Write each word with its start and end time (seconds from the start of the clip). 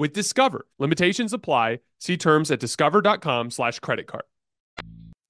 with 0.00 0.14
Discover. 0.14 0.66
Limitations 0.78 1.34
apply. 1.34 1.80
See 1.98 2.16
terms 2.16 2.50
at 2.50 2.58
discover.com 2.58 3.50
slash 3.50 3.78
credit 3.80 4.06
card. 4.06 4.24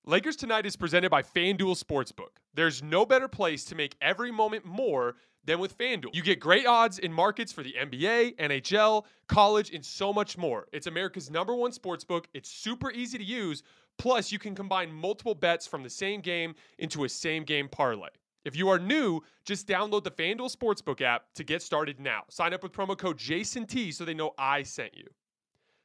Lakers 0.07 0.37
Tonight 0.37 0.65
is 0.65 0.77
presented 0.77 1.11
by 1.11 1.23
FanDuel 1.23 1.83
Sportsbook. 1.83 2.39
There's 2.55 2.81
no 2.81 3.05
better 3.05 3.27
place 3.27 3.65
to 3.65 3.75
make 3.75 3.97
every 4.01 4.31
moment 4.31 4.65
more 4.65 5.17
than 5.45 5.59
with 5.59 5.77
FanDuel. 5.77 6.15
You 6.15 6.23
get 6.23 6.39
great 6.39 6.67
odds 6.67 7.01
in 7.01 7.13
markets 7.13 7.53
for 7.53 7.65
the 7.65 7.75
NBA, 7.81 8.37
NHL, 8.37 9.07
college, 9.27 9.75
and 9.75 9.85
so 9.85 10.13
much 10.13 10.39
more. 10.39 10.69
It's 10.73 10.87
America's 10.87 11.31
number 11.33 11.55
one 11.55 11.73
sportsbook. 11.73 12.27
It's 12.33 12.49
super 12.49 12.93
easy 12.93 13.19
to 13.19 13.25
use. 13.25 13.65
Plus, 13.99 14.31
you 14.31 14.39
can 14.39 14.55
combine 14.55 14.93
multiple 14.93 15.35
bets 15.35 15.67
from 15.67 15.83
the 15.83 15.91
same 15.91 16.21
game 16.21 16.55
into 16.79 17.03
a 17.03 17.09
same 17.09 17.43
game 17.43 17.69
parlay. 17.69 18.09
If 18.45 18.57
you 18.57 18.71
are 18.71 18.79
new, 18.79 19.21
just 19.45 19.69
download 19.69 20.05
the 20.05 20.11
FanDuel 20.11 20.55
Sportsbook 20.55 21.03
app 21.03 21.25
to 21.35 21.45
get 21.45 21.61
started 21.61 22.01
now. 22.01 22.23
Sign 22.31 22.55
up 22.55 22.63
with 22.63 22.73
promo 22.73 22.97
code 22.97 23.19
JASONT 23.19 23.93
so 23.93 24.05
they 24.05 24.15
know 24.15 24.33
I 24.39 24.63
sent 24.63 24.97
you. 24.97 25.07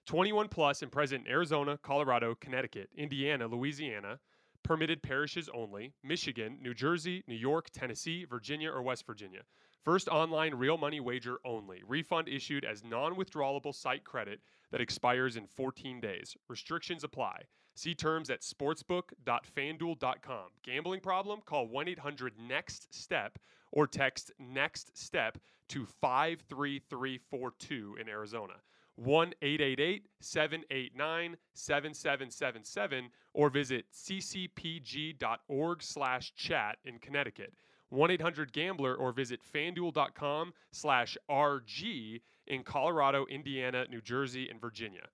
21 0.05 0.47
plus 0.47 0.81
and 0.81 0.91
present 0.91 1.25
in 1.25 1.31
Arizona, 1.31 1.77
Colorado, 1.81 2.35
Connecticut, 2.35 2.89
Indiana, 2.95 3.47
Louisiana, 3.47 4.19
permitted 4.63 5.03
parishes 5.03 5.49
only, 5.53 5.93
Michigan, 6.03 6.57
New 6.61 6.73
Jersey, 6.73 7.23
New 7.27 7.35
York, 7.35 7.69
Tennessee, 7.71 8.23
Virginia, 8.23 8.71
or 8.71 8.81
West 8.81 9.05
Virginia. 9.05 9.41
First 9.83 10.07
online 10.07 10.55
real 10.55 10.77
money 10.77 10.99
wager 10.99 11.39
only. 11.43 11.81
Refund 11.85 12.29
issued 12.29 12.63
as 12.63 12.83
non 12.83 13.15
withdrawable 13.15 13.75
site 13.75 14.03
credit 14.03 14.39
that 14.71 14.81
expires 14.81 15.35
in 15.35 15.45
14 15.45 15.99
days. 15.99 16.37
Restrictions 16.47 17.03
apply. 17.03 17.43
See 17.75 17.93
terms 17.93 18.29
at 18.29 18.41
sportsbook.fanduel.com. 18.41 20.45
Gambling 20.63 21.01
problem? 21.01 21.41
Call 21.45 21.67
1 21.67 21.89
800 21.89 22.39
NEXT 22.39 22.93
STEP 22.93 23.37
or 23.71 23.85
text 23.85 24.31
NEXT 24.39 24.97
STEP 24.97 25.37
to 25.69 25.85
53342 25.85 27.97
in 27.99 28.07
Arizona. 28.07 28.53
1 28.95 29.33
888 29.41 30.05
789 30.21 31.35
7777 31.53 33.09
or 33.33 33.49
visit 33.49 33.85
ccpg.org 33.93 35.83
slash 35.83 36.33
chat 36.35 36.77
in 36.85 36.97
Connecticut. 36.99 37.53
1-800-GAMBLER 37.93 38.95
or 38.95 39.11
visit 39.11 39.41
fanduel.com 39.53 40.53
slash 40.71 41.17
RG 41.29 42.21
in 42.47 42.63
Colorado, 42.63 43.25
Indiana, 43.27 43.85
New 43.89 44.01
Jersey, 44.01 44.49
and 44.49 44.59
Virginia. 44.59 45.07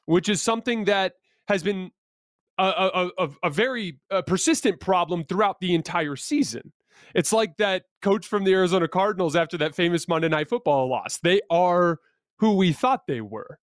which 0.06 0.30
is 0.30 0.42
something 0.42 0.86
that 0.86 1.14
has 1.52 1.64
been 1.64 1.92
a, 2.58 3.10
a, 3.18 3.30
a 3.44 3.50
very 3.50 4.00
uh, 4.10 4.22
persistent 4.22 4.80
problem 4.80 5.24
throughout 5.24 5.60
the 5.60 5.74
entire 5.74 6.16
season. 6.16 6.72
It's 7.16 7.34
like 7.34 7.58
that 7.58 7.84
coach 8.02 8.28
from 8.28 8.44
the 8.44 8.54
Arizona 8.54 8.88
Cardinals 8.88 9.36
after 9.36 9.58
that 9.58 9.76
famous 9.76 10.08
Monday 10.08 10.30
Night 10.30 10.50
Football 10.50 10.90
loss. 10.90 11.18
They 11.18 11.42
are 11.50 11.98
who 12.40 12.56
we 12.56 12.72
thought 12.74 13.08
they 13.08 13.22
were. 13.22 13.60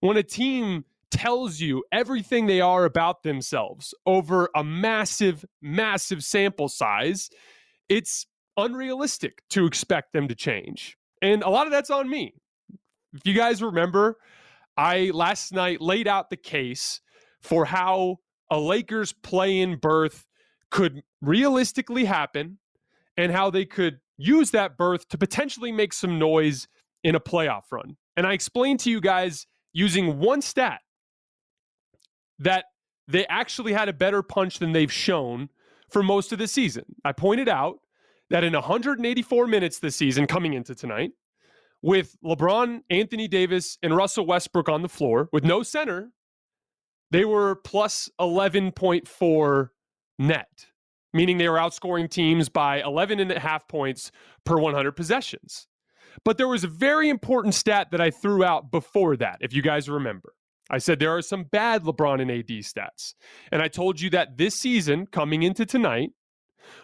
When 0.00 0.16
a 0.16 0.22
team 0.22 0.84
tells 1.10 1.60
you 1.60 1.84
everything 1.92 2.46
they 2.46 2.60
are 2.60 2.84
about 2.84 3.22
themselves 3.22 3.94
over 4.06 4.48
a 4.54 4.64
massive, 4.64 5.44
massive 5.60 6.22
sample 6.22 6.68
size, 6.68 7.30
it's 7.88 8.26
unrealistic 8.56 9.42
to 9.50 9.66
expect 9.66 10.12
them 10.12 10.28
to 10.28 10.34
change. 10.34 10.96
And 11.22 11.42
a 11.42 11.50
lot 11.50 11.66
of 11.66 11.72
that's 11.72 11.90
on 11.90 12.08
me. 12.08 12.34
If 13.12 13.22
you 13.24 13.34
guys 13.34 13.62
remember, 13.62 14.16
I 14.76 15.10
last 15.12 15.52
night 15.52 15.80
laid 15.80 16.06
out 16.08 16.30
the 16.30 16.36
case 16.36 17.00
for 17.40 17.64
how 17.64 18.18
a 18.50 18.58
Lakers 18.58 19.12
play 19.12 19.60
in 19.60 19.76
berth 19.76 20.26
could 20.70 21.02
realistically 21.20 22.04
happen 22.04 22.58
and 23.16 23.32
how 23.32 23.50
they 23.50 23.64
could 23.64 24.00
use 24.16 24.50
that 24.50 24.76
berth 24.76 25.08
to 25.08 25.18
potentially 25.18 25.72
make 25.72 25.92
some 25.92 26.18
noise 26.18 26.68
in 27.02 27.14
a 27.14 27.20
playoff 27.20 27.64
run. 27.72 27.96
And 28.16 28.26
I 28.26 28.32
explained 28.32 28.80
to 28.80 28.90
you 28.90 29.00
guys 29.00 29.46
using 29.72 30.18
one 30.18 30.42
stat 30.42 30.80
that 32.38 32.66
they 33.08 33.26
actually 33.26 33.72
had 33.72 33.88
a 33.88 33.92
better 33.92 34.22
punch 34.22 34.58
than 34.58 34.72
they've 34.72 34.92
shown 34.92 35.48
for 35.90 36.02
most 36.02 36.32
of 36.32 36.38
the 36.38 36.46
season. 36.46 36.84
I 37.04 37.12
pointed 37.12 37.48
out 37.48 37.78
that 38.30 38.44
in 38.44 38.52
184 38.52 39.46
minutes 39.46 39.78
this 39.78 39.96
season 39.96 40.26
coming 40.26 40.54
into 40.54 40.74
tonight, 40.74 41.12
with 41.82 42.16
LeBron, 42.24 42.82
Anthony 42.90 43.26
Davis, 43.26 43.78
and 43.82 43.96
Russell 43.96 44.26
Westbrook 44.26 44.68
on 44.68 44.82
the 44.82 44.88
floor 44.88 45.28
with 45.32 45.44
no 45.44 45.62
center, 45.62 46.10
they 47.10 47.24
were 47.24 47.56
plus 47.56 48.08
11.4 48.20 49.68
net, 50.18 50.66
meaning 51.12 51.38
they 51.38 51.48
were 51.48 51.58
outscoring 51.58 52.08
teams 52.08 52.48
by 52.48 52.82
11 52.82 53.20
and 53.20 53.32
a 53.32 53.40
half 53.40 53.66
points 53.68 54.10
per 54.44 54.58
100 54.58 54.92
possessions. 54.92 55.66
But 56.24 56.38
there 56.38 56.48
was 56.48 56.64
a 56.64 56.68
very 56.68 57.08
important 57.08 57.54
stat 57.54 57.88
that 57.92 58.00
I 58.00 58.10
threw 58.10 58.44
out 58.44 58.70
before 58.70 59.16
that, 59.16 59.38
if 59.40 59.52
you 59.52 59.62
guys 59.62 59.88
remember. 59.88 60.34
I 60.68 60.78
said 60.78 60.98
there 60.98 61.16
are 61.16 61.22
some 61.22 61.44
bad 61.44 61.82
LeBron 61.82 62.20
and 62.20 62.30
AD 62.30 62.46
stats. 62.46 63.14
And 63.50 63.60
I 63.60 63.68
told 63.68 64.00
you 64.00 64.10
that 64.10 64.36
this 64.36 64.54
season, 64.54 65.06
coming 65.06 65.42
into 65.42 65.66
tonight, 65.66 66.10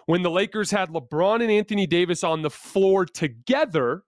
when 0.06 0.22
the 0.22 0.30
Lakers 0.30 0.72
had 0.72 0.88
LeBron 0.88 1.42
and 1.42 1.50
Anthony 1.50 1.86
Davis 1.86 2.24
on 2.24 2.42
the 2.42 2.50
floor 2.50 3.04
together, 3.04 4.02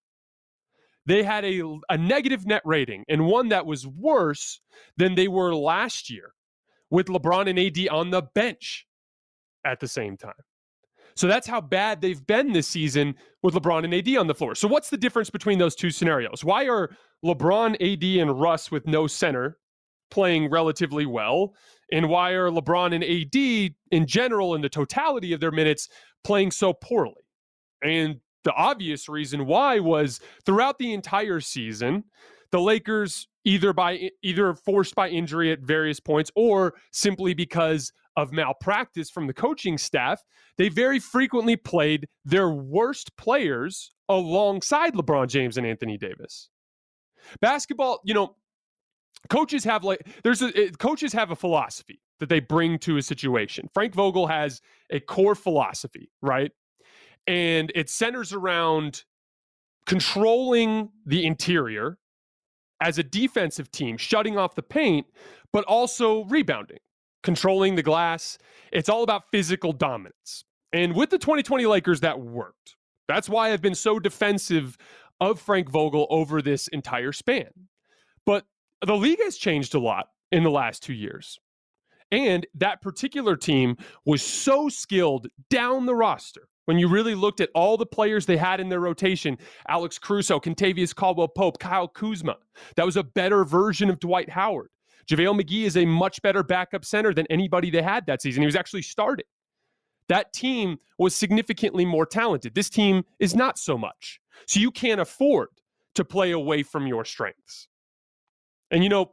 they 1.08 1.22
had 1.22 1.42
a, 1.42 1.62
a 1.88 1.96
negative 1.96 2.44
net 2.44 2.60
rating 2.66 3.02
and 3.08 3.24
one 3.24 3.48
that 3.48 3.64
was 3.64 3.86
worse 3.86 4.60
than 4.98 5.14
they 5.14 5.26
were 5.26 5.54
last 5.54 6.10
year 6.10 6.34
with 6.90 7.06
LeBron 7.06 7.48
and 7.48 7.58
AD 7.58 7.88
on 7.88 8.10
the 8.10 8.22
bench 8.34 8.86
at 9.64 9.80
the 9.80 9.88
same 9.88 10.18
time. 10.18 10.34
So 11.16 11.26
that's 11.26 11.46
how 11.46 11.62
bad 11.62 12.02
they've 12.02 12.24
been 12.26 12.52
this 12.52 12.68
season 12.68 13.14
with 13.42 13.54
LeBron 13.54 13.84
and 13.84 13.94
AD 13.94 14.16
on 14.18 14.26
the 14.26 14.34
floor. 14.34 14.54
So 14.54 14.68
what's 14.68 14.90
the 14.90 14.98
difference 14.98 15.30
between 15.30 15.58
those 15.58 15.74
two 15.74 15.90
scenarios? 15.90 16.44
Why 16.44 16.68
are 16.68 16.90
LeBron, 17.24 17.74
AD, 17.80 18.20
and 18.20 18.38
Russ 18.38 18.70
with 18.70 18.86
no 18.86 19.06
center 19.06 19.56
playing 20.10 20.50
relatively 20.50 21.06
well? 21.06 21.54
And 21.90 22.10
why 22.10 22.32
are 22.32 22.50
LeBron 22.50 22.94
and 22.94 23.02
AD 23.02 23.74
in 23.92 24.06
general, 24.06 24.54
in 24.54 24.60
the 24.60 24.68
totality 24.68 25.32
of 25.32 25.40
their 25.40 25.50
minutes, 25.52 25.88
playing 26.22 26.50
so 26.50 26.74
poorly? 26.74 27.14
And 27.82 28.20
the 28.44 28.52
obvious 28.52 29.08
reason 29.08 29.46
why 29.46 29.78
was 29.78 30.20
throughout 30.44 30.78
the 30.78 30.92
entire 30.92 31.40
season, 31.40 32.04
the 32.50 32.60
Lakers 32.60 33.28
either 33.44 33.72
by 33.72 34.10
either 34.22 34.54
forced 34.54 34.94
by 34.94 35.08
injury 35.08 35.52
at 35.52 35.60
various 35.60 36.00
points 36.00 36.30
or 36.34 36.74
simply 36.92 37.34
because 37.34 37.92
of 38.16 38.32
malpractice 38.32 39.10
from 39.10 39.26
the 39.26 39.32
coaching 39.32 39.78
staff, 39.78 40.22
they 40.56 40.68
very 40.68 40.98
frequently 40.98 41.56
played 41.56 42.08
their 42.24 42.50
worst 42.50 43.16
players 43.16 43.90
alongside 44.08 44.94
LeBron 44.94 45.28
James 45.28 45.56
and 45.56 45.66
Anthony 45.66 45.96
Davis. 45.96 46.50
Basketball, 47.40 48.00
you 48.04 48.14
know, 48.14 48.36
coaches 49.30 49.64
have 49.64 49.84
like 49.84 50.06
there's 50.24 50.42
a 50.42 50.48
eh, 50.56 50.70
coaches 50.78 51.12
have 51.12 51.30
a 51.30 51.36
philosophy 51.36 52.00
that 52.20 52.28
they 52.28 52.40
bring 52.40 52.78
to 52.80 52.96
a 52.96 53.02
situation. 53.02 53.68
Frank 53.72 53.94
Vogel 53.94 54.26
has 54.26 54.60
a 54.90 55.00
core 55.00 55.34
philosophy, 55.34 56.10
right? 56.20 56.50
And 57.28 57.70
it 57.74 57.90
centers 57.90 58.32
around 58.32 59.04
controlling 59.86 60.90
the 61.06 61.24
interior 61.24 61.98
as 62.80 62.98
a 62.98 63.02
defensive 63.02 63.70
team, 63.70 63.96
shutting 63.96 64.36
off 64.36 64.54
the 64.54 64.62
paint, 64.62 65.06
but 65.52 65.64
also 65.64 66.24
rebounding, 66.24 66.78
controlling 67.22 67.74
the 67.74 67.82
glass. 67.82 68.38
It's 68.72 68.88
all 68.88 69.02
about 69.02 69.30
physical 69.30 69.72
dominance. 69.72 70.44
And 70.72 70.94
with 70.94 71.10
the 71.10 71.18
2020 71.18 71.66
Lakers, 71.66 72.00
that 72.00 72.20
worked. 72.20 72.76
That's 73.08 73.28
why 73.28 73.52
I've 73.52 73.62
been 73.62 73.74
so 73.74 73.98
defensive 73.98 74.76
of 75.20 75.40
Frank 75.40 75.70
Vogel 75.70 76.06
over 76.10 76.42
this 76.42 76.68
entire 76.68 77.12
span. 77.12 77.50
But 78.26 78.44
the 78.84 78.96
league 78.96 79.20
has 79.22 79.36
changed 79.36 79.74
a 79.74 79.80
lot 79.80 80.08
in 80.30 80.44
the 80.44 80.50
last 80.50 80.82
two 80.82 80.92
years. 80.92 81.38
And 82.10 82.46
that 82.54 82.80
particular 82.80 83.36
team 83.36 83.76
was 84.04 84.22
so 84.22 84.68
skilled 84.68 85.28
down 85.50 85.86
the 85.86 85.94
roster. 85.94 86.48
When 86.68 86.78
you 86.78 86.86
really 86.86 87.14
looked 87.14 87.40
at 87.40 87.48
all 87.54 87.78
the 87.78 87.86
players 87.86 88.26
they 88.26 88.36
had 88.36 88.60
in 88.60 88.68
their 88.68 88.80
rotation 88.80 89.38
Alex 89.68 89.98
Caruso, 89.98 90.38
Kentavious 90.38 90.94
Caldwell 90.94 91.28
Pope, 91.28 91.58
Kyle 91.58 91.88
Kuzma, 91.88 92.36
that 92.76 92.84
was 92.84 92.98
a 92.98 93.02
better 93.02 93.42
version 93.42 93.88
of 93.88 93.98
Dwight 94.00 94.28
Howard. 94.28 94.68
JaVale 95.10 95.40
McGee 95.40 95.64
is 95.64 95.78
a 95.78 95.86
much 95.86 96.20
better 96.20 96.42
backup 96.42 96.84
center 96.84 97.14
than 97.14 97.26
anybody 97.30 97.70
they 97.70 97.80
had 97.80 98.04
that 98.04 98.20
season. 98.20 98.42
He 98.42 98.46
was 98.46 98.54
actually 98.54 98.82
starting. 98.82 99.24
That 100.10 100.34
team 100.34 100.76
was 100.98 101.16
significantly 101.16 101.86
more 101.86 102.04
talented. 102.04 102.54
This 102.54 102.68
team 102.68 103.02
is 103.18 103.34
not 103.34 103.58
so 103.58 103.78
much. 103.78 104.20
So 104.46 104.60
you 104.60 104.70
can't 104.70 105.00
afford 105.00 105.48
to 105.94 106.04
play 106.04 106.32
away 106.32 106.62
from 106.64 106.86
your 106.86 107.06
strengths. 107.06 107.66
And 108.70 108.84
you 108.84 108.90
know, 108.90 109.12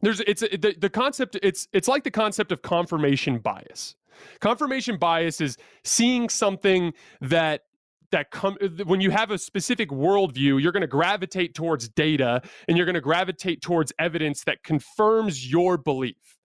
there's 0.00 0.20
it's 0.20 0.40
the, 0.40 0.74
the 0.78 0.88
concept 0.88 1.36
it's 1.42 1.68
it's 1.74 1.86
like 1.86 2.02
the 2.02 2.10
concept 2.10 2.50
of 2.50 2.62
confirmation 2.62 3.40
bias. 3.40 3.94
Confirmation 4.40 4.96
bias 4.96 5.40
is 5.40 5.56
seeing 5.84 6.28
something 6.28 6.92
that 7.20 7.62
that 8.10 8.30
come 8.30 8.56
uh, 8.62 8.84
when 8.84 9.00
you 9.00 9.10
have 9.10 9.30
a 9.30 9.38
specific 9.38 9.88
worldview, 9.88 10.62
you're 10.62 10.72
going 10.72 10.82
to 10.82 10.86
gravitate 10.86 11.54
towards 11.54 11.88
data 11.88 12.40
and 12.68 12.76
you're 12.76 12.86
going 12.86 12.94
to 12.94 13.00
gravitate 13.00 13.62
towards 13.62 13.92
evidence 13.98 14.44
that 14.44 14.62
confirms 14.62 15.50
your 15.50 15.76
belief. 15.76 16.38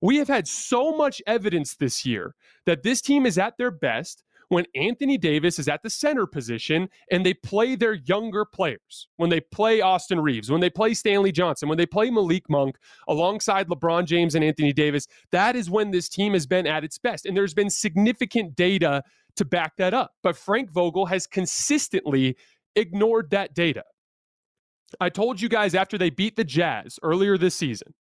We 0.00 0.18
have 0.18 0.28
had 0.28 0.46
so 0.46 0.94
much 0.94 1.22
evidence 1.26 1.74
this 1.76 2.04
year 2.04 2.34
that 2.66 2.82
this 2.82 3.00
team 3.00 3.26
is 3.26 3.38
at 3.38 3.56
their 3.56 3.70
best 3.70 4.22
when 4.48 4.64
Anthony 4.74 5.18
Davis 5.18 5.58
is 5.58 5.68
at 5.68 5.82
the 5.82 5.90
center 5.90 6.26
position 6.26 6.88
and 7.10 7.24
they 7.24 7.34
play 7.34 7.76
their 7.76 7.94
younger 7.94 8.44
players, 8.44 9.08
when 9.16 9.30
they 9.30 9.40
play 9.40 9.80
Austin 9.80 10.20
Reaves, 10.20 10.50
when 10.50 10.60
they 10.60 10.70
play 10.70 10.94
Stanley 10.94 11.32
Johnson, 11.32 11.68
when 11.68 11.78
they 11.78 11.86
play 11.86 12.10
Malik 12.10 12.48
Monk 12.48 12.76
alongside 13.08 13.68
LeBron 13.68 14.04
James 14.04 14.34
and 14.34 14.44
Anthony 14.44 14.72
Davis, 14.72 15.06
that 15.32 15.56
is 15.56 15.70
when 15.70 15.90
this 15.90 16.08
team 16.08 16.32
has 16.32 16.46
been 16.46 16.66
at 16.66 16.84
its 16.84 16.98
best. 16.98 17.26
And 17.26 17.36
there's 17.36 17.54
been 17.54 17.70
significant 17.70 18.56
data 18.56 19.02
to 19.36 19.44
back 19.44 19.76
that 19.78 19.94
up. 19.94 20.12
But 20.22 20.36
Frank 20.36 20.70
Vogel 20.70 21.06
has 21.06 21.26
consistently 21.26 22.36
ignored 22.76 23.30
that 23.30 23.54
data. 23.54 23.84
I 25.00 25.08
told 25.08 25.40
you 25.40 25.48
guys 25.48 25.74
after 25.74 25.98
they 25.98 26.10
beat 26.10 26.36
the 26.36 26.44
Jazz 26.44 26.98
earlier 27.02 27.36
this 27.36 27.54
season, 27.54 27.94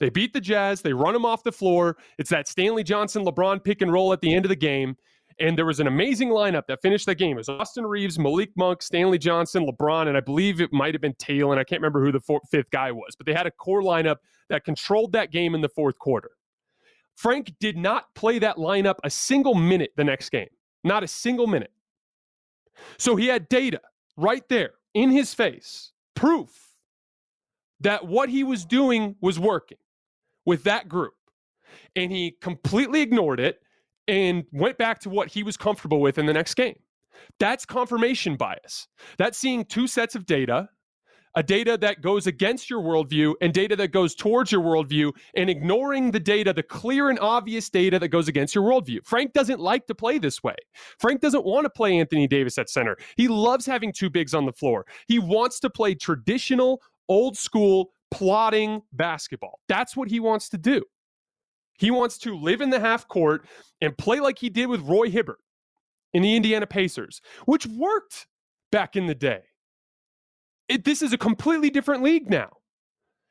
they 0.00 0.10
beat 0.10 0.32
the 0.32 0.40
Jazz, 0.40 0.82
they 0.82 0.92
run 0.92 1.12
them 1.12 1.24
off 1.24 1.42
the 1.44 1.52
floor. 1.52 1.96
It's 2.18 2.30
that 2.30 2.48
Stanley 2.48 2.82
Johnson 2.82 3.24
LeBron 3.24 3.62
pick 3.62 3.82
and 3.82 3.92
roll 3.92 4.12
at 4.12 4.20
the 4.20 4.34
end 4.34 4.44
of 4.44 4.48
the 4.48 4.56
game. 4.56 4.96
And 5.40 5.58
there 5.58 5.66
was 5.66 5.80
an 5.80 5.86
amazing 5.86 6.28
lineup 6.28 6.66
that 6.68 6.80
finished 6.80 7.06
that 7.06 7.16
game. 7.16 7.32
It 7.32 7.38
was 7.38 7.48
Austin 7.48 7.84
Reaves, 7.84 8.18
Malik 8.18 8.50
Monk, 8.56 8.82
Stanley 8.82 9.18
Johnson, 9.18 9.66
LeBron, 9.66 10.06
and 10.06 10.16
I 10.16 10.20
believe 10.20 10.60
it 10.60 10.72
might 10.72 10.94
have 10.94 11.00
been 11.00 11.14
Taylor, 11.18 11.52
and 11.52 11.60
I 11.60 11.64
can't 11.64 11.80
remember 11.80 12.04
who 12.04 12.12
the 12.12 12.40
fifth 12.50 12.70
guy 12.70 12.92
was. 12.92 13.16
But 13.16 13.26
they 13.26 13.34
had 13.34 13.46
a 13.46 13.50
core 13.50 13.82
lineup 13.82 14.16
that 14.48 14.64
controlled 14.64 15.12
that 15.12 15.32
game 15.32 15.54
in 15.54 15.60
the 15.60 15.68
fourth 15.68 15.98
quarter. 15.98 16.30
Frank 17.16 17.52
did 17.60 17.76
not 17.76 18.14
play 18.14 18.38
that 18.38 18.56
lineup 18.56 18.96
a 19.04 19.10
single 19.10 19.54
minute 19.54 19.92
the 19.96 20.04
next 20.04 20.30
game, 20.30 20.48
not 20.82 21.02
a 21.02 21.08
single 21.08 21.46
minute. 21.46 21.72
So 22.98 23.16
he 23.16 23.26
had 23.26 23.48
data 23.48 23.80
right 24.16 24.46
there 24.48 24.74
in 24.94 25.10
his 25.10 25.34
face, 25.34 25.92
proof 26.14 26.50
that 27.80 28.06
what 28.06 28.28
he 28.28 28.44
was 28.44 28.64
doing 28.64 29.16
was 29.20 29.38
working 29.38 29.78
with 30.44 30.64
that 30.64 30.88
group. 30.88 31.14
And 31.96 32.10
he 32.10 32.36
completely 32.40 33.00
ignored 33.00 33.40
it 33.40 33.60
and 34.08 34.44
went 34.52 34.78
back 34.78 35.00
to 35.00 35.10
what 35.10 35.28
he 35.28 35.42
was 35.42 35.56
comfortable 35.56 36.00
with 36.00 36.18
in 36.18 36.26
the 36.26 36.32
next 36.32 36.54
game. 36.54 36.76
That's 37.38 37.64
confirmation 37.64 38.36
bias. 38.36 38.88
That's 39.18 39.38
seeing 39.38 39.64
two 39.64 39.86
sets 39.86 40.14
of 40.14 40.26
data, 40.26 40.68
a 41.34 41.42
data 41.42 41.76
that 41.78 42.00
goes 42.00 42.26
against 42.26 42.70
your 42.70 42.80
worldview 42.80 43.34
and 43.40 43.52
data 43.52 43.74
that 43.76 43.88
goes 43.88 44.14
towards 44.14 44.52
your 44.52 44.60
worldview, 44.60 45.12
and 45.34 45.50
ignoring 45.50 46.10
the 46.10 46.20
data, 46.20 46.52
the 46.52 46.62
clear 46.62 47.10
and 47.10 47.18
obvious 47.18 47.70
data 47.70 47.98
that 47.98 48.08
goes 48.08 48.28
against 48.28 48.54
your 48.54 48.64
worldview. 48.64 49.04
Frank 49.04 49.32
doesn't 49.32 49.58
like 49.58 49.86
to 49.86 49.94
play 49.94 50.18
this 50.18 50.42
way. 50.42 50.54
Frank 50.98 51.20
doesn't 51.20 51.44
want 51.44 51.64
to 51.64 51.70
play 51.70 51.98
Anthony 51.98 52.28
Davis 52.28 52.58
at 52.58 52.68
center. 52.70 52.96
He 53.16 53.26
loves 53.26 53.66
having 53.66 53.92
two 53.92 54.10
bigs 54.10 54.34
on 54.34 54.46
the 54.46 54.52
floor. 54.52 54.86
He 55.08 55.18
wants 55.18 55.58
to 55.60 55.70
play 55.70 55.94
traditional, 55.94 56.80
old 57.08 57.36
school, 57.36 57.90
plotting 58.10 58.82
basketball. 58.92 59.60
That's 59.66 59.96
what 59.96 60.08
he 60.08 60.20
wants 60.20 60.48
to 60.50 60.58
do. 60.58 60.84
He 61.78 61.90
wants 61.90 62.18
to 62.18 62.36
live 62.36 62.60
in 62.60 62.70
the 62.70 62.80
half 62.80 63.08
court 63.08 63.46
and 63.80 63.96
play 63.96 64.20
like 64.20 64.38
he 64.38 64.48
did 64.48 64.66
with 64.66 64.80
Roy 64.82 65.10
Hibbert 65.10 65.40
in 66.12 66.22
the 66.22 66.36
Indiana 66.36 66.66
Pacers, 66.66 67.20
which 67.46 67.66
worked 67.66 68.26
back 68.70 68.96
in 68.96 69.06
the 69.06 69.14
day. 69.14 69.42
It, 70.68 70.84
this 70.84 71.02
is 71.02 71.12
a 71.12 71.18
completely 71.18 71.70
different 71.70 72.02
league 72.02 72.30
now. 72.30 72.50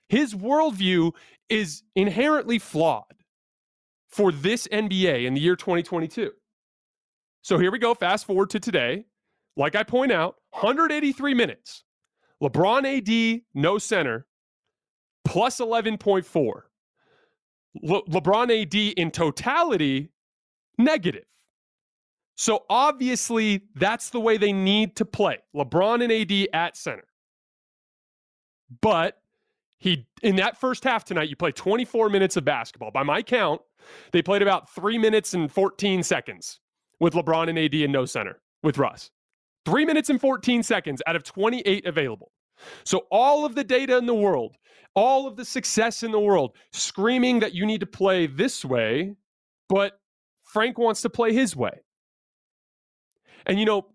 His 0.09 0.35
worldview 0.35 1.13
is 1.49 1.83
inherently 1.95 2.59
flawed 2.59 3.05
for 4.09 4.31
this 4.31 4.67
NBA 4.67 5.25
in 5.25 5.33
the 5.33 5.41
year 5.41 5.55
2022. 5.55 6.31
So 7.41 7.57
here 7.57 7.71
we 7.71 7.79
go. 7.79 7.93
Fast 7.93 8.25
forward 8.25 8.49
to 8.51 8.59
today. 8.59 9.05
Like 9.57 9.75
I 9.75 9.83
point 9.83 10.11
out, 10.11 10.35
183 10.51 11.33
minutes. 11.33 11.83
LeBron 12.41 13.37
AD, 13.37 13.41
no 13.53 13.77
center, 13.77 14.27
plus 15.25 15.59
11.4. 15.59 16.61
Le- 17.81 18.03
LeBron 18.03 18.61
AD 18.61 18.75
in 18.97 19.11
totality, 19.11 20.09
negative. 20.77 21.25
So 22.35 22.65
obviously, 22.69 23.61
that's 23.75 24.09
the 24.09 24.19
way 24.19 24.37
they 24.37 24.53
need 24.53 24.95
to 24.97 25.05
play 25.05 25.39
LeBron 25.55 26.03
and 26.03 26.11
AD 26.11 26.49
at 26.53 26.75
center. 26.77 27.05
But 28.81 29.19
he 29.77 30.07
in 30.23 30.37
that 30.37 30.57
first 30.57 30.83
half 30.83 31.03
tonight, 31.05 31.29
you 31.29 31.35
play 31.35 31.51
24 31.51 32.09
minutes 32.09 32.37
of 32.37 32.45
basketball. 32.45 32.91
By 32.91 33.03
my 33.03 33.21
count, 33.21 33.61
they 34.11 34.21
played 34.21 34.41
about 34.41 34.73
three 34.73 34.97
minutes 34.97 35.33
and 35.33 35.51
14 35.51 36.03
seconds 36.03 36.59
with 36.99 37.13
LeBron 37.13 37.49
and 37.49 37.59
AD 37.59 37.73
and 37.73 37.91
no 37.91 38.05
center 38.05 38.39
with 38.63 38.77
Russ. 38.77 39.11
Three 39.65 39.85
minutes 39.85 40.09
and 40.09 40.19
14 40.19 40.63
seconds 40.63 41.01
out 41.05 41.15
of 41.15 41.23
28 41.23 41.85
available. 41.85 42.31
So, 42.85 43.07
all 43.11 43.45
of 43.45 43.55
the 43.55 43.63
data 43.63 43.97
in 43.97 44.05
the 44.05 44.13
world, 44.13 44.55
all 44.95 45.27
of 45.27 45.35
the 45.35 45.45
success 45.45 46.03
in 46.03 46.11
the 46.11 46.19
world, 46.19 46.55
screaming 46.71 47.39
that 47.39 47.53
you 47.53 47.65
need 47.65 47.79
to 47.79 47.85
play 47.85 48.27
this 48.27 48.63
way, 48.63 49.15
but 49.69 49.99
Frank 50.43 50.77
wants 50.77 51.01
to 51.01 51.09
play 51.09 51.33
his 51.33 51.55
way. 51.55 51.81
And, 53.45 53.59
you 53.59 53.65
know, 53.65 53.87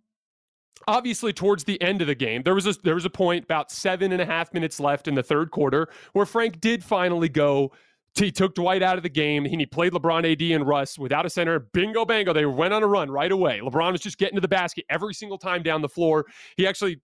obviously 0.87 1.33
towards 1.33 1.65
the 1.65 1.81
end 1.83 2.01
of 2.01 2.07
the 2.07 2.15
game 2.15 2.43
there 2.45 2.55
was 2.55 2.67
a 2.67 2.73
there 2.83 2.95
was 2.95 3.05
a 3.05 3.11
point 3.11 3.45
about 3.45 3.71
seven 3.71 4.13
and 4.13 4.23
a 4.23 4.25
half 4.25 4.55
minutes 4.55 4.81
left 4.81 5.07
in 5.07 5.15
the 5.15 5.23
third 5.23 5.51
quarter 5.51 5.89
where 6.13 6.25
frank 6.25 6.61
did 6.61 6.83
finally 6.83 7.29
go 7.29 7.71
he 8.15 8.33
took 8.33 8.55
Dwight 8.55 8.83
out 8.83 8.97
of 8.97 9.03
the 9.03 9.09
game. 9.09 9.45
And 9.45 9.61
he 9.61 9.67
played 9.67 9.93
LeBron, 9.93 10.31
AD, 10.31 10.43
and 10.43 10.67
Russ 10.67 10.99
without 10.99 11.27
a 11.27 11.31
center. 11.31 11.61
Bingo, 11.73 12.05
bango. 12.05 12.33
They 12.33 12.47
went 12.47 12.75
on 12.75 12.83
a 12.83 12.87
run 12.87 13.11
right 13.11 13.31
away. 13.31 13.61
LeBron 13.61 13.93
was 13.93 14.01
just 14.01 14.19
getting 14.19 14.37
to 14.37 14.41
the 14.41 14.49
basket 14.49 14.85
every 14.91 15.15
single 15.15 15.39
time 15.39 15.63
down 15.63 15.83
the 15.83 15.89
floor. 15.89 16.27
He 16.57 16.67
actually, 16.67 17.01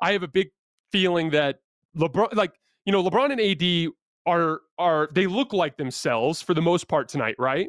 I 0.00 0.12
have 0.12 0.22
a 0.22 0.28
big 0.28 0.48
feeling 0.90 1.30
that 1.30 1.60
LeBron, 1.96 2.34
like, 2.34 2.52
you 2.86 2.92
know, 2.92 3.02
LeBron 3.02 3.32
and 3.32 3.40
AD 3.40 3.92
are, 4.26 4.60
are, 4.78 5.08
they 5.12 5.26
look 5.26 5.52
like 5.52 5.76
themselves 5.76 6.40
for 6.40 6.54
the 6.54 6.62
most 6.62 6.88
part 6.88 7.08
tonight, 7.08 7.34
right? 7.38 7.68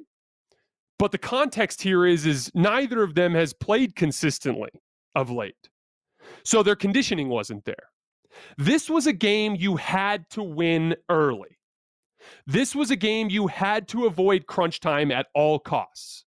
But 0.99 1.11
the 1.11 1.17
context 1.17 1.81
here 1.81 2.05
is, 2.05 2.25
is 2.25 2.51
neither 2.55 3.03
of 3.03 3.15
them 3.15 3.33
has 3.33 3.53
played 3.53 3.95
consistently 3.95 4.69
of 5.15 5.29
late. 5.29 5.69
So 6.43 6.63
their 6.63 6.75
conditioning 6.75 7.29
wasn't 7.29 7.65
there. 7.65 7.75
This 8.57 8.89
was 8.89 9.07
a 9.07 9.13
game 9.13 9.55
you 9.55 9.75
had 9.75 10.29
to 10.31 10.43
win 10.43 10.95
early. 11.09 11.57
This 12.45 12.75
was 12.75 12.91
a 12.91 12.95
game 12.95 13.29
you 13.29 13.47
had 13.47 13.87
to 13.89 14.05
avoid 14.05 14.47
crunch 14.47 14.79
time 14.79 15.11
at 15.11 15.27
all 15.33 15.59
costs 15.59 16.25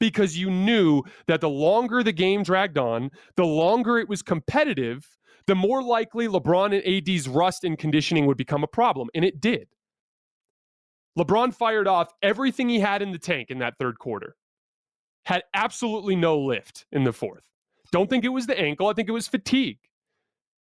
because 0.00 0.36
you 0.36 0.50
knew 0.50 1.02
that 1.26 1.40
the 1.40 1.48
longer 1.48 2.02
the 2.02 2.12
game 2.12 2.42
dragged 2.42 2.78
on, 2.78 3.10
the 3.36 3.44
longer 3.44 3.98
it 3.98 4.08
was 4.08 4.22
competitive, 4.22 5.06
the 5.46 5.54
more 5.54 5.82
likely 5.82 6.28
LeBron 6.28 6.74
and 6.74 7.10
AD's 7.10 7.28
rust 7.28 7.64
and 7.64 7.78
conditioning 7.78 8.26
would 8.26 8.36
become 8.36 8.64
a 8.64 8.68
problem. 8.68 9.08
And 9.14 9.24
it 9.24 9.40
did. 9.40 9.68
LeBron 11.18 11.54
fired 11.54 11.88
off 11.88 12.12
everything 12.22 12.68
he 12.68 12.78
had 12.78 13.00
in 13.00 13.12
the 13.12 13.18
tank 13.18 13.50
in 13.50 13.58
that 13.58 13.78
third 13.78 13.98
quarter, 13.98 14.36
had 15.24 15.42
absolutely 15.54 16.14
no 16.14 16.38
lift 16.38 16.84
in 16.92 17.04
the 17.04 17.12
fourth. 17.12 17.44
Don't 17.90 18.10
think 18.10 18.24
it 18.24 18.28
was 18.28 18.46
the 18.46 18.58
ankle. 18.58 18.88
I 18.88 18.92
think 18.92 19.08
it 19.08 19.12
was 19.12 19.28
fatigue. 19.28 19.78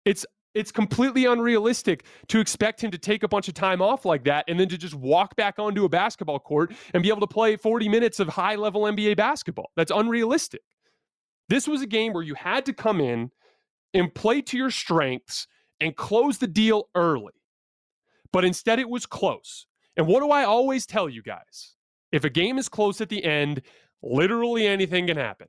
It's 0.05 0.25
it's 0.53 0.71
completely 0.71 1.25
unrealistic 1.25 2.05
to 2.29 2.39
expect 2.39 2.81
him 2.81 2.89
to 2.91 2.97
take 2.97 3.23
a 3.23 3.27
bunch 3.27 3.49
of 3.49 3.53
time 3.53 3.81
off 3.81 4.05
like 4.05 4.23
that 4.23 4.45
and 4.47 4.57
then 4.57 4.69
to 4.69 4.77
just 4.77 4.95
walk 4.95 5.35
back 5.35 5.59
onto 5.59 5.83
a 5.83 5.89
basketball 5.89 6.39
court 6.39 6.73
and 6.93 7.03
be 7.03 7.09
able 7.09 7.19
to 7.19 7.27
play 7.27 7.57
40 7.57 7.89
minutes 7.89 8.21
of 8.21 8.29
high 8.29 8.55
level 8.55 8.83
NBA 8.83 9.17
basketball. 9.17 9.69
That's 9.75 9.91
unrealistic. 9.91 10.61
This 11.49 11.67
was 11.67 11.81
a 11.81 11.85
game 11.85 12.13
where 12.13 12.23
you 12.23 12.35
had 12.35 12.65
to 12.67 12.73
come 12.73 13.01
in 13.01 13.31
and 13.95 14.13
play 14.13 14.41
to 14.41 14.57
your 14.57 14.69
strengths 14.69 15.47
and 15.79 15.95
close 15.95 16.37
the 16.37 16.47
deal 16.47 16.89
early. 16.93 17.33
But 18.31 18.45
instead, 18.45 18.79
it 18.79 18.89
was 18.89 19.05
close. 19.05 19.65
And 19.97 20.05
what 20.05 20.19
do 20.19 20.29
I 20.29 20.43
always 20.43 20.85
tell 20.85 21.09
you 21.09 21.23
guys? 21.23 21.75
If 22.11 22.23
a 22.23 22.29
game 22.29 22.57
is 22.57 22.69
close 22.69 23.01
at 23.01 23.09
the 23.09 23.23
end, 23.23 23.61
literally 24.03 24.67
anything 24.67 25.07
can 25.07 25.17
happen. 25.17 25.47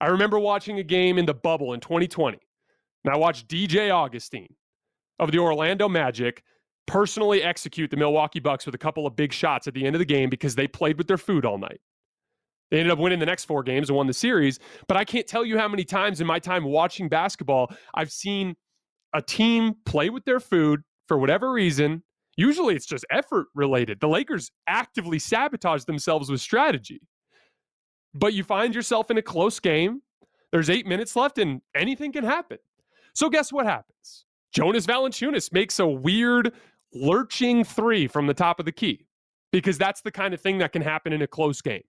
I 0.00 0.06
remember 0.06 0.38
watching 0.38 0.78
a 0.78 0.82
game 0.82 1.18
in 1.18 1.26
the 1.26 1.34
bubble 1.34 1.74
in 1.74 1.80
2020 1.80 2.38
and 3.04 3.14
I 3.14 3.16
watched 3.16 3.48
DJ 3.48 3.90
Augustin 3.90 4.48
of 5.18 5.32
the 5.32 5.38
Orlando 5.38 5.88
Magic 5.88 6.42
personally 6.86 7.42
execute 7.42 7.90
the 7.90 7.96
Milwaukee 7.96 8.40
Bucks 8.40 8.64
with 8.64 8.74
a 8.74 8.78
couple 8.78 9.06
of 9.06 9.14
big 9.16 9.32
shots 9.32 9.66
at 9.66 9.74
the 9.74 9.84
end 9.84 9.94
of 9.94 9.98
the 9.98 10.04
game 10.04 10.30
because 10.30 10.54
they 10.54 10.66
played 10.66 10.96
with 10.96 11.06
their 11.06 11.18
food 11.18 11.44
all 11.44 11.58
night. 11.58 11.80
They 12.70 12.78
ended 12.78 12.92
up 12.92 12.98
winning 12.98 13.18
the 13.18 13.26
next 13.26 13.44
four 13.44 13.62
games 13.62 13.88
and 13.88 13.96
won 13.96 14.06
the 14.06 14.12
series. 14.12 14.58
But 14.86 14.96
I 14.96 15.04
can't 15.04 15.26
tell 15.26 15.44
you 15.44 15.58
how 15.58 15.68
many 15.68 15.84
times 15.84 16.20
in 16.20 16.26
my 16.26 16.38
time 16.38 16.64
watching 16.64 17.08
basketball 17.08 17.72
I've 17.94 18.12
seen 18.12 18.56
a 19.14 19.22
team 19.22 19.74
play 19.86 20.10
with 20.10 20.24
their 20.24 20.40
food 20.40 20.82
for 21.06 21.18
whatever 21.18 21.50
reason. 21.50 22.02
Usually 22.36 22.74
it's 22.74 22.86
just 22.86 23.04
effort 23.10 23.46
related. 23.54 24.00
The 24.00 24.08
Lakers 24.08 24.50
actively 24.66 25.18
sabotage 25.18 25.84
themselves 25.84 26.30
with 26.30 26.40
strategy. 26.40 27.00
But 28.14 28.34
you 28.34 28.44
find 28.44 28.74
yourself 28.74 29.10
in 29.10 29.18
a 29.18 29.22
close 29.22 29.58
game. 29.60 30.02
There's 30.52 30.70
eight 30.70 30.86
minutes 30.86 31.16
left 31.16 31.38
and 31.38 31.60
anything 31.74 32.12
can 32.12 32.24
happen. 32.24 32.58
So 33.14 33.28
guess 33.28 33.52
what 33.52 33.66
happens? 33.66 34.24
Jonas 34.52 34.86
Valanciunas 34.86 35.52
makes 35.52 35.78
a 35.78 35.86
weird 35.86 36.52
lurching 36.92 37.64
three 37.64 38.06
from 38.06 38.26
the 38.26 38.34
top 38.34 38.60
of 38.60 38.64
the 38.64 38.72
key 38.72 39.06
because 39.52 39.78
that's 39.78 40.00
the 40.00 40.10
kind 40.10 40.32
of 40.32 40.40
thing 40.40 40.58
that 40.58 40.72
can 40.72 40.82
happen 40.82 41.12
in 41.12 41.22
a 41.22 41.26
close 41.26 41.60
game. 41.60 41.82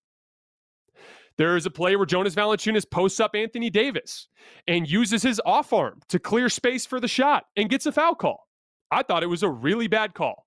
There 1.40 1.56
is 1.56 1.66
a 1.66 1.72
play 1.72 1.96
where 1.96 2.06
Jonas 2.06 2.36
Valanciunas 2.36 2.92
posts 2.92 3.22
up 3.22 3.32
Anthony 3.34 3.70
Davis 3.70 4.28
and 4.68 4.92
uses 4.92 5.24
his 5.24 5.40
off 5.46 5.72
arm 5.72 6.02
to 6.10 6.20
clear 6.20 6.50
space 6.50 6.86
for 6.86 7.00
the 7.00 7.08
shot 7.08 7.46
and 7.56 7.70
gets 7.70 7.86
a 7.86 7.94
foul 7.94 8.14
call. 8.14 8.50
I 8.92 9.04
thought 9.04 9.24
it 9.24 9.28
was 9.28 9.42
a 9.42 9.50
really 9.50 9.88
bad 9.88 10.14
call. 10.14 10.46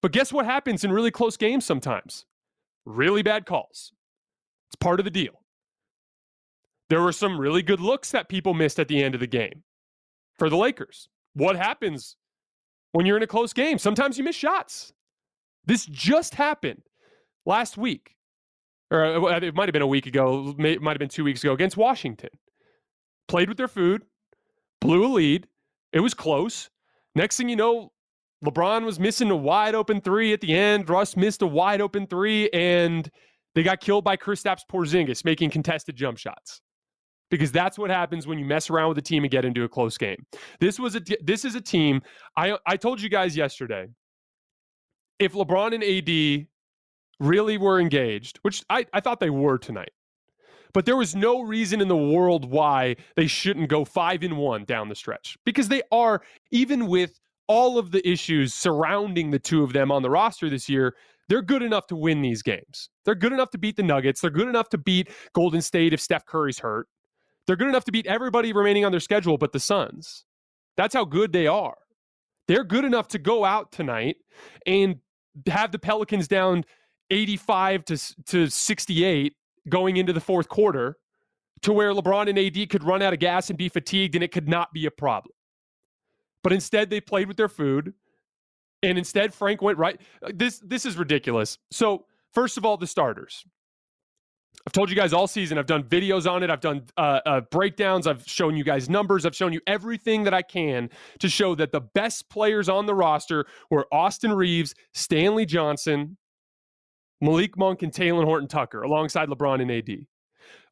But 0.00 0.12
guess 0.12 0.32
what 0.32 0.44
happens 0.44 0.84
in 0.84 0.92
really 0.92 1.10
close 1.10 1.36
games 1.36 1.66
sometimes? 1.66 2.24
Really 2.86 3.22
bad 3.24 3.46
calls. 3.46 3.90
It's 4.68 4.76
part 4.76 5.00
of 5.00 5.04
the 5.04 5.10
deal. 5.10 5.42
There 6.88 7.02
were 7.02 7.10
some 7.10 7.36
really 7.36 7.62
good 7.62 7.80
looks 7.80 8.12
that 8.12 8.28
people 8.28 8.54
missed 8.54 8.78
at 8.78 8.86
the 8.86 9.02
end 9.02 9.14
of 9.14 9.20
the 9.20 9.26
game 9.26 9.64
for 10.38 10.48
the 10.48 10.56
Lakers. 10.56 11.08
What 11.34 11.56
happens 11.56 12.16
when 12.92 13.06
you're 13.06 13.16
in 13.16 13.24
a 13.24 13.26
close 13.26 13.52
game? 13.52 13.76
Sometimes 13.76 14.18
you 14.18 14.22
miss 14.22 14.36
shots. 14.36 14.92
This 15.64 15.84
just 15.86 16.36
happened 16.36 16.82
last 17.44 17.76
week, 17.76 18.14
or 18.92 19.04
uh, 19.04 19.40
it 19.40 19.54
might 19.54 19.68
have 19.68 19.72
been 19.72 19.82
a 19.82 19.86
week 19.86 20.06
ago, 20.06 20.54
it 20.58 20.82
might 20.82 20.90
have 20.90 20.98
been 20.98 21.08
two 21.08 21.24
weeks 21.24 21.42
ago 21.42 21.52
against 21.54 21.76
Washington. 21.76 22.28
Played 23.26 23.48
with 23.48 23.56
their 23.56 23.68
food, 23.68 24.02
blew 24.80 25.06
a 25.06 25.10
lead. 25.12 25.48
It 25.92 26.00
was 26.00 26.12
close. 26.12 26.68
Next 27.14 27.36
thing 27.36 27.48
you 27.48 27.56
know, 27.56 27.92
LeBron 28.44 28.84
was 28.84 29.00
missing 29.00 29.30
a 29.30 29.36
wide 29.36 29.74
open 29.74 30.00
three 30.00 30.32
at 30.32 30.40
the 30.40 30.54
end. 30.54 30.88
Russ 30.90 31.16
missed 31.16 31.42
a 31.42 31.46
wide 31.46 31.80
open 31.80 32.06
three, 32.06 32.50
and 32.50 33.10
they 33.54 33.62
got 33.62 33.80
killed 33.80 34.04
by 34.04 34.16
Kristaps 34.16 34.62
Porzingis 34.70 35.24
making 35.24 35.50
contested 35.50 35.96
jump 35.96 36.18
shots 36.18 36.60
because 37.30 37.50
that's 37.50 37.78
what 37.78 37.88
happens 37.88 38.26
when 38.26 38.38
you 38.38 38.44
mess 38.44 38.68
around 38.68 38.90
with 38.90 38.98
a 38.98 39.02
team 39.02 39.24
and 39.24 39.30
get 39.30 39.44
into 39.44 39.64
a 39.64 39.68
close 39.68 39.96
game. 39.96 40.26
This 40.60 40.78
was 40.78 40.96
a 40.96 41.02
this 41.22 41.44
is 41.44 41.54
a 41.54 41.60
team 41.60 42.02
I 42.36 42.58
I 42.66 42.76
told 42.76 43.00
you 43.00 43.08
guys 43.08 43.36
yesterday. 43.36 43.86
If 45.18 45.32
LeBron 45.32 45.74
and 45.74 45.82
AD 45.82 46.46
really 47.20 47.58
were 47.58 47.80
engaged, 47.80 48.38
which 48.42 48.64
I, 48.70 48.86
I 48.92 49.00
thought 49.00 49.20
they 49.20 49.30
were 49.30 49.58
tonight. 49.58 49.92
But 50.72 50.86
there 50.86 50.96
was 50.96 51.14
no 51.14 51.42
reason 51.42 51.80
in 51.80 51.88
the 51.88 51.96
world 51.96 52.50
why 52.50 52.96
they 53.14 53.26
shouldn't 53.26 53.68
go 53.68 53.84
five 53.84 54.22
and 54.22 54.38
one 54.38 54.64
down 54.64 54.88
the 54.88 54.94
stretch. 54.94 55.36
Because 55.44 55.68
they 55.68 55.82
are, 55.92 56.22
even 56.50 56.86
with 56.86 57.20
all 57.46 57.78
of 57.78 57.90
the 57.90 58.06
issues 58.08 58.54
surrounding 58.54 59.30
the 59.30 59.38
two 59.38 59.62
of 59.62 59.72
them 59.74 59.92
on 59.92 60.02
the 60.02 60.08
roster 60.08 60.48
this 60.48 60.68
year, 60.68 60.94
they're 61.28 61.42
good 61.42 61.62
enough 61.62 61.86
to 61.88 61.96
win 61.96 62.22
these 62.22 62.42
games. 62.42 62.88
They're 63.04 63.14
good 63.14 63.32
enough 63.32 63.50
to 63.50 63.58
beat 63.58 63.76
the 63.76 63.82
Nuggets. 63.82 64.20
They're 64.20 64.30
good 64.30 64.48
enough 64.48 64.70
to 64.70 64.78
beat 64.78 65.10
Golden 65.34 65.60
State 65.60 65.92
if 65.92 66.00
Steph 66.00 66.26
Curry's 66.26 66.58
hurt. 66.58 66.88
They're 67.46 67.56
good 67.56 67.68
enough 67.68 67.84
to 67.84 67.92
beat 67.92 68.06
everybody 68.06 68.52
remaining 68.52 68.84
on 68.84 68.92
their 68.92 69.00
schedule 69.00 69.36
but 69.36 69.52
the 69.52 69.60
Suns. 69.60 70.24
That's 70.76 70.94
how 70.94 71.04
good 71.04 71.32
they 71.32 71.46
are. 71.46 71.76
They're 72.48 72.64
good 72.64 72.84
enough 72.84 73.08
to 73.08 73.18
go 73.18 73.44
out 73.44 73.72
tonight 73.72 74.16
and 74.66 74.96
have 75.46 75.72
the 75.72 75.78
Pelicans 75.78 76.28
down 76.28 76.64
85 77.12 77.84
to, 77.84 78.24
to 78.26 78.46
68 78.48 79.34
going 79.68 79.98
into 79.98 80.12
the 80.12 80.20
fourth 80.20 80.48
quarter 80.48 80.96
to 81.60 81.72
where 81.72 81.92
LeBron 81.92 82.28
and 82.28 82.38
AD 82.38 82.70
could 82.70 82.82
run 82.82 83.02
out 83.02 83.12
of 83.12 83.20
gas 83.20 83.50
and 83.50 83.58
be 83.58 83.68
fatigued 83.68 84.14
and 84.14 84.24
it 84.24 84.32
could 84.32 84.48
not 84.48 84.72
be 84.72 84.86
a 84.86 84.90
problem. 84.90 85.32
But 86.42 86.52
instead, 86.52 86.90
they 86.90 87.00
played 87.00 87.28
with 87.28 87.36
their 87.36 87.48
food. 87.48 87.94
And 88.82 88.98
instead, 88.98 89.32
Frank 89.32 89.62
went 89.62 89.78
right. 89.78 90.00
This 90.34 90.58
this 90.58 90.84
is 90.84 90.96
ridiculous. 90.96 91.56
So 91.70 92.06
first 92.32 92.56
of 92.56 92.64
all, 92.64 92.76
the 92.76 92.88
starters. 92.88 93.44
I've 94.66 94.72
told 94.72 94.90
you 94.90 94.96
guys 94.96 95.12
all 95.12 95.26
season. 95.26 95.58
I've 95.58 95.66
done 95.66 95.82
videos 95.84 96.30
on 96.30 96.42
it. 96.42 96.50
I've 96.50 96.60
done 96.60 96.84
uh, 96.96 97.20
uh, 97.26 97.40
breakdowns. 97.50 98.06
I've 98.06 98.26
shown 98.26 98.56
you 98.56 98.64
guys 98.64 98.88
numbers. 98.88 99.24
I've 99.24 99.34
shown 99.34 99.52
you 99.52 99.60
everything 99.66 100.24
that 100.24 100.34
I 100.34 100.42
can 100.42 100.90
to 101.20 101.28
show 101.28 101.54
that 101.56 101.72
the 101.72 101.80
best 101.80 102.28
players 102.28 102.68
on 102.68 102.86
the 102.86 102.94
roster 102.94 103.46
were 103.70 103.86
Austin 103.92 104.32
Reaves, 104.32 104.74
Stanley 104.94 105.46
Johnson, 105.46 106.16
Malik 107.22 107.56
Monk, 107.56 107.82
and 107.82 107.92
Talen 107.92 108.24
Horton 108.24 108.48
Tucker, 108.48 108.82
alongside 108.82 109.28
LeBron 109.28 109.62
and 109.62 109.70
AD. 109.70 110.06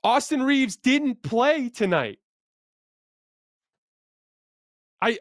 Austin 0.03 0.43
Reaves 0.43 0.77
didn't 0.77 1.23
play 1.23 1.69
tonight. 1.69 2.19
I 5.01 5.19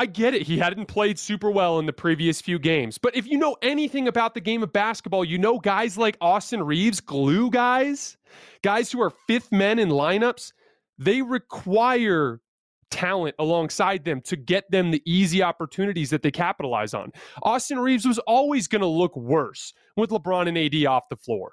I 0.00 0.06
get 0.06 0.32
it. 0.32 0.42
He 0.42 0.58
hadn't 0.58 0.86
played 0.86 1.18
super 1.18 1.50
well 1.50 1.80
in 1.80 1.86
the 1.86 1.92
previous 1.92 2.40
few 2.40 2.60
games. 2.60 2.98
But 2.98 3.16
if 3.16 3.26
you 3.26 3.36
know 3.36 3.56
anything 3.62 4.06
about 4.06 4.34
the 4.34 4.40
game 4.40 4.62
of 4.62 4.72
basketball, 4.72 5.24
you 5.24 5.38
know 5.38 5.58
guys 5.58 5.98
like 5.98 6.16
Austin 6.20 6.62
Reaves, 6.62 7.00
glue 7.00 7.50
guys, 7.50 8.16
guys 8.62 8.92
who 8.92 9.02
are 9.02 9.10
fifth 9.26 9.50
men 9.50 9.80
in 9.80 9.88
lineups, 9.88 10.52
they 10.98 11.20
require 11.20 12.40
talent 12.90 13.34
alongside 13.38 14.04
them 14.04 14.20
to 14.22 14.36
get 14.36 14.70
them 14.70 14.90
the 14.90 15.02
easy 15.04 15.42
opportunities 15.42 16.10
that 16.10 16.22
they 16.22 16.30
capitalize 16.30 16.94
on. 16.94 17.12
Austin 17.42 17.78
Reaves 17.78 18.06
was 18.06 18.18
always 18.20 18.66
going 18.66 18.80
to 18.80 18.86
look 18.86 19.16
worse 19.16 19.72
with 19.96 20.10
LeBron 20.10 20.48
and 20.48 20.58
AD 20.58 20.86
off 20.86 21.04
the 21.10 21.16
floor. 21.16 21.52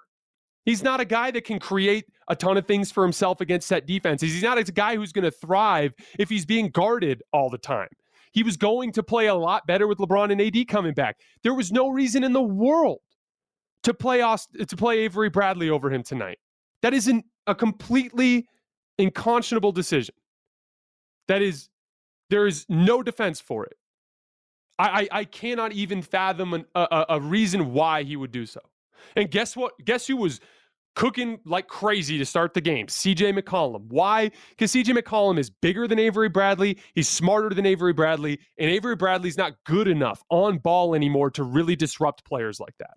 He's 0.65 0.81
not 0.81 0.99
a 0.99 1.05
guy 1.05 1.31
that 1.31 1.45
can 1.45 1.59
create 1.59 2.05
a 2.27 2.35
ton 2.35 2.57
of 2.57 2.65
things 2.65 2.91
for 2.91 3.03
himself 3.03 3.39
against 3.39 3.67
set 3.67 3.85
defenses. 3.85 4.33
He's 4.33 4.43
not 4.43 4.57
a 4.57 4.63
guy 4.63 4.95
who's 4.95 5.11
going 5.11 5.25
to 5.25 5.31
thrive 5.31 5.93
if 6.17 6.29
he's 6.29 6.45
being 6.45 6.69
guarded 6.69 7.21
all 7.31 7.49
the 7.49 7.57
time. 7.57 7.89
He 8.33 8.43
was 8.43 8.57
going 8.57 8.91
to 8.93 9.03
play 9.03 9.27
a 9.27 9.35
lot 9.35 9.65
better 9.67 9.87
with 9.87 9.99
LeBron 9.99 10.31
and 10.31 10.41
AD 10.41 10.67
coming 10.67 10.93
back. 10.93 11.17
There 11.43 11.53
was 11.53 11.71
no 11.71 11.89
reason 11.89 12.23
in 12.23 12.33
the 12.33 12.41
world 12.41 12.99
to 13.83 13.93
play 13.93 14.21
Aust- 14.21 14.57
to 14.67 14.75
play 14.75 14.99
Avery 14.99 15.29
Bradley 15.29 15.69
over 15.69 15.91
him 15.91 16.03
tonight. 16.03 16.39
That 16.81 16.93
is 16.93 17.07
an, 17.07 17.23
a 17.47 17.55
completely 17.55 18.47
unconscionable 18.97 19.71
decision. 19.71 20.15
That 21.27 21.41
is, 21.41 21.69
there 22.29 22.47
is 22.47 22.65
no 22.69 23.03
defense 23.03 23.39
for 23.39 23.65
it. 23.65 23.77
I, 24.77 25.07
I, 25.11 25.19
I 25.19 25.23
cannot 25.25 25.71
even 25.71 26.01
fathom 26.01 26.53
an, 26.53 26.65
a, 26.75 27.05
a 27.09 27.21
reason 27.21 27.73
why 27.73 28.03
he 28.03 28.15
would 28.15 28.31
do 28.31 28.45
so. 28.45 28.59
And 29.15 29.29
guess 29.31 29.55
what? 29.55 29.73
Guess 29.83 30.07
who 30.07 30.17
was 30.17 30.39
cooking 30.95 31.39
like 31.45 31.67
crazy 31.67 32.17
to 32.17 32.25
start 32.25 32.53
the 32.53 32.61
game. 32.61 32.87
CJ 32.87 33.37
McCollum. 33.37 33.85
Why? 33.87 34.31
Because 34.49 34.71
CJ 34.71 34.97
McCollum 34.97 35.37
is 35.37 35.49
bigger 35.49 35.87
than 35.87 35.99
Avery 35.99 36.29
Bradley. 36.29 36.77
He's 36.93 37.09
smarter 37.09 37.49
than 37.49 37.65
Avery 37.65 37.93
Bradley. 37.93 38.39
And 38.57 38.69
Avery 38.69 38.95
Bradley's 38.95 39.37
not 39.37 39.53
good 39.65 39.87
enough 39.87 40.23
on 40.29 40.57
ball 40.57 40.95
anymore 40.95 41.29
to 41.31 41.43
really 41.43 41.75
disrupt 41.75 42.23
players 42.25 42.59
like 42.59 42.73
that. 42.79 42.95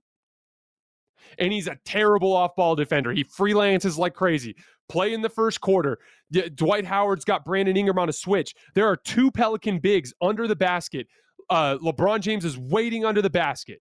And 1.38 1.52
he's 1.52 1.66
a 1.66 1.78
terrible 1.84 2.32
off 2.32 2.56
ball 2.56 2.76
defender. 2.76 3.12
He 3.12 3.24
freelances 3.24 3.98
like 3.98 4.14
crazy. 4.14 4.56
Play 4.88 5.12
in 5.12 5.22
the 5.22 5.28
first 5.28 5.60
quarter. 5.60 5.98
D- 6.32 6.48
Dwight 6.48 6.84
Howard's 6.84 7.24
got 7.24 7.44
Brandon 7.44 7.76
Ingram 7.76 7.98
on 7.98 8.08
a 8.08 8.12
switch. 8.12 8.54
There 8.74 8.86
are 8.86 8.96
two 8.96 9.30
Pelican 9.30 9.78
bigs 9.78 10.14
under 10.20 10.48
the 10.48 10.56
basket. 10.56 11.06
Uh, 11.50 11.78
LeBron 11.78 12.20
James 12.20 12.44
is 12.44 12.58
waiting 12.58 13.04
under 13.04 13.22
the 13.22 13.30
basket. 13.30 13.80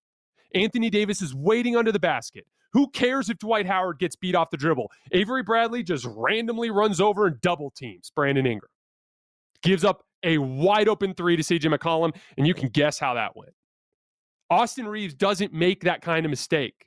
Anthony 0.54 0.90
Davis 0.90 1.22
is 1.22 1.34
waiting 1.36 1.76
under 1.76 1.92
the 1.92 2.00
basket. 2.00 2.46
Who 2.74 2.90
cares 2.90 3.30
if 3.30 3.38
Dwight 3.40 3.66
Howard 3.66 4.00
gets 4.00 4.16
beat 4.16 4.36
off 4.36 4.50
the 4.50 4.58
dribble? 4.58 4.92
Avery 5.12 5.44
Bradley 5.44 5.84
just 5.84 6.06
randomly 6.16 6.70
runs 6.70 7.00
over 7.02 7.26
and 7.26 7.40
double 7.42 7.72
teams 7.72 8.12
Brandon 8.16 8.46
Ingram. 8.46 8.70
Gives 9.64 9.84
up 9.84 10.04
a 10.24 10.38
wide 10.38 10.88
open 10.88 11.14
three 11.14 11.36
to 11.36 11.44
CJ 11.44 11.74
McCollum, 11.74 12.16
and 12.38 12.46
you 12.46 12.54
can 12.54 12.70
guess 12.70 13.00
how 13.00 13.14
that 13.16 13.36
went. 13.36 13.54
Austin 14.50 14.88
Reaves 14.88 15.14
doesn't 15.14 15.54
make 15.54 15.84
that 15.84 16.02
kind 16.02 16.26
of 16.26 16.30
mistake. 16.30 16.87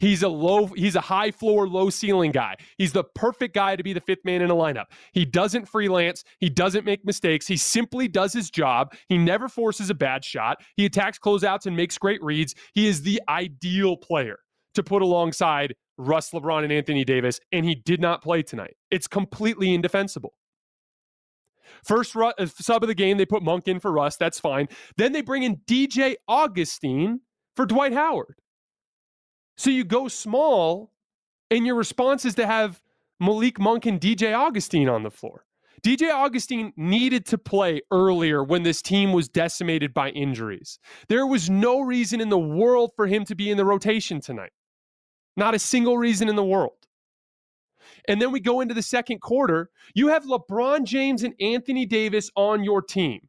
He's 0.00 0.22
a 0.22 0.28
low, 0.28 0.66
he's 0.66 0.96
a 0.96 1.00
high 1.00 1.30
floor, 1.30 1.68
low 1.68 1.90
ceiling 1.90 2.32
guy. 2.32 2.56
He's 2.76 2.92
the 2.92 3.04
perfect 3.04 3.54
guy 3.54 3.76
to 3.76 3.82
be 3.82 3.92
the 3.92 4.00
fifth 4.00 4.24
man 4.24 4.42
in 4.42 4.50
a 4.50 4.54
lineup. 4.54 4.86
He 5.12 5.24
doesn't 5.24 5.66
freelance. 5.66 6.24
He 6.38 6.48
doesn't 6.48 6.84
make 6.84 7.04
mistakes. 7.04 7.46
He 7.46 7.56
simply 7.56 8.08
does 8.08 8.32
his 8.32 8.50
job. 8.50 8.94
He 9.08 9.18
never 9.18 9.48
forces 9.48 9.90
a 9.90 9.94
bad 9.94 10.24
shot. 10.24 10.58
He 10.76 10.86
attacks 10.86 11.18
closeouts 11.18 11.66
and 11.66 11.76
makes 11.76 11.98
great 11.98 12.22
reads. 12.22 12.54
He 12.74 12.86
is 12.86 13.02
the 13.02 13.20
ideal 13.28 13.96
player 13.96 14.38
to 14.74 14.82
put 14.82 15.02
alongside 15.02 15.74
Russ, 15.96 16.30
LeBron, 16.30 16.62
and 16.62 16.72
Anthony 16.72 17.04
Davis, 17.04 17.40
and 17.52 17.66
he 17.66 17.74
did 17.74 18.00
not 18.00 18.22
play 18.22 18.42
tonight. 18.42 18.76
It's 18.90 19.08
completely 19.08 19.74
indefensible. 19.74 20.34
First 21.84 22.16
uh, 22.16 22.32
sub 22.46 22.82
of 22.82 22.88
the 22.88 22.94
game, 22.94 23.18
they 23.18 23.26
put 23.26 23.42
Monk 23.42 23.68
in 23.68 23.80
for 23.80 23.92
Russ. 23.92 24.16
That's 24.16 24.40
fine. 24.40 24.68
Then 24.96 25.12
they 25.12 25.20
bring 25.20 25.42
in 25.42 25.56
DJ 25.66 26.14
Augustin 26.26 27.20
for 27.56 27.66
Dwight 27.66 27.92
Howard. 27.92 28.36
So 29.58 29.70
you 29.70 29.84
go 29.84 30.06
small, 30.06 30.92
and 31.50 31.66
your 31.66 31.74
response 31.74 32.24
is 32.24 32.36
to 32.36 32.46
have 32.46 32.80
Malik 33.18 33.58
Monk 33.58 33.86
and 33.86 34.00
DJ 34.00 34.32
Augustin 34.32 34.88
on 34.88 35.02
the 35.02 35.10
floor. 35.10 35.44
DJ 35.82 36.12
Augustin 36.12 36.72
needed 36.76 37.26
to 37.26 37.38
play 37.38 37.82
earlier 37.90 38.42
when 38.42 38.62
this 38.62 38.80
team 38.80 39.12
was 39.12 39.28
decimated 39.28 39.92
by 39.92 40.10
injuries. 40.10 40.78
There 41.08 41.26
was 41.26 41.50
no 41.50 41.80
reason 41.80 42.20
in 42.20 42.28
the 42.28 42.38
world 42.38 42.92
for 42.94 43.08
him 43.08 43.24
to 43.26 43.34
be 43.34 43.50
in 43.50 43.56
the 43.56 43.64
rotation 43.64 44.20
tonight. 44.20 44.52
Not 45.36 45.54
a 45.54 45.58
single 45.58 45.98
reason 45.98 46.28
in 46.28 46.36
the 46.36 46.44
world. 46.44 46.86
And 48.08 48.22
then 48.22 48.30
we 48.30 48.40
go 48.40 48.60
into 48.60 48.74
the 48.74 48.82
second 48.82 49.20
quarter. 49.20 49.70
You 49.94 50.08
have 50.08 50.24
LeBron 50.24 50.84
James 50.84 51.22
and 51.24 51.34
Anthony 51.40 51.84
Davis 51.84 52.30
on 52.36 52.62
your 52.62 52.82
team. 52.82 53.27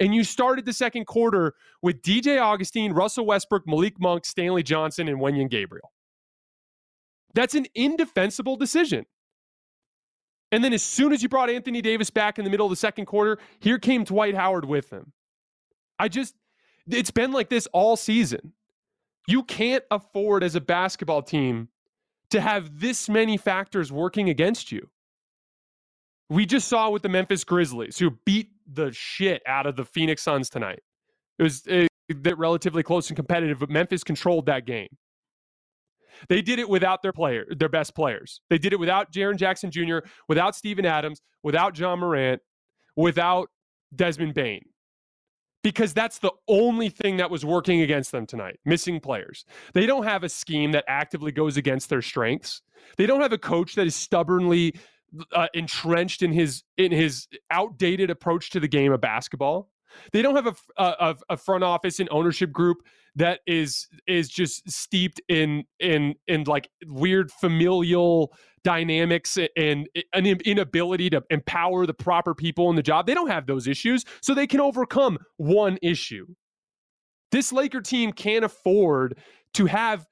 And 0.00 0.14
you 0.14 0.24
started 0.24 0.64
the 0.64 0.72
second 0.72 1.06
quarter 1.06 1.54
with 1.82 2.02
DJ 2.02 2.40
Augustin, 2.40 2.92
Russell 2.92 3.26
Westbrook, 3.26 3.66
Malik 3.66 4.00
Monk, 4.00 4.24
Stanley 4.24 4.62
Johnson, 4.62 5.08
and 5.08 5.18
Wenyen 5.18 5.50
Gabriel. 5.50 5.92
That's 7.34 7.54
an 7.54 7.66
indefensible 7.74 8.56
decision. 8.56 9.06
And 10.50 10.64
then 10.64 10.72
as 10.72 10.82
soon 10.82 11.12
as 11.12 11.22
you 11.22 11.28
brought 11.28 11.50
Anthony 11.50 11.82
Davis 11.82 12.10
back 12.10 12.38
in 12.38 12.44
the 12.44 12.50
middle 12.50 12.66
of 12.66 12.70
the 12.70 12.76
second 12.76 13.06
quarter, 13.06 13.38
here 13.60 13.78
came 13.78 14.04
Dwight 14.04 14.34
Howard 14.34 14.64
with 14.64 14.90
him. 14.90 15.12
I 15.98 16.08
just, 16.08 16.34
it's 16.88 17.10
been 17.10 17.32
like 17.32 17.50
this 17.50 17.66
all 17.72 17.96
season. 17.96 18.52
You 19.26 19.42
can't 19.42 19.84
afford 19.90 20.42
as 20.42 20.54
a 20.54 20.60
basketball 20.60 21.22
team 21.22 21.68
to 22.30 22.40
have 22.40 22.80
this 22.80 23.08
many 23.08 23.36
factors 23.36 23.92
working 23.92 24.30
against 24.30 24.72
you. 24.72 24.88
We 26.30 26.46
just 26.46 26.68
saw 26.68 26.90
with 26.90 27.02
the 27.02 27.08
Memphis 27.08 27.44
Grizzlies, 27.44 27.98
who 27.98 28.10
beat 28.26 28.50
the 28.70 28.92
shit 28.92 29.42
out 29.46 29.66
of 29.66 29.76
the 29.76 29.84
Phoenix 29.84 30.22
Suns 30.22 30.50
tonight. 30.50 30.80
It 31.38 31.42
was 31.42 31.66
uh, 31.68 31.86
relatively 32.36 32.82
close 32.82 33.08
and 33.10 33.16
competitive, 33.16 33.60
but 33.60 33.70
Memphis 33.70 34.04
controlled 34.04 34.46
that 34.46 34.66
game. 34.66 34.88
They 36.28 36.42
did 36.42 36.58
it 36.58 36.68
without 36.68 37.02
their 37.02 37.12
player, 37.12 37.46
their 37.50 37.68
best 37.68 37.94
players. 37.94 38.40
They 38.50 38.58
did 38.58 38.72
it 38.72 38.80
without 38.80 39.12
Jaren 39.12 39.36
Jackson 39.36 39.70
Jr., 39.70 39.98
without 40.28 40.56
Steven 40.56 40.84
Adams, 40.84 41.20
without 41.42 41.74
John 41.74 42.00
Morant, 42.00 42.42
without 42.96 43.50
Desmond 43.94 44.34
Bane. 44.34 44.64
because 45.62 45.92
that's 45.92 46.18
the 46.18 46.32
only 46.48 46.88
thing 46.88 47.18
that 47.18 47.30
was 47.30 47.44
working 47.44 47.82
against 47.82 48.12
them 48.12 48.26
tonight 48.26 48.58
missing 48.64 49.00
players. 49.00 49.44
They 49.74 49.86
don't 49.86 50.04
have 50.04 50.24
a 50.24 50.28
scheme 50.28 50.72
that 50.72 50.84
actively 50.88 51.32
goes 51.32 51.56
against 51.56 51.90
their 51.90 52.02
strengths. 52.02 52.62
They 52.96 53.06
don't 53.06 53.20
have 53.20 53.32
a 53.32 53.38
coach 53.38 53.74
that 53.74 53.86
is 53.86 53.94
stubbornly 53.94 54.74
uh, 55.32 55.48
entrenched 55.54 56.22
in 56.22 56.32
his 56.32 56.62
in 56.76 56.92
his 56.92 57.28
outdated 57.50 58.10
approach 58.10 58.50
to 58.50 58.60
the 58.60 58.68
game 58.68 58.92
of 58.92 59.00
basketball. 59.00 59.70
They 60.12 60.22
don't 60.22 60.36
have 60.36 60.46
a, 60.46 60.82
a, 60.82 61.16
a 61.30 61.36
front 61.36 61.64
office 61.64 61.98
and 61.98 62.08
ownership 62.12 62.52
group 62.52 62.78
that 63.16 63.40
is 63.46 63.88
is 64.06 64.28
just 64.28 64.70
steeped 64.70 65.20
in 65.28 65.64
in 65.80 66.14
in 66.26 66.44
like 66.44 66.68
weird 66.86 67.32
familial 67.32 68.32
dynamics 68.64 69.38
and 69.56 69.88
an 70.12 70.26
inability 70.26 71.10
to 71.10 71.22
empower 71.30 71.86
the 71.86 71.94
proper 71.94 72.34
people 72.34 72.70
in 72.70 72.76
the 72.76 72.82
job. 72.82 73.06
They 73.06 73.14
don't 73.14 73.30
have 73.30 73.46
those 73.46 73.66
issues, 73.66 74.04
so 74.20 74.34
they 74.34 74.46
can 74.46 74.60
overcome 74.60 75.18
one 75.36 75.78
issue. 75.82 76.26
This 77.32 77.52
Laker 77.52 77.80
team 77.80 78.12
can't 78.12 78.44
afford 78.44 79.18
to 79.54 79.66
have 79.66 80.06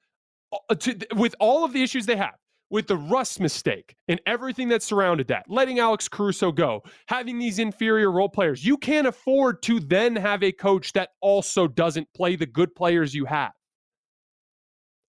to, 0.79 0.97
with 1.15 1.35
all 1.39 1.63
of 1.63 1.73
the 1.73 1.83
issues 1.83 2.05
they 2.05 2.15
have 2.15 2.35
with 2.69 2.87
the 2.87 2.97
Russ 2.97 3.39
mistake 3.39 3.95
and 4.07 4.19
everything 4.25 4.69
that 4.69 4.83
surrounded 4.83 5.27
that, 5.27 5.45
letting 5.47 5.79
Alex 5.79 6.09
Caruso 6.09 6.51
go, 6.51 6.83
having 7.07 7.39
these 7.39 7.59
inferior 7.59 8.11
role 8.11 8.29
players, 8.29 8.65
you 8.65 8.77
can't 8.77 9.07
afford 9.07 9.61
to 9.63 9.79
then 9.79 10.15
have 10.15 10.43
a 10.43 10.51
coach 10.51 10.93
that 10.93 11.09
also 11.21 11.67
doesn't 11.67 12.07
play 12.13 12.35
the 12.35 12.45
good 12.45 12.75
players 12.75 13.15
you 13.15 13.25
have. 13.25 13.53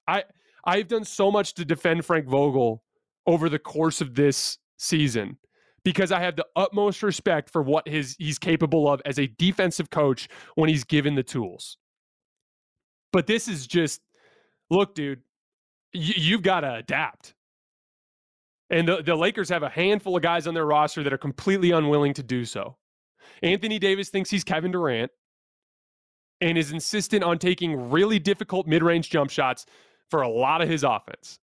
I 0.06 0.24
I've 0.64 0.88
done 0.88 1.04
so 1.04 1.30
much 1.30 1.54
to 1.54 1.64
defend 1.64 2.04
Frank 2.04 2.26
Vogel 2.26 2.82
over 3.26 3.48
the 3.48 3.58
course 3.58 4.00
of 4.00 4.14
this 4.14 4.58
season 4.76 5.38
because 5.84 6.12
I 6.12 6.20
have 6.20 6.36
the 6.36 6.46
utmost 6.56 7.02
respect 7.02 7.50
for 7.50 7.62
what 7.62 7.88
his 7.88 8.16
he's 8.18 8.38
capable 8.38 8.90
of 8.90 9.00
as 9.04 9.18
a 9.18 9.26
defensive 9.26 9.90
coach 9.90 10.28
when 10.54 10.68
he's 10.68 10.84
given 10.84 11.14
the 11.14 11.22
tools. 11.22 11.78
But 13.12 13.26
this 13.26 13.48
is 13.48 13.66
just 13.66 14.00
look, 14.70 14.94
dude, 14.94 15.20
y- 15.94 16.12
you've 16.16 16.42
got 16.42 16.60
to 16.60 16.74
adapt. 16.74 17.34
And 18.70 18.88
the, 18.88 19.02
the 19.02 19.16
Lakers 19.16 19.48
have 19.50 19.62
a 19.62 19.68
handful 19.70 20.16
of 20.16 20.22
guys 20.22 20.46
on 20.46 20.54
their 20.54 20.66
roster 20.66 21.02
that 21.02 21.12
are 21.12 21.18
completely 21.18 21.70
unwilling 21.72 22.14
to 22.14 22.22
do 22.22 22.44
so. 22.44 22.76
Anthony 23.42 23.78
Davis 23.78 24.10
thinks 24.10 24.30
he's 24.30 24.44
Kevin 24.44 24.72
Durant. 24.72 25.10
and 26.40 26.56
is 26.58 26.72
insistent 26.72 27.24
on 27.24 27.38
taking 27.38 27.90
really 27.90 28.18
difficult 28.18 28.66
mid 28.66 28.82
range 28.82 29.10
jump 29.10 29.30
shots 29.30 29.66
for 30.10 30.22
a 30.22 30.28
lot 30.28 30.62
of 30.62 30.68
his 30.68 30.84
offense. 30.84 31.38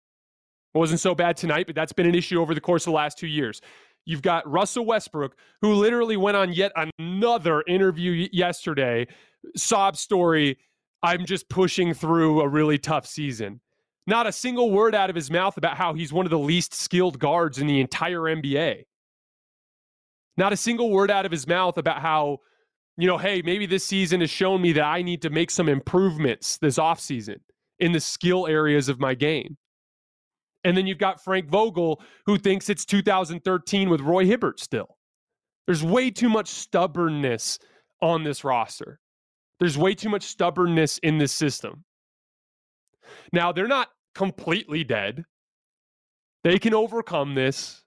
It 0.74 0.78
wasn't 0.78 1.00
so 1.02 1.16
bad 1.16 1.38
tonight, 1.38 1.66
but 1.68 1.76
that's 1.76 1.94
been 1.94 2.08
an 2.08 2.16
issue 2.16 2.42
over 2.42 2.54
the 2.54 2.62
course 2.62 2.84
of 2.84 2.92
the 2.92 2.96
last 2.96 3.18
two 3.18 3.28
years. 3.28 3.62
You've 4.06 4.22
got 4.22 4.50
Russell 4.50 4.86
Westbrook, 4.86 5.36
who 5.62 5.74
literally 5.76 6.18
went 6.18 6.38
on 6.38 6.54
yet 6.54 6.72
another 7.00 7.64
interview 7.68 8.28
yesterday, 8.32 9.08
sob 9.56 9.98
story. 9.98 10.58
I'm 11.04 11.26
just 11.26 11.50
pushing 11.50 11.94
through 11.94 12.42
a 12.42 12.48
really 12.48 12.78
tough 12.78 13.06
season. 13.08 13.62
Not 14.08 14.28
a 14.28 14.32
single 14.32 14.72
word 14.72 14.96
out 14.96 15.10
of 15.10 15.16
his 15.16 15.30
mouth 15.30 15.58
about 15.58 15.78
how 15.78 15.94
he's 15.94 16.12
one 16.12 16.26
of 16.26 16.32
the 16.32 16.40
least 16.40 16.74
skilled 16.74 17.20
guards 17.20 17.60
in 17.60 17.68
the 17.68 17.80
entire 17.80 18.22
NBA. 18.22 18.84
Not 20.38 20.54
a 20.54 20.58
single 20.58 20.90
word 20.90 21.12
out 21.12 21.26
of 21.26 21.32
his 21.32 21.48
mouth 21.48 21.78
about 21.78 22.02
how, 22.02 22.40
you 22.98 23.08
know, 23.08 23.18
hey, 23.18 23.42
maybe 23.44 23.66
this 23.66 23.86
season 23.86 24.22
has 24.22 24.30
shown 24.30 24.62
me 24.62 24.74
that 24.74 24.84
I 24.84 25.02
need 25.02 25.22
to 25.22 25.30
make 25.30 25.52
some 25.52 25.70
improvements 25.70 26.58
this 26.58 26.78
offseason 26.78 27.38
in 27.80 27.92
the 27.92 28.00
skill 28.00 28.48
areas 28.48 28.90
of 28.90 29.00
my 29.00 29.14
game. 29.14 29.58
And 30.64 30.78
then 30.78 30.88
you've 30.88 30.98
got 30.98 31.24
Frank 31.24 31.50
Vogel, 31.50 32.02
who 32.26 32.38
thinks 32.38 32.70
it's 32.70 32.86
2013 32.86 33.90
with 33.90 34.02
Roy 34.02 34.26
Hibbert 34.26 34.60
still. 34.60 34.98
There's 35.66 35.84
way 35.84 36.12
too 36.12 36.30
much 36.30 36.48
stubbornness 36.48 37.60
on 38.02 38.24
this 38.24 38.44
roster. 38.44 39.00
There's 39.60 39.78
way 39.78 39.94
too 39.94 40.10
much 40.10 40.24
stubbornness 40.24 40.98
in 41.00 41.18
this 41.18 41.32
system. 41.32 41.84
Now, 43.34 43.52
they're 43.52 43.68
not 43.68 43.90
completely 44.16 44.84
dead. 44.84 45.26
They 46.44 46.58
can 46.58 46.74
overcome 46.74 47.36
this. 47.36 47.84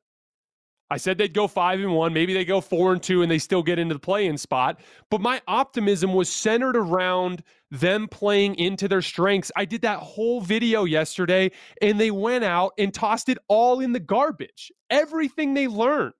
I 0.91 0.97
said 0.97 1.19
they'd 1.19 1.33
go 1.33 1.49
five 1.49 1.81
and 1.81 1.93
one. 1.95 2.13
Maybe 2.13 2.35
they 2.35 2.45
go 2.45 2.61
four 2.61 2.93
and 2.93 3.03
two 3.03 3.23
and 3.23 3.31
they 3.31 3.39
still 3.39 3.63
get 3.63 3.79
into 3.79 3.95
the 3.95 4.01
play 4.01 4.27
in 4.27 4.37
spot. 4.37 4.81
But 5.11 5.21
my 5.21 5.41
optimism 5.49 6.13
was 6.13 6.29
centered 6.29 6.77
around 6.77 7.43
them 7.71 8.07
playing 8.07 8.57
into 8.57 8.87
their 8.87 9.03
strengths. 9.03 9.51
I 9.57 9.65
did 9.65 9.83
that 9.83 9.99
whole 9.99 10.41
video 10.41 10.85
yesterday 10.85 11.51
and 11.81 11.99
they 11.99 12.11
went 12.11 12.45
out 12.45 12.75
and 12.79 12.93
tossed 12.93 13.29
it 13.29 13.39
all 13.49 13.81
in 13.81 13.93
the 13.93 14.01
garbage. 14.01 14.71
Everything 14.91 15.55
they 15.55 15.69
learned 15.69 16.13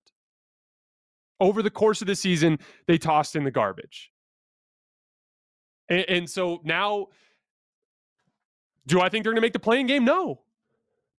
over 1.41 1.63
the 1.63 1.71
course 1.71 2.01
of 2.01 2.07
the 2.07 2.17
season, 2.17 2.59
they 2.87 2.99
tossed 2.99 3.37
in 3.37 3.45
the 3.45 3.51
garbage. 3.51 4.11
And, 5.89 6.05
and 6.09 6.31
so 6.31 6.61
now, 6.65 7.09
do 8.87 9.01
I 9.01 9.09
think 9.09 9.25
they're 9.25 9.33
going 9.33 9.41
to 9.41 9.47
make 9.47 9.53
the 9.53 9.59
playing 9.59 9.87
game? 9.87 10.05
No, 10.05 10.43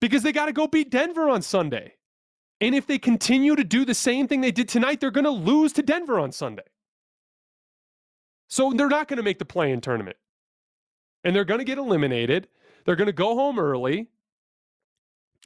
because 0.02 0.24
they 0.24 0.32
got 0.32 0.46
to 0.46 0.54
go 0.54 0.68
beat 0.68 0.92
Denver 0.92 1.30
on 1.30 1.42
Sunday. 1.42 1.94
And 2.62 2.74
if 2.74 2.88
they 2.88 2.98
continue 2.98 3.56
to 3.56 3.64
do 3.64 3.84
the 3.84 3.94
same 3.94 4.28
thing 4.28 4.42
they 4.42 4.52
did 4.52 4.70
tonight, 4.70 5.02
they're 5.02 5.12
going 5.12 5.26
to 5.26 5.30
lose 5.30 5.74
to 5.74 5.82
Denver 5.82 6.20
on 6.20 6.32
Sunday. 6.32 6.64
So 8.48 8.72
they're 8.72 8.88
not 8.88 9.08
going 9.08 9.18
to 9.18 9.24
make 9.24 9.40
the 9.40 9.46
play 9.46 9.72
in 9.72 9.82
tournament. 9.82 10.18
And 11.24 11.36
they're 11.36 11.46
going 11.46 11.60
to 11.60 11.66
get 11.66 11.78
eliminated. 11.78 12.48
They're 12.86 12.96
going 12.96 13.08
to 13.08 13.14
go 13.14 13.36
home 13.36 13.60
early. 13.60 14.08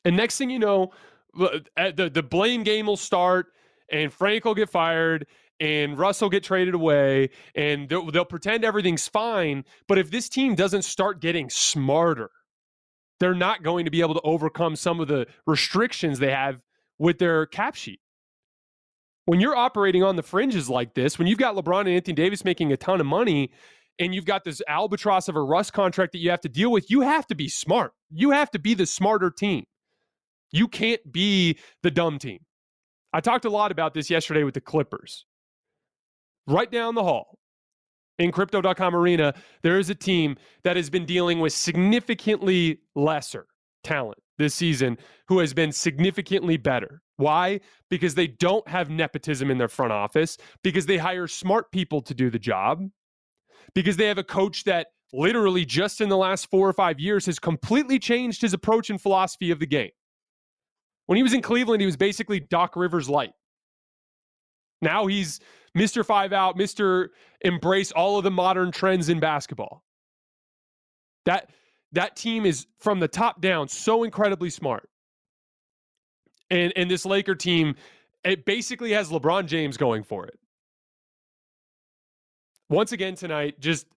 And 0.05 0.15
next 0.15 0.37
thing 0.37 0.49
you 0.49 0.59
know, 0.59 0.91
uh, 1.39 1.59
the, 1.95 2.09
the 2.13 2.23
blame 2.23 2.63
game 2.63 2.85
will 2.85 2.97
start, 2.97 3.53
and 3.91 4.11
Frank 4.11 4.45
will 4.45 4.55
get 4.55 4.69
fired, 4.69 5.25
and 5.59 5.97
Russ 5.97 6.21
will 6.21 6.29
get 6.29 6.43
traded 6.43 6.73
away, 6.73 7.29
and 7.55 7.89
they'll, 7.89 8.09
they'll 8.11 8.25
pretend 8.25 8.63
everything's 8.63 9.07
fine. 9.07 9.65
But 9.87 9.97
if 9.97 10.11
this 10.11 10.29
team 10.29 10.55
doesn't 10.55 10.83
start 10.83 11.21
getting 11.21 11.49
smarter, 11.49 12.31
they're 13.19 13.35
not 13.35 13.63
going 13.63 13.85
to 13.85 13.91
be 13.91 14.01
able 14.01 14.13
to 14.13 14.21
overcome 14.21 14.75
some 14.75 14.99
of 14.99 15.07
the 15.07 15.27
restrictions 15.45 16.19
they 16.19 16.31
have 16.31 16.59
with 16.97 17.19
their 17.19 17.45
cap 17.45 17.75
sheet. 17.75 17.99
When 19.25 19.39
you're 19.39 19.55
operating 19.55 20.03
on 20.03 20.15
the 20.15 20.23
fringes 20.23 20.69
like 20.69 20.95
this, 20.95 21.19
when 21.19 21.27
you've 21.27 21.37
got 21.37 21.55
LeBron 21.55 21.81
and 21.81 21.89
Anthony 21.89 22.15
Davis 22.15 22.43
making 22.43 22.71
a 22.71 22.77
ton 22.77 22.99
of 22.99 23.05
money, 23.05 23.51
and 23.99 24.15
you've 24.15 24.25
got 24.25 24.45
this 24.45 24.61
albatross 24.67 25.27
of 25.27 25.35
a 25.35 25.41
Russ 25.41 25.69
contract 25.69 26.13
that 26.13 26.19
you 26.19 26.29
have 26.29 26.41
to 26.41 26.49
deal 26.49 26.71
with, 26.71 26.89
you 26.89 27.01
have 27.01 27.27
to 27.27 27.35
be 27.35 27.49
smart. 27.49 27.91
You 28.09 28.31
have 28.31 28.49
to 28.51 28.59
be 28.59 28.73
the 28.73 28.85
smarter 28.85 29.29
team. 29.29 29.65
You 30.51 30.67
can't 30.67 31.01
be 31.11 31.59
the 31.83 31.91
dumb 31.91 32.17
team. 32.17 32.39
I 33.13 33.19
talked 33.19 33.45
a 33.45 33.49
lot 33.49 33.71
about 33.71 33.93
this 33.93 34.09
yesterday 34.09 34.43
with 34.43 34.53
the 34.53 34.61
Clippers. 34.61 35.25
Right 36.49 36.71
down 36.71 36.95
the 36.95 37.03
hall 37.03 37.37
in 38.17 38.31
crypto.com 38.31 38.95
arena, 38.95 39.35
there 39.61 39.77
is 39.77 39.91
a 39.91 39.95
team 39.95 40.35
that 40.63 40.75
has 40.75 40.89
been 40.89 41.05
dealing 41.05 41.39
with 41.39 41.53
significantly 41.53 42.79
lesser 42.95 43.45
talent 43.83 44.17
this 44.39 44.55
season 44.55 44.97
who 45.27 45.39
has 45.39 45.53
been 45.53 45.71
significantly 45.71 46.57
better. 46.57 47.01
Why? 47.17 47.59
Because 47.89 48.15
they 48.15 48.27
don't 48.27 48.67
have 48.67 48.89
nepotism 48.89 49.51
in 49.51 49.59
their 49.59 49.67
front 49.67 49.91
office, 49.91 50.37
because 50.63 50.87
they 50.87 50.97
hire 50.97 51.27
smart 51.27 51.71
people 51.71 52.01
to 52.01 52.13
do 52.15 52.31
the 52.31 52.39
job, 52.39 52.83
because 53.75 53.97
they 53.97 54.07
have 54.07 54.17
a 54.17 54.23
coach 54.23 54.63
that 54.63 54.87
literally 55.13 55.65
just 55.65 56.01
in 56.01 56.09
the 56.09 56.17
last 56.17 56.49
four 56.49 56.67
or 56.67 56.73
five 56.73 56.99
years 56.99 57.25
has 57.27 57.37
completely 57.37 57.99
changed 57.99 58.41
his 58.41 58.53
approach 58.53 58.89
and 58.89 58.99
philosophy 59.01 59.51
of 59.51 59.59
the 59.59 59.67
game. 59.67 59.91
When 61.05 61.17
he 61.17 61.23
was 61.23 61.33
in 61.33 61.41
Cleveland, 61.41 61.81
he 61.81 61.85
was 61.85 61.97
basically 61.97 62.39
Doc 62.39 62.75
Rivers 62.75 63.09
light. 63.09 63.31
Now 64.81 65.07
he's 65.07 65.39
Mr. 65.77 66.05
Five 66.05 66.33
Out, 66.33 66.57
Mr. 66.57 67.09
Embrace 67.41 67.91
all 67.91 68.17
of 68.17 68.23
the 68.23 68.31
modern 68.31 68.71
trends 68.71 69.09
in 69.09 69.19
basketball. 69.19 69.83
That 71.25 71.49
that 71.91 72.15
team 72.15 72.45
is 72.45 72.67
from 72.79 72.99
the 72.99 73.07
top 73.07 73.41
down 73.41 73.67
so 73.67 74.03
incredibly 74.03 74.49
smart. 74.49 74.89
And 76.49 76.73
and 76.75 76.89
this 76.89 77.05
Laker 77.05 77.35
team, 77.35 77.75
it 78.23 78.45
basically 78.45 78.91
has 78.91 79.09
LeBron 79.09 79.45
James 79.45 79.77
going 79.77 80.03
for 80.03 80.25
it. 80.25 80.39
Once 82.69 82.91
again 82.91 83.15
tonight, 83.15 83.59
just 83.59 83.87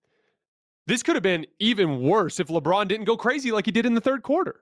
this 0.86 1.02
could 1.02 1.16
have 1.16 1.22
been 1.22 1.46
even 1.58 2.02
worse 2.02 2.40
if 2.40 2.48
LeBron 2.48 2.88
didn't 2.88 3.04
go 3.04 3.16
crazy 3.16 3.52
like 3.52 3.66
he 3.66 3.72
did 3.72 3.86
in 3.86 3.94
the 3.94 4.00
third 4.00 4.22
quarter. 4.22 4.60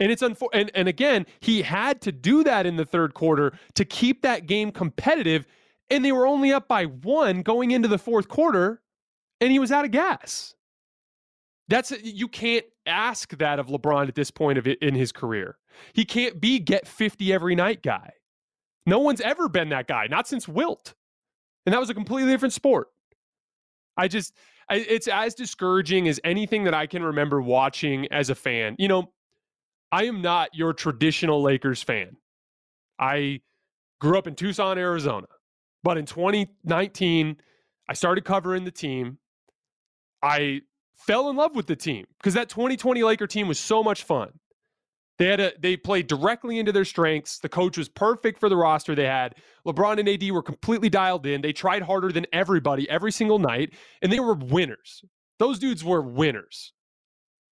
And 0.00 0.12
it's 0.12 0.22
unfor- 0.22 0.48
and, 0.52 0.70
and 0.74 0.88
again, 0.88 1.26
he 1.40 1.62
had 1.62 2.00
to 2.02 2.12
do 2.12 2.44
that 2.44 2.66
in 2.66 2.76
the 2.76 2.84
third 2.84 3.14
quarter 3.14 3.52
to 3.74 3.84
keep 3.84 4.22
that 4.22 4.46
game 4.46 4.70
competitive. 4.70 5.46
And 5.90 6.04
they 6.04 6.12
were 6.12 6.26
only 6.26 6.52
up 6.52 6.68
by 6.68 6.84
one 6.84 7.42
going 7.42 7.70
into 7.70 7.88
the 7.88 7.98
fourth 7.98 8.28
quarter, 8.28 8.82
and 9.40 9.50
he 9.50 9.58
was 9.58 9.72
out 9.72 9.84
of 9.84 9.90
gas. 9.90 10.54
That's 11.68 11.92
you 12.02 12.28
can't 12.28 12.64
ask 12.86 13.36
that 13.38 13.58
of 13.58 13.66
LeBron 13.66 14.08
at 14.08 14.14
this 14.14 14.30
point 14.30 14.58
of 14.58 14.66
it 14.66 14.78
in 14.80 14.94
his 14.94 15.12
career. 15.12 15.58
He 15.92 16.04
can't 16.04 16.40
be 16.40 16.58
get 16.58 16.86
50 16.86 17.32
every 17.32 17.54
night 17.54 17.82
guy. 17.82 18.12
No 18.86 18.98
one's 19.00 19.20
ever 19.20 19.48
been 19.48 19.68
that 19.68 19.86
guy, 19.86 20.06
not 20.06 20.26
since 20.26 20.48
Wilt. 20.48 20.94
And 21.66 21.74
that 21.74 21.78
was 21.78 21.90
a 21.90 21.94
completely 21.94 22.32
different 22.32 22.54
sport. 22.54 22.88
I 23.96 24.08
just 24.08 24.34
it's 24.70 25.08
as 25.08 25.34
discouraging 25.34 26.08
as 26.08 26.20
anything 26.24 26.64
that 26.64 26.74
I 26.74 26.86
can 26.86 27.02
remember 27.02 27.40
watching 27.40 28.06
as 28.12 28.30
a 28.30 28.34
fan. 28.34 28.76
You 28.78 28.88
know, 28.88 29.12
I 29.90 30.04
am 30.04 30.20
not 30.20 30.54
your 30.54 30.72
traditional 30.72 31.42
Lakers 31.42 31.82
fan. 31.82 32.16
I 32.98 33.40
grew 34.00 34.18
up 34.18 34.26
in 34.26 34.34
Tucson, 34.34 34.78
Arizona. 34.78 35.26
But 35.82 35.98
in 35.98 36.06
2019, 36.06 37.36
I 37.88 37.92
started 37.94 38.24
covering 38.24 38.64
the 38.64 38.70
team. 38.70 39.18
I 40.22 40.62
fell 40.94 41.30
in 41.30 41.36
love 41.36 41.54
with 41.54 41.66
the 41.66 41.76
team 41.76 42.06
because 42.18 42.34
that 42.34 42.48
2020 42.48 43.02
Laker 43.02 43.26
team 43.26 43.48
was 43.48 43.58
so 43.58 43.82
much 43.82 44.02
fun. 44.02 44.30
They 45.18 45.26
had 45.26 45.40
a 45.40 45.52
they 45.58 45.76
played 45.76 46.06
directly 46.06 46.58
into 46.58 46.70
their 46.70 46.84
strengths. 46.84 47.38
The 47.38 47.48
coach 47.48 47.76
was 47.76 47.88
perfect 47.88 48.38
for 48.38 48.48
the 48.48 48.56
roster 48.56 48.94
they 48.94 49.06
had. 49.06 49.34
LeBron 49.66 49.98
and 49.98 50.08
AD 50.08 50.30
were 50.30 50.42
completely 50.42 50.88
dialed 50.88 51.26
in. 51.26 51.40
They 51.40 51.52
tried 51.52 51.82
harder 51.82 52.12
than 52.12 52.26
everybody 52.32 52.88
every 52.88 53.10
single 53.10 53.38
night, 53.38 53.74
and 54.00 54.12
they 54.12 54.20
were 54.20 54.34
winners. 54.34 55.02
Those 55.38 55.58
dudes 55.58 55.84
were 55.84 56.02
winners. 56.02 56.72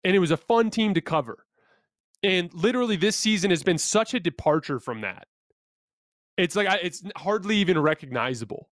And 0.04 0.16
it 0.16 0.20
was 0.20 0.32
a 0.32 0.38
fun 0.38 0.72
team 0.72 0.96
to 0.96 1.02
cover. 1.02 1.46
And 2.24 2.54
literally 2.54 2.96
this 2.96 3.16
season 3.16 3.50
has 3.50 3.64
been 3.64 3.78
such 3.78 4.14
a 4.14 4.20
departure 4.20 4.80
from 4.80 5.02
that. 5.02 5.28
It's 6.38 6.56
like 6.56 6.68
it's 6.84 7.04
hardly 7.16 7.58
even 7.58 7.80
recognizable. 7.80 8.70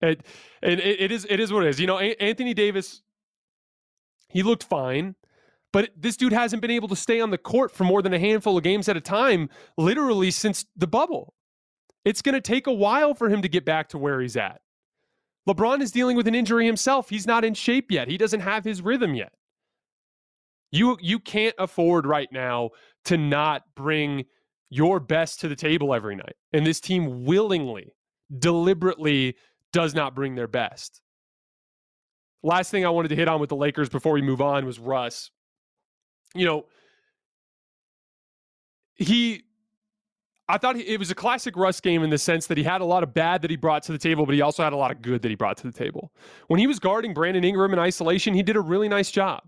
It, 0.00 0.24
it, 0.62 0.80
it 0.80 1.12
is 1.12 1.26
it 1.28 1.40
is 1.40 1.52
what 1.52 1.64
it 1.64 1.70
is. 1.70 1.80
You 1.80 1.86
know, 1.86 1.98
Anthony 1.98 2.54
Davis 2.54 3.02
he 4.28 4.42
looked 4.42 4.64
fine, 4.64 5.14
but 5.72 5.90
this 5.96 6.16
dude 6.16 6.32
hasn't 6.32 6.60
been 6.60 6.70
able 6.70 6.88
to 6.88 6.96
stay 6.96 7.20
on 7.20 7.30
the 7.30 7.38
court 7.38 7.70
for 7.70 7.84
more 7.84 8.02
than 8.02 8.12
a 8.12 8.18
handful 8.18 8.56
of 8.58 8.64
games 8.64 8.88
at 8.88 8.96
a 8.96 9.00
time, 9.00 9.48
literally 9.78 10.30
since 10.30 10.66
the 10.76 10.88
bubble. 10.88 11.34
It's 12.04 12.20
going 12.20 12.34
to 12.34 12.40
take 12.40 12.66
a 12.66 12.72
while 12.72 13.14
for 13.14 13.30
him 13.30 13.42
to 13.42 13.48
get 13.48 13.64
back 13.64 13.88
to 13.90 13.98
where 13.98 14.20
he's 14.20 14.36
at. 14.36 14.60
LeBron 15.48 15.80
is 15.80 15.92
dealing 15.92 16.16
with 16.16 16.26
an 16.26 16.34
injury 16.34 16.66
himself. 16.66 17.08
He's 17.08 17.26
not 17.26 17.44
in 17.44 17.54
shape 17.54 17.90
yet. 17.90 18.08
He 18.08 18.18
doesn't 18.18 18.40
have 18.40 18.64
his 18.64 18.82
rhythm 18.82 19.14
yet. 19.14 19.32
You 20.74 20.98
you 21.00 21.20
can't 21.20 21.54
afford 21.58 22.04
right 22.04 22.28
now 22.32 22.70
to 23.04 23.16
not 23.16 23.62
bring 23.76 24.24
your 24.70 24.98
best 24.98 25.38
to 25.40 25.48
the 25.48 25.54
table 25.54 25.94
every 25.94 26.16
night. 26.16 26.34
And 26.52 26.66
this 26.66 26.80
team 26.80 27.24
willingly, 27.24 27.94
deliberately 28.40 29.36
does 29.72 29.94
not 29.94 30.16
bring 30.16 30.34
their 30.34 30.48
best. 30.48 31.00
Last 32.42 32.72
thing 32.72 32.84
I 32.84 32.90
wanted 32.90 33.08
to 33.08 33.16
hit 33.16 33.28
on 33.28 33.40
with 33.40 33.50
the 33.50 33.56
Lakers 33.56 33.88
before 33.88 34.12
we 34.12 34.20
move 34.20 34.40
on 34.40 34.66
was 34.66 34.80
Russ. 34.80 35.30
You 36.34 36.44
know, 36.44 36.66
he 38.96 39.44
I 40.48 40.58
thought 40.58 40.76
it 40.76 40.98
was 40.98 41.10
a 41.12 41.14
classic 41.14 41.56
Russ 41.56 41.80
game 41.80 42.02
in 42.02 42.10
the 42.10 42.18
sense 42.18 42.48
that 42.48 42.58
he 42.58 42.64
had 42.64 42.80
a 42.80 42.84
lot 42.84 43.04
of 43.04 43.14
bad 43.14 43.42
that 43.42 43.50
he 43.50 43.56
brought 43.56 43.84
to 43.84 43.92
the 43.92 43.98
table, 43.98 44.26
but 44.26 44.34
he 44.34 44.42
also 44.42 44.64
had 44.64 44.72
a 44.72 44.76
lot 44.76 44.90
of 44.90 45.02
good 45.02 45.22
that 45.22 45.28
he 45.28 45.36
brought 45.36 45.56
to 45.58 45.68
the 45.68 45.72
table. 45.72 46.12
When 46.48 46.58
he 46.58 46.66
was 46.66 46.80
guarding 46.80 47.14
Brandon 47.14 47.44
Ingram 47.44 47.72
in 47.72 47.78
isolation, 47.78 48.34
he 48.34 48.42
did 48.42 48.56
a 48.56 48.60
really 48.60 48.88
nice 48.88 49.12
job. 49.12 49.44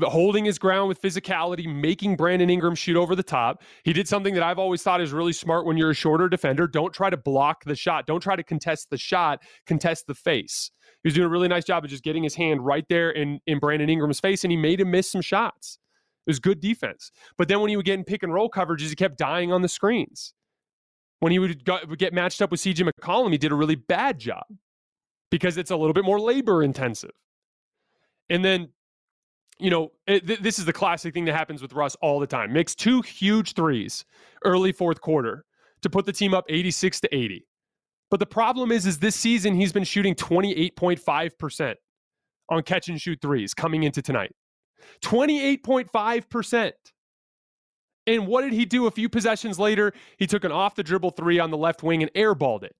Holding 0.00 0.46
his 0.46 0.58
ground 0.58 0.88
with 0.88 1.02
physicality, 1.02 1.66
making 1.66 2.16
Brandon 2.16 2.48
Ingram 2.48 2.74
shoot 2.74 2.96
over 2.96 3.14
the 3.14 3.22
top. 3.22 3.62
He 3.84 3.92
did 3.92 4.08
something 4.08 4.32
that 4.32 4.42
I've 4.42 4.58
always 4.58 4.82
thought 4.82 5.02
is 5.02 5.12
really 5.12 5.34
smart 5.34 5.66
when 5.66 5.76
you're 5.76 5.90
a 5.90 5.94
shorter 5.94 6.30
defender. 6.30 6.66
Don't 6.66 6.94
try 6.94 7.10
to 7.10 7.16
block 7.18 7.64
the 7.64 7.76
shot. 7.76 8.06
Don't 8.06 8.22
try 8.22 8.34
to 8.34 8.42
contest 8.42 8.88
the 8.88 8.96
shot, 8.96 9.42
contest 9.66 10.06
the 10.06 10.14
face. 10.14 10.70
He 11.02 11.08
was 11.08 11.14
doing 11.14 11.26
a 11.26 11.28
really 11.28 11.48
nice 11.48 11.64
job 11.64 11.84
of 11.84 11.90
just 11.90 12.04
getting 12.04 12.22
his 12.22 12.34
hand 12.34 12.64
right 12.64 12.86
there 12.88 13.10
in, 13.10 13.40
in 13.46 13.58
Brandon 13.58 13.90
Ingram's 13.90 14.18
face, 14.18 14.44
and 14.44 14.50
he 14.50 14.56
made 14.56 14.80
him 14.80 14.90
miss 14.90 15.10
some 15.10 15.20
shots. 15.20 15.78
It 16.26 16.30
was 16.30 16.38
good 16.38 16.60
defense. 16.60 17.10
But 17.36 17.48
then 17.48 17.60
when 17.60 17.68
he 17.68 17.76
would 17.76 17.84
get 17.84 17.98
in 17.98 18.04
pick 18.04 18.22
and 18.22 18.32
roll 18.32 18.48
coverages, 18.48 18.88
he 18.88 18.94
kept 18.94 19.18
dying 19.18 19.52
on 19.52 19.60
the 19.60 19.68
screens. 19.68 20.32
When 21.20 21.32
he 21.32 21.38
would, 21.38 21.68
would 21.88 21.98
get 21.98 22.14
matched 22.14 22.40
up 22.40 22.50
with 22.50 22.60
CJ 22.60 22.88
McCollum, 22.88 23.32
he 23.32 23.38
did 23.38 23.52
a 23.52 23.56
really 23.56 23.74
bad 23.74 24.18
job 24.18 24.44
because 25.30 25.58
it's 25.58 25.70
a 25.70 25.76
little 25.76 25.92
bit 25.92 26.04
more 26.04 26.20
labor 26.20 26.62
intensive. 26.62 27.12
And 28.30 28.44
then, 28.44 28.68
you 29.62 29.70
know, 29.70 29.92
it, 30.06 30.26
th- 30.26 30.40
this 30.40 30.58
is 30.58 30.64
the 30.64 30.72
classic 30.72 31.14
thing 31.14 31.24
that 31.26 31.34
happens 31.34 31.62
with 31.62 31.72
Russ 31.72 31.96
all 32.02 32.18
the 32.18 32.26
time. 32.26 32.52
Makes 32.52 32.74
two 32.74 33.00
huge 33.02 33.54
threes 33.54 34.04
early 34.44 34.72
fourth 34.72 35.00
quarter 35.00 35.44
to 35.82 35.90
put 35.90 36.06
the 36.06 36.12
team 36.12 36.34
up 36.34 36.44
86 36.48 37.00
to 37.00 37.14
80. 37.14 37.46
But 38.10 38.20
the 38.20 38.26
problem 38.26 38.72
is, 38.72 38.86
is 38.86 38.98
this 38.98 39.16
season 39.16 39.54
he's 39.54 39.72
been 39.72 39.84
shooting 39.84 40.14
28.5% 40.14 41.74
on 42.50 42.62
catch 42.62 42.88
and 42.88 43.00
shoot 43.00 43.18
threes 43.22 43.54
coming 43.54 43.84
into 43.84 44.02
tonight. 44.02 44.32
28.5%. 45.02 46.72
And 48.08 48.26
what 48.26 48.42
did 48.42 48.52
he 48.52 48.64
do 48.64 48.86
a 48.86 48.90
few 48.90 49.08
possessions 49.08 49.58
later? 49.58 49.92
He 50.18 50.26
took 50.26 50.44
an 50.44 50.52
off 50.52 50.74
the 50.74 50.82
dribble 50.82 51.12
three 51.12 51.38
on 51.38 51.50
the 51.50 51.56
left 51.56 51.82
wing 51.82 52.02
and 52.02 52.12
airballed 52.14 52.64
it. 52.64 52.74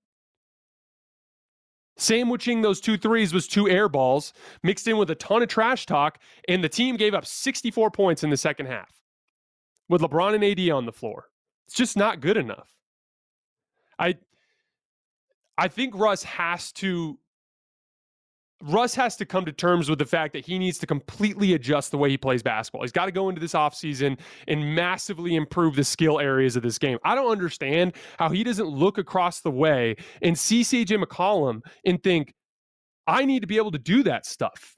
Sandwiching 1.97 2.61
those 2.61 2.81
two 2.81 2.97
threes 2.97 3.33
was 3.33 3.47
two 3.47 3.69
air 3.69 3.87
balls 3.87 4.33
mixed 4.63 4.87
in 4.87 4.97
with 4.97 5.11
a 5.11 5.15
ton 5.15 5.43
of 5.43 5.49
trash 5.49 5.85
talk, 5.85 6.19
and 6.47 6.63
the 6.63 6.69
team 6.69 6.97
gave 6.97 7.13
up 7.13 7.25
64 7.25 7.91
points 7.91 8.23
in 8.23 8.29
the 8.29 8.37
second 8.37 8.65
half 8.65 8.91
with 9.89 10.01
LeBron 10.01 10.33
and 10.33 10.43
AD 10.43 10.69
on 10.71 10.85
the 10.85 10.91
floor. 10.91 11.25
It's 11.67 11.75
just 11.75 11.95
not 11.95 12.19
good 12.19 12.37
enough. 12.37 12.69
I 13.99 14.15
I 15.57 15.67
think 15.67 15.95
Russ 15.95 16.23
has 16.23 16.71
to 16.73 17.19
Russ 18.61 18.95
has 18.95 19.17
to 19.17 19.25
come 19.25 19.43
to 19.45 19.51
terms 19.51 19.89
with 19.89 19.99
the 19.99 20.05
fact 20.05 20.33
that 20.33 20.45
he 20.45 20.57
needs 20.57 20.77
to 20.77 20.87
completely 20.87 21.53
adjust 21.53 21.91
the 21.91 21.97
way 21.97 22.09
he 22.09 22.17
plays 22.17 22.41
basketball. 22.41 22.81
He's 22.81 22.93
got 22.93 23.05
to 23.05 23.11
go 23.11 23.27
into 23.27 23.41
this 23.41 23.53
offseason 23.53 24.17
and 24.47 24.75
massively 24.75 25.35
improve 25.35 25.75
the 25.75 25.83
skill 25.83 26.19
areas 26.19 26.55
of 26.55 26.63
this 26.63 26.77
game. 26.77 26.97
I 27.03 27.13
don't 27.13 27.29
understand 27.29 27.93
how 28.17 28.29
he 28.29 28.43
doesn't 28.43 28.67
look 28.67 28.97
across 28.97 29.41
the 29.41 29.51
way 29.51 29.97
and 30.21 30.37
see 30.37 30.61
CJ 30.61 31.03
McCollum 31.03 31.61
and 31.85 32.01
think, 32.01 32.33
I 33.05 33.25
need 33.25 33.41
to 33.41 33.47
be 33.47 33.57
able 33.57 33.71
to 33.71 33.79
do 33.79 34.03
that 34.03 34.25
stuff. 34.25 34.77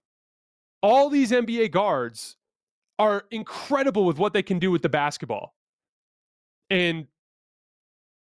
All 0.82 1.10
these 1.10 1.32
NBA 1.32 1.70
guards 1.72 2.38
are 2.98 3.26
incredible 3.30 4.06
with 4.06 4.18
what 4.18 4.34
they 4.34 4.42
can 4.42 4.58
do 4.58 4.72
with 4.72 4.82
the 4.82 4.90
basketball. 4.90 5.54
And 6.72 7.06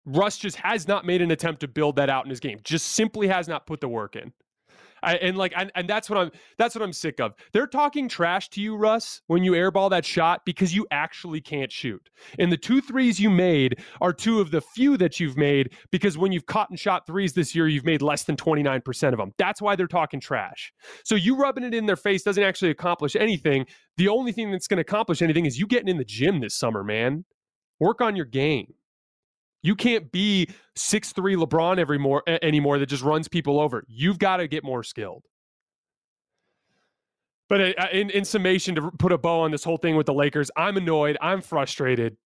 Russ 0.07 0.39
just 0.39 0.57
has 0.57 0.89
not 0.89 1.05
made 1.05 1.21
an 1.21 1.31
attempt 1.31 1.61
to 1.61 1.69
build 1.69 1.97
that 1.97 2.09
out 2.09 2.25
in 2.25 2.31
his 2.31 2.41
game. 2.41 2.59
Just 2.65 2.93
simply 2.93 3.29
has 3.29 3.49
not 3.49 3.67
put 3.67 3.81
the 3.81 3.89
work 3.89 4.17
in. 4.17 4.33
I, 5.03 5.17
and 5.17 5.37
like, 5.37 5.53
and, 5.57 5.71
and 5.75 5.89
that's 5.89 6.09
what 6.09 6.19
I'm. 6.19 6.31
That's 6.59 6.75
what 6.75 6.83
I'm 6.83 6.93
sick 6.93 7.21
of. 7.21 7.35
They're 7.53 7.67
talking 7.67 8.09
trash 8.09 8.49
to 8.51 8.61
you, 8.61 8.77
Russ, 8.77 9.21
when 9.27 9.43
you 9.43 9.53
airball 9.53 9.91
that 9.91 10.05
shot 10.05 10.43
because 10.45 10.75
you 10.75 10.87
actually 10.91 11.41
can't 11.41 11.73
shoot. 11.73 12.09
And 12.39 12.53
the 12.53 12.57
two 12.57 12.81
threes 12.81 13.19
you 13.19 13.31
made 13.31 13.81
are 14.01 14.13
two 14.13 14.41
of 14.41 14.51
the 14.51 14.61
few 14.61 14.97
that 14.99 15.19
you've 15.19 15.37
made 15.37 15.75
because 15.91 16.17
when 16.17 16.33
you've 16.33 16.47
caught 16.47 16.71
and 16.71 16.79
shot 16.79 17.07
threes 17.07 17.33
this 17.33 17.55
year, 17.55 17.69
you've 17.69 17.85
made 17.85 18.03
less 18.03 18.25
than 18.25 18.37
29% 18.37 19.13
of 19.13 19.19
them. 19.19 19.33
That's 19.39 19.61
why 19.61 19.77
they're 19.77 19.87
talking 19.87 20.21
trash. 20.21 20.73
So 21.05 21.15
you 21.15 21.37
rubbing 21.37 21.65
it 21.65 21.75
in 21.75 21.87
their 21.87 21.97
face 21.97 22.23
doesn't 22.23 22.43
actually 22.43 22.71
accomplish 22.71 23.17
anything. 23.17 23.67
The 23.97 24.09
only 24.09 24.33
thing 24.33 24.51
that's 24.51 24.67
going 24.67 24.79
to 24.79 24.83
accomplish 24.83 25.23
anything 25.23 25.47
is 25.47 25.59
you 25.59 25.67
getting 25.67 25.89
in 25.89 25.99
the 25.99 26.05
gym 26.05 26.41
this 26.41 26.57
summer, 26.57 26.85
man. 26.85 27.25
Work 27.81 28.01
on 28.01 28.15
your 28.15 28.27
game. 28.27 28.75
You 29.63 29.77
can't 29.77 30.11
be 30.11 30.49
six 30.75 31.13
three 31.13 31.37
LeBron 31.37 31.79
every 31.79 31.99
more 31.99 32.23
anymore 32.27 32.79
that 32.79 32.87
just 32.87 33.03
runs 33.03 33.29
people 33.29 33.61
over. 33.61 33.85
You've 33.89 34.19
got 34.19 34.39
to 34.39 34.49
get 34.49 34.65
more 34.65 34.83
skilled. 34.83 35.25
But 37.49 37.61
uh, 37.61 37.73
uh, 37.79 37.87
in, 37.93 38.09
in 38.11 38.25
summation, 38.25 38.75
to 38.77 38.91
put 38.99 39.13
a 39.13 39.19
bow 39.19 39.41
on 39.41 39.51
this 39.51 39.63
whole 39.63 39.77
thing 39.77 39.95
with 39.95 40.07
the 40.07 40.15
Lakers, 40.15 40.51
I'm 40.57 40.77
annoyed. 40.79 41.19
I'm 41.21 41.43
frustrated. 41.43 42.17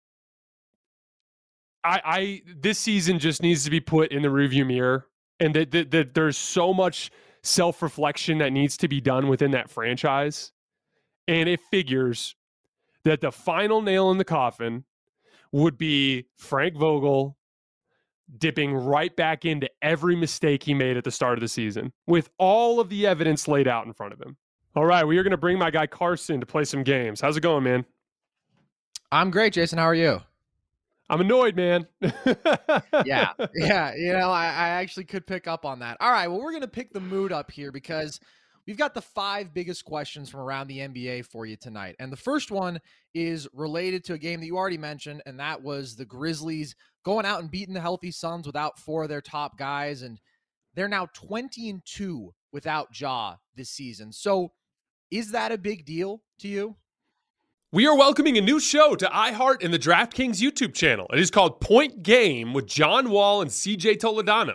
I, 1.82 2.00
I 2.04 2.42
this 2.56 2.78
season 2.78 3.18
just 3.18 3.42
needs 3.42 3.64
to 3.64 3.70
be 3.70 3.80
put 3.80 4.12
in 4.12 4.22
the 4.22 4.30
review 4.30 4.64
mirror, 4.64 5.08
and 5.40 5.54
that, 5.54 5.90
that, 5.90 6.14
there's 6.14 6.38
so 6.38 6.72
much 6.72 7.10
self 7.42 7.82
reflection 7.82 8.38
that 8.38 8.52
needs 8.52 8.76
to 8.78 8.88
be 8.88 9.00
done 9.00 9.28
within 9.28 9.50
that 9.50 9.68
franchise, 9.68 10.52
and 11.28 11.48
it 11.48 11.60
figures 11.72 12.36
that 13.04 13.20
the 13.20 13.32
final 13.32 13.82
nail 13.82 14.10
in 14.10 14.18
the 14.18 14.24
coffin 14.24 14.84
would 15.56 15.78
be 15.78 16.26
Frank 16.36 16.76
Vogel 16.76 17.36
dipping 18.38 18.74
right 18.74 19.14
back 19.16 19.46
into 19.46 19.70
every 19.80 20.14
mistake 20.14 20.62
he 20.62 20.74
made 20.74 20.98
at 20.98 21.04
the 21.04 21.10
start 21.10 21.34
of 21.34 21.40
the 21.40 21.48
season 21.48 21.92
with 22.06 22.28
all 22.38 22.78
of 22.78 22.90
the 22.90 23.06
evidence 23.06 23.48
laid 23.48 23.66
out 23.66 23.86
in 23.86 23.92
front 23.94 24.12
of 24.12 24.20
him. 24.20 24.36
All 24.74 24.84
right, 24.84 25.04
we 25.06 25.16
are 25.16 25.22
going 25.22 25.30
to 25.30 25.38
bring 25.38 25.58
my 25.58 25.70
guy 25.70 25.86
Carson 25.86 26.40
to 26.40 26.46
play 26.46 26.64
some 26.64 26.82
games. 26.82 27.22
How's 27.22 27.38
it 27.38 27.40
going, 27.40 27.64
man? 27.64 27.86
I'm 29.10 29.30
great, 29.30 29.54
Jason. 29.54 29.78
How 29.78 29.86
are 29.86 29.94
you? 29.94 30.20
I'm 31.08 31.22
annoyed, 31.22 31.56
man. 31.56 31.86
yeah, 33.06 33.32
yeah. 33.54 33.94
You 33.94 34.12
know, 34.12 34.30
I, 34.30 34.46
I 34.46 34.68
actually 34.68 35.04
could 35.04 35.26
pick 35.26 35.46
up 35.48 35.64
on 35.64 35.78
that. 35.78 35.96
All 36.00 36.10
right, 36.10 36.28
well, 36.28 36.42
we're 36.42 36.50
going 36.50 36.62
to 36.62 36.68
pick 36.68 36.92
the 36.92 37.00
mood 37.00 37.32
up 37.32 37.50
here 37.50 37.72
because– 37.72 38.20
We've 38.66 38.76
got 38.76 38.94
the 38.94 39.02
five 39.02 39.54
biggest 39.54 39.84
questions 39.84 40.28
from 40.28 40.40
around 40.40 40.66
the 40.66 40.78
NBA 40.78 41.26
for 41.26 41.46
you 41.46 41.56
tonight. 41.56 41.94
And 42.00 42.10
the 42.10 42.16
first 42.16 42.50
one 42.50 42.80
is 43.14 43.46
related 43.52 44.04
to 44.04 44.14
a 44.14 44.18
game 44.18 44.40
that 44.40 44.46
you 44.46 44.56
already 44.56 44.78
mentioned, 44.78 45.22
and 45.24 45.38
that 45.38 45.62
was 45.62 45.94
the 45.94 46.04
Grizzlies 46.04 46.74
going 47.04 47.26
out 47.26 47.40
and 47.40 47.50
beating 47.50 47.74
the 47.74 47.80
healthy 47.80 48.10
Suns 48.10 48.44
without 48.44 48.78
four 48.80 49.04
of 49.04 49.08
their 49.08 49.20
top 49.20 49.56
guys. 49.56 50.02
And 50.02 50.18
they're 50.74 50.88
now 50.88 51.06
20 51.14 51.70
and 51.70 51.82
2 51.84 52.34
without 52.52 52.88
Ja 52.98 53.36
this 53.54 53.70
season. 53.70 54.12
So 54.12 54.50
is 55.12 55.30
that 55.30 55.52
a 55.52 55.58
big 55.58 55.84
deal 55.84 56.22
to 56.40 56.48
you? 56.48 56.76
We 57.72 57.86
are 57.86 57.96
welcoming 57.96 58.36
a 58.38 58.40
new 58.40 58.58
show 58.58 58.96
to 58.96 59.06
iHeart 59.06 59.62
and 59.62 59.72
the 59.72 59.78
DraftKings 59.78 60.40
YouTube 60.40 60.74
channel. 60.74 61.06
It 61.12 61.20
is 61.20 61.30
called 61.30 61.60
Point 61.60 62.02
Game 62.02 62.52
with 62.52 62.66
John 62.66 63.10
Wall 63.10 63.42
and 63.42 63.50
CJ 63.50 63.98
Toledano. 63.98 64.54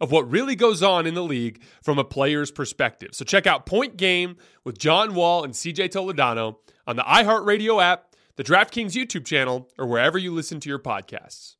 of 0.00 0.10
what 0.10 0.30
really 0.30 0.54
goes 0.54 0.82
on 0.82 1.06
in 1.06 1.14
the 1.14 1.22
league 1.22 1.62
from 1.82 1.98
a 1.98 2.04
player's 2.04 2.50
perspective. 2.50 3.10
So 3.12 3.24
check 3.24 3.46
out 3.46 3.66
Point 3.66 3.96
Game 3.96 4.36
with 4.64 4.78
John 4.78 5.14
Wall 5.14 5.44
and 5.44 5.52
CJ 5.52 5.90
Toledano 5.90 6.56
on 6.86 6.96
the 6.96 7.02
iHeartRadio 7.02 7.82
app, 7.82 8.14
the 8.36 8.44
DraftKings 8.44 8.92
YouTube 8.92 9.26
channel, 9.26 9.68
or 9.78 9.86
wherever 9.86 10.18
you 10.18 10.32
listen 10.32 10.60
to 10.60 10.68
your 10.68 10.78
podcasts. 10.78 11.56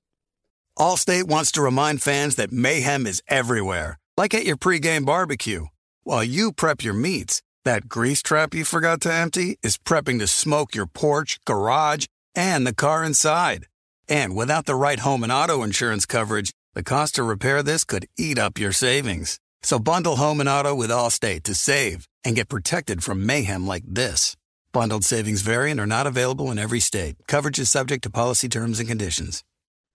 Allstate 0.78 1.24
wants 1.24 1.50
to 1.52 1.62
remind 1.62 2.02
fans 2.02 2.36
that 2.36 2.52
mayhem 2.52 3.06
is 3.06 3.22
everywhere, 3.28 3.98
like 4.16 4.32
at 4.32 4.44
your 4.44 4.56
pregame 4.56 5.04
barbecue. 5.04 5.66
While 6.04 6.22
you 6.22 6.52
prep 6.52 6.84
your 6.84 6.94
meats, 6.94 7.42
that 7.64 7.88
grease 7.88 8.22
trap 8.22 8.54
you 8.54 8.64
forgot 8.64 9.00
to 9.02 9.12
empty 9.12 9.58
is 9.62 9.76
prepping 9.76 10.20
to 10.20 10.28
smoke 10.28 10.74
your 10.74 10.86
porch, 10.86 11.40
garage, 11.44 12.06
and 12.34 12.66
the 12.66 12.74
car 12.74 13.04
inside. 13.04 13.66
And 14.08 14.36
without 14.36 14.66
the 14.66 14.76
right 14.76 15.00
home 15.00 15.22
and 15.22 15.32
auto 15.32 15.62
insurance 15.64 16.06
coverage, 16.06 16.52
the 16.74 16.82
cost 16.82 17.14
to 17.14 17.22
repair 17.22 17.62
this 17.62 17.84
could 17.84 18.06
eat 18.18 18.38
up 18.38 18.58
your 18.58 18.72
savings. 18.72 19.40
So 19.62 19.78
bundle 19.78 20.16
home 20.16 20.38
and 20.40 20.48
auto 20.48 20.74
with 20.74 20.90
Allstate 20.90 21.42
to 21.44 21.54
save 21.54 22.06
and 22.24 22.36
get 22.36 22.48
protected 22.48 23.02
from 23.02 23.24
mayhem 23.24 23.66
like 23.66 23.84
this. 23.86 24.36
Bundled 24.72 25.04
savings 25.04 25.42
variant 25.42 25.80
are 25.80 25.86
not 25.86 26.06
available 26.06 26.50
in 26.50 26.58
every 26.58 26.80
state. 26.80 27.16
Coverage 27.26 27.58
is 27.58 27.70
subject 27.70 28.02
to 28.04 28.10
policy 28.10 28.48
terms 28.48 28.78
and 28.78 28.88
conditions. 28.88 29.42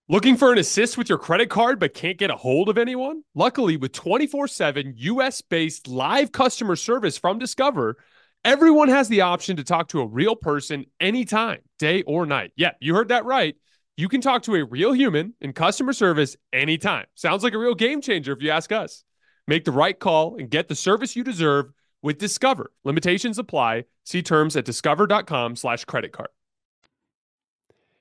Looking 0.09 0.35
for 0.35 0.51
an 0.51 0.57
assist 0.57 0.97
with 0.97 1.07
your 1.07 1.17
credit 1.17 1.49
card 1.49 1.79
but 1.79 1.93
can't 1.93 2.17
get 2.17 2.31
a 2.31 2.35
hold 2.35 2.69
of 2.69 2.77
anyone? 2.77 3.23
Luckily, 3.35 3.77
with 3.77 3.93
24 3.93 4.47
7 4.47 4.95
US 4.97 5.41
based 5.41 5.87
live 5.87 6.31
customer 6.31 6.75
service 6.75 7.17
from 7.17 7.39
Discover, 7.39 7.97
everyone 8.43 8.89
has 8.89 9.07
the 9.07 9.21
option 9.21 9.55
to 9.57 9.63
talk 9.63 9.89
to 9.89 10.01
a 10.01 10.07
real 10.07 10.35
person 10.35 10.85
anytime, 10.99 11.59
day 11.77 12.01
or 12.01 12.25
night. 12.25 12.51
Yeah, 12.55 12.71
you 12.81 12.95
heard 12.95 13.09
that 13.09 13.25
right 13.25 13.55
you 13.95 14.09
can 14.09 14.21
talk 14.21 14.43
to 14.43 14.55
a 14.55 14.63
real 14.63 14.93
human 14.93 15.33
in 15.41 15.53
customer 15.53 15.93
service 15.93 16.35
anytime. 16.51 17.05
Sounds 17.15 17.43
like 17.43 17.53
a 17.53 17.59
real 17.59 17.75
game 17.75 18.01
changer 18.01 18.33
if 18.33 18.41
you 18.41 18.49
ask 18.49 18.71
us. 18.71 19.03
Make 19.47 19.65
the 19.65 19.71
right 19.71 19.97
call 19.97 20.37
and 20.37 20.49
get 20.49 20.67
the 20.67 20.75
service 20.75 21.15
you 21.15 21.23
deserve 21.23 21.71
with 22.01 22.17
Discover. 22.17 22.71
Limitations 22.83 23.37
apply. 23.37 23.85
See 24.03 24.21
terms 24.21 24.55
at 24.55 24.65
discover.com 24.65 25.55
slash 25.55 25.85
credit 25.85 26.11
card. 26.11 26.29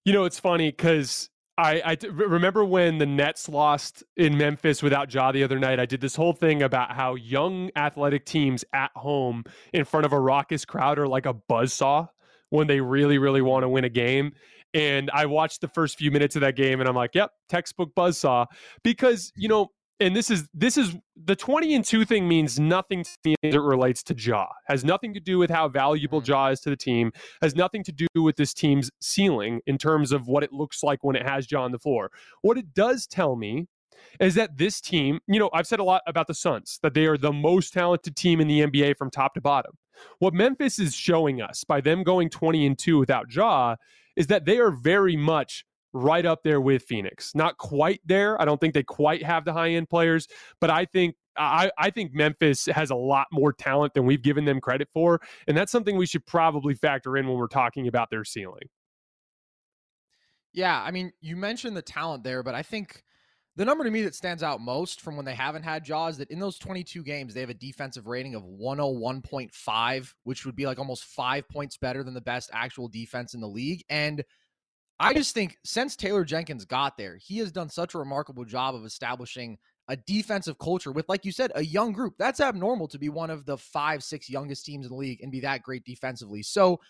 You 0.05 0.13
know, 0.13 0.25
it's 0.25 0.41
funny 0.41 0.71
because 0.71 1.31
I, 1.59 1.83
I 1.85 2.07
remember 2.11 2.65
when 2.65 2.99
the 2.99 3.07
Nets 3.07 3.49
lost 3.49 4.03
in 4.17 4.37
Memphis 4.37 4.83
without 4.83 5.13
Ja 5.13 5.31
the 5.31 5.45
other 5.45 5.59
night. 5.59 5.79
I 5.79 5.87
did 5.87 6.01
this 6.01 6.17
whole 6.17 6.33
thing 6.33 6.63
about 6.63 6.93
how 6.93 7.15
young 7.15 7.71
athletic 7.77 8.25
teams 8.25 8.65
at 8.73 8.91
home 8.97 9.45
in 9.73 9.85
front 9.85 10.07
of 10.07 10.13
a 10.13 10.19
raucous 10.19 10.65
crowd 10.65 10.99
are 10.99 11.07
like 11.07 11.27
a 11.27 11.35
buzz 11.35 11.73
saw 11.73 12.07
when 12.51 12.67
they 12.67 12.81
really, 12.81 13.19
really 13.19 13.43
want 13.43 13.63
to 13.63 13.69
win 13.69 13.85
a 13.85 13.89
game. 13.89 14.33
And 14.75 15.11
I 15.13 15.27
watched 15.27 15.61
the 15.61 15.69
first 15.69 15.99
few 15.99 16.11
minutes 16.11 16.37
of 16.37 16.41
that 16.41 16.57
game 16.57 16.81
and 16.81 16.89
I'm 16.89 16.95
like, 16.95 17.15
yep, 17.15 17.33
textbook 17.49 17.95
buzz 17.95 18.19
saw. 18.19 18.47
Because, 18.83 19.33
you 19.37 19.49
know, 19.49 19.71
and 20.01 20.17
this 20.17 20.31
is 20.31 20.49
this 20.53 20.77
is 20.77 20.97
the 21.25 21.37
20 21.37 21.75
and 21.75 21.85
2 21.85 22.05
thing 22.05 22.27
means 22.27 22.59
nothing 22.59 23.05
to 23.05 23.11
me 23.25 23.35
as 23.45 23.55
it 23.55 23.61
relates 23.61 24.03
to 24.05 24.15
Ja. 24.19 24.47
Has 24.67 24.85
nothing 24.85 25.15
to 25.15 25.21
do 25.21 25.39
with 25.39 25.51
how 25.51 25.69
valuable 25.69 26.21
mm-hmm. 26.21 26.53
Is 26.53 26.61
to 26.61 26.71
the 26.71 26.77
team. 26.77 27.13
Has 27.41 27.55
nothing 27.55 27.85
to 27.85 27.93
do 27.93 28.07
with 28.17 28.37
this 28.37 28.53
team's 28.53 28.91
ceiling 29.01 29.61
in 29.67 29.79
terms 29.79 30.11
of 30.11 30.27
what 30.27 30.43
it 30.43 30.53
looks 30.53 30.83
like 30.83 31.05
when 31.05 31.15
it 31.15 31.27
has 31.27 31.51
Ja 31.51 31.63
on 31.63 31.73
the 31.73 31.79
floor. 31.79 32.11
What 32.41 32.59
it 32.59 32.75
does 32.75 33.07
tell 33.07 33.37
me 33.37 33.69
is 34.19 34.35
that 34.35 34.57
this 34.59 34.81
team, 34.81 35.21
you 35.29 35.39
know, 35.39 35.51
I've 35.53 35.67
said 35.67 35.79
a 35.79 35.85
lot 35.85 36.03
about 36.07 36.27
the 36.27 36.35
Suns, 36.35 36.81
that 36.83 36.95
they 36.95 37.07
are 37.07 37.17
the 37.17 37.33
most 37.33 37.73
talented 37.73 38.17
team 38.17 38.41
in 38.41 38.49
the 38.49 38.63
NBA 38.63 38.97
from 38.97 39.11
top 39.11 39.35
to 39.35 39.41
bottom. 39.41 39.73
What 40.19 40.35
Memphis 40.35 40.79
is 40.79 40.95
showing 40.95 41.41
us 41.41 41.63
by 41.65 41.81
them 41.81 42.03
going 42.03 42.29
20 42.29 42.67
and 42.67 42.79
2 42.79 42.99
without 42.99 43.33
Ja 43.33 43.77
is 44.17 44.29
that 44.29 44.45
they 44.45 44.59
are 44.59 44.71
very 44.71 45.17
much 45.17 45.65
right 45.93 46.25
up 46.25 46.43
there 46.43 46.61
with 46.61 46.83
Phoenix. 46.85 47.35
Not 47.35 47.59
quite 47.59 48.01
there. 48.05 48.41
I 48.41 48.45
don't 48.45 48.61
think 48.61 48.75
they 48.75 48.83
quite 48.83 49.23
have 49.23 49.45
the 49.45 49.53
high 49.53 49.71
end 49.71 49.89
players, 49.89 50.27
but 50.61 50.71
I 50.71 50.85
think 50.87 51.17
I, 51.37 51.71
I 51.79 51.91
think 51.91 52.15
Memphis 52.15 52.67
has 52.67 52.91
a 52.91 52.95
lot 52.95 53.27
more 53.33 53.53
talent 53.53 53.95
than 53.95 54.05
we've 54.05 54.23
given 54.23 54.45
them 54.45 54.61
credit 54.61 54.89
for. 54.93 55.21
And 55.47 55.57
that's 55.57 55.73
something 55.73 55.97
we 55.97 56.07
should 56.07 56.27
probably 56.27 56.75
factor 56.75 57.17
in 57.17 57.27
when 57.27 57.37
we're 57.37 57.47
talking 57.47 57.89
about 57.89 58.11
their 58.11 58.25
ceiling. 58.25 58.69
Yeah, 60.53 60.83
I 60.83 60.91
mean, 60.91 61.13
you 61.21 61.37
mentioned 61.37 61.77
the 61.77 61.83
talent 61.83 62.25
there, 62.25 62.43
but 62.43 62.55
I 62.55 62.63
think 62.63 63.03
the 63.57 63.65
number 63.65 63.85
to 63.85 63.91
me 63.91 64.03
that 64.03 64.15
stands 64.15 64.43
out 64.43 64.61
most 64.61 65.01
from 65.01 65.17
when 65.17 65.27
they 65.27 65.35
haven't 65.35 65.63
had 65.63 65.85
Ja's 65.85 66.17
that 66.19 66.31
in 66.31 66.39
those 66.39 66.59
22 66.59 67.03
games, 67.03 67.35
they 67.35 67.41
have 67.41 67.51
a 67.51 67.55
defensive 67.55 68.07
rating 68.07 68.35
of 68.35 68.45
101.5, 68.45 70.15
which 70.25 70.47
would 70.47 70.57
be 70.57 70.67
like 70.67 70.79
almost 70.79 71.05
five 71.05 71.49
points 71.49 71.77
better 71.77 72.03
than 72.03 72.15
the 72.15 72.21
best 72.21 72.51
actual 72.55 72.89
defense 72.89 73.35
in 73.35 73.41
the 73.41 73.49
league. 73.49 73.85
And 73.91 74.25
I 74.99 75.13
just 75.13 75.35
think 75.35 75.59
since 75.65 75.97
Taylor 75.97 76.25
Jenkins 76.25 76.65
got 76.65 76.97
there, 76.97 77.17
he 77.17 77.39
has 77.39 77.53
done 77.53 77.69
such 77.69 77.95
a 77.95 77.99
remarkable 77.99 78.45
job 78.45 78.75
of 78.75 78.87
establishing 78.87 79.59
a 79.89 79.97
defensive 79.97 80.59
culture 80.59 80.93
with, 80.93 81.09
like 81.09 81.25
you 81.25 81.33
said, 81.33 81.53
a 81.55 81.65
young 81.65 81.93
group. 81.93 82.15
That's 82.19 82.41
abnormal 82.41 82.89
to 82.89 82.99
be 82.99 83.09
one 83.11 83.29
of 83.29 83.45
the 83.45 83.59
five, 83.59 84.03
six 84.03 84.31
youngest 84.31 84.65
teams 84.65 84.87
in 84.87 84.93
the 84.93 84.97
league 84.97 85.21
and 85.21 85.33
be 85.33 85.41
that 85.41 85.63
great 85.63 85.85
defensively. 85.85 86.43
So, 86.43 86.81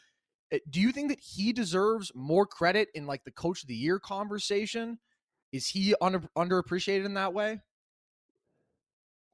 eh, 0.52 0.58
do 0.70 0.80
you 0.80 0.92
think 0.92 1.08
that 1.08 1.20
he 1.20 1.52
deserves 1.52 2.12
more 2.14 2.46
credit 2.46 2.88
in 2.94 3.06
like 3.06 3.24
the 3.24 3.32
coach 3.32 3.62
of 3.62 3.68
the 3.68 3.74
year 3.74 3.98
conversation? 3.98 4.98
Is 5.52 5.66
he 5.68 5.94
under, 6.00 6.20
underappreciated 6.36 7.04
in 7.04 7.14
that 7.14 7.34
way? 7.34 7.60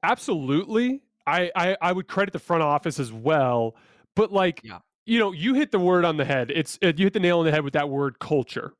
Absolutely. 0.03 1.01
I, 1.27 1.51
I 1.55 1.77
I 1.81 1.91
would 1.91 2.07
credit 2.07 2.31
the 2.31 2.39
front 2.39 2.63
office 2.63 2.99
as 2.99 3.11
well, 3.11 3.75
but 4.15 4.31
like 4.31 4.61
yeah 4.63 4.79
you 5.09 5.17
know, 5.17 5.31
you 5.31 5.55
hit 5.55 5.71
the 5.71 5.79
word 5.79 6.05
on 6.05 6.17
the 6.17 6.25
head. 6.25 6.51
It's 6.53 6.77
uh, 6.83 6.93
you 6.95 7.05
hit 7.07 7.13
the 7.13 7.19
nail 7.19 7.39
on 7.39 7.45
the 7.45 7.51
head 7.51 7.63
with 7.63 7.73
that 7.73 7.89
word 7.89 8.19
culture. 8.19 8.73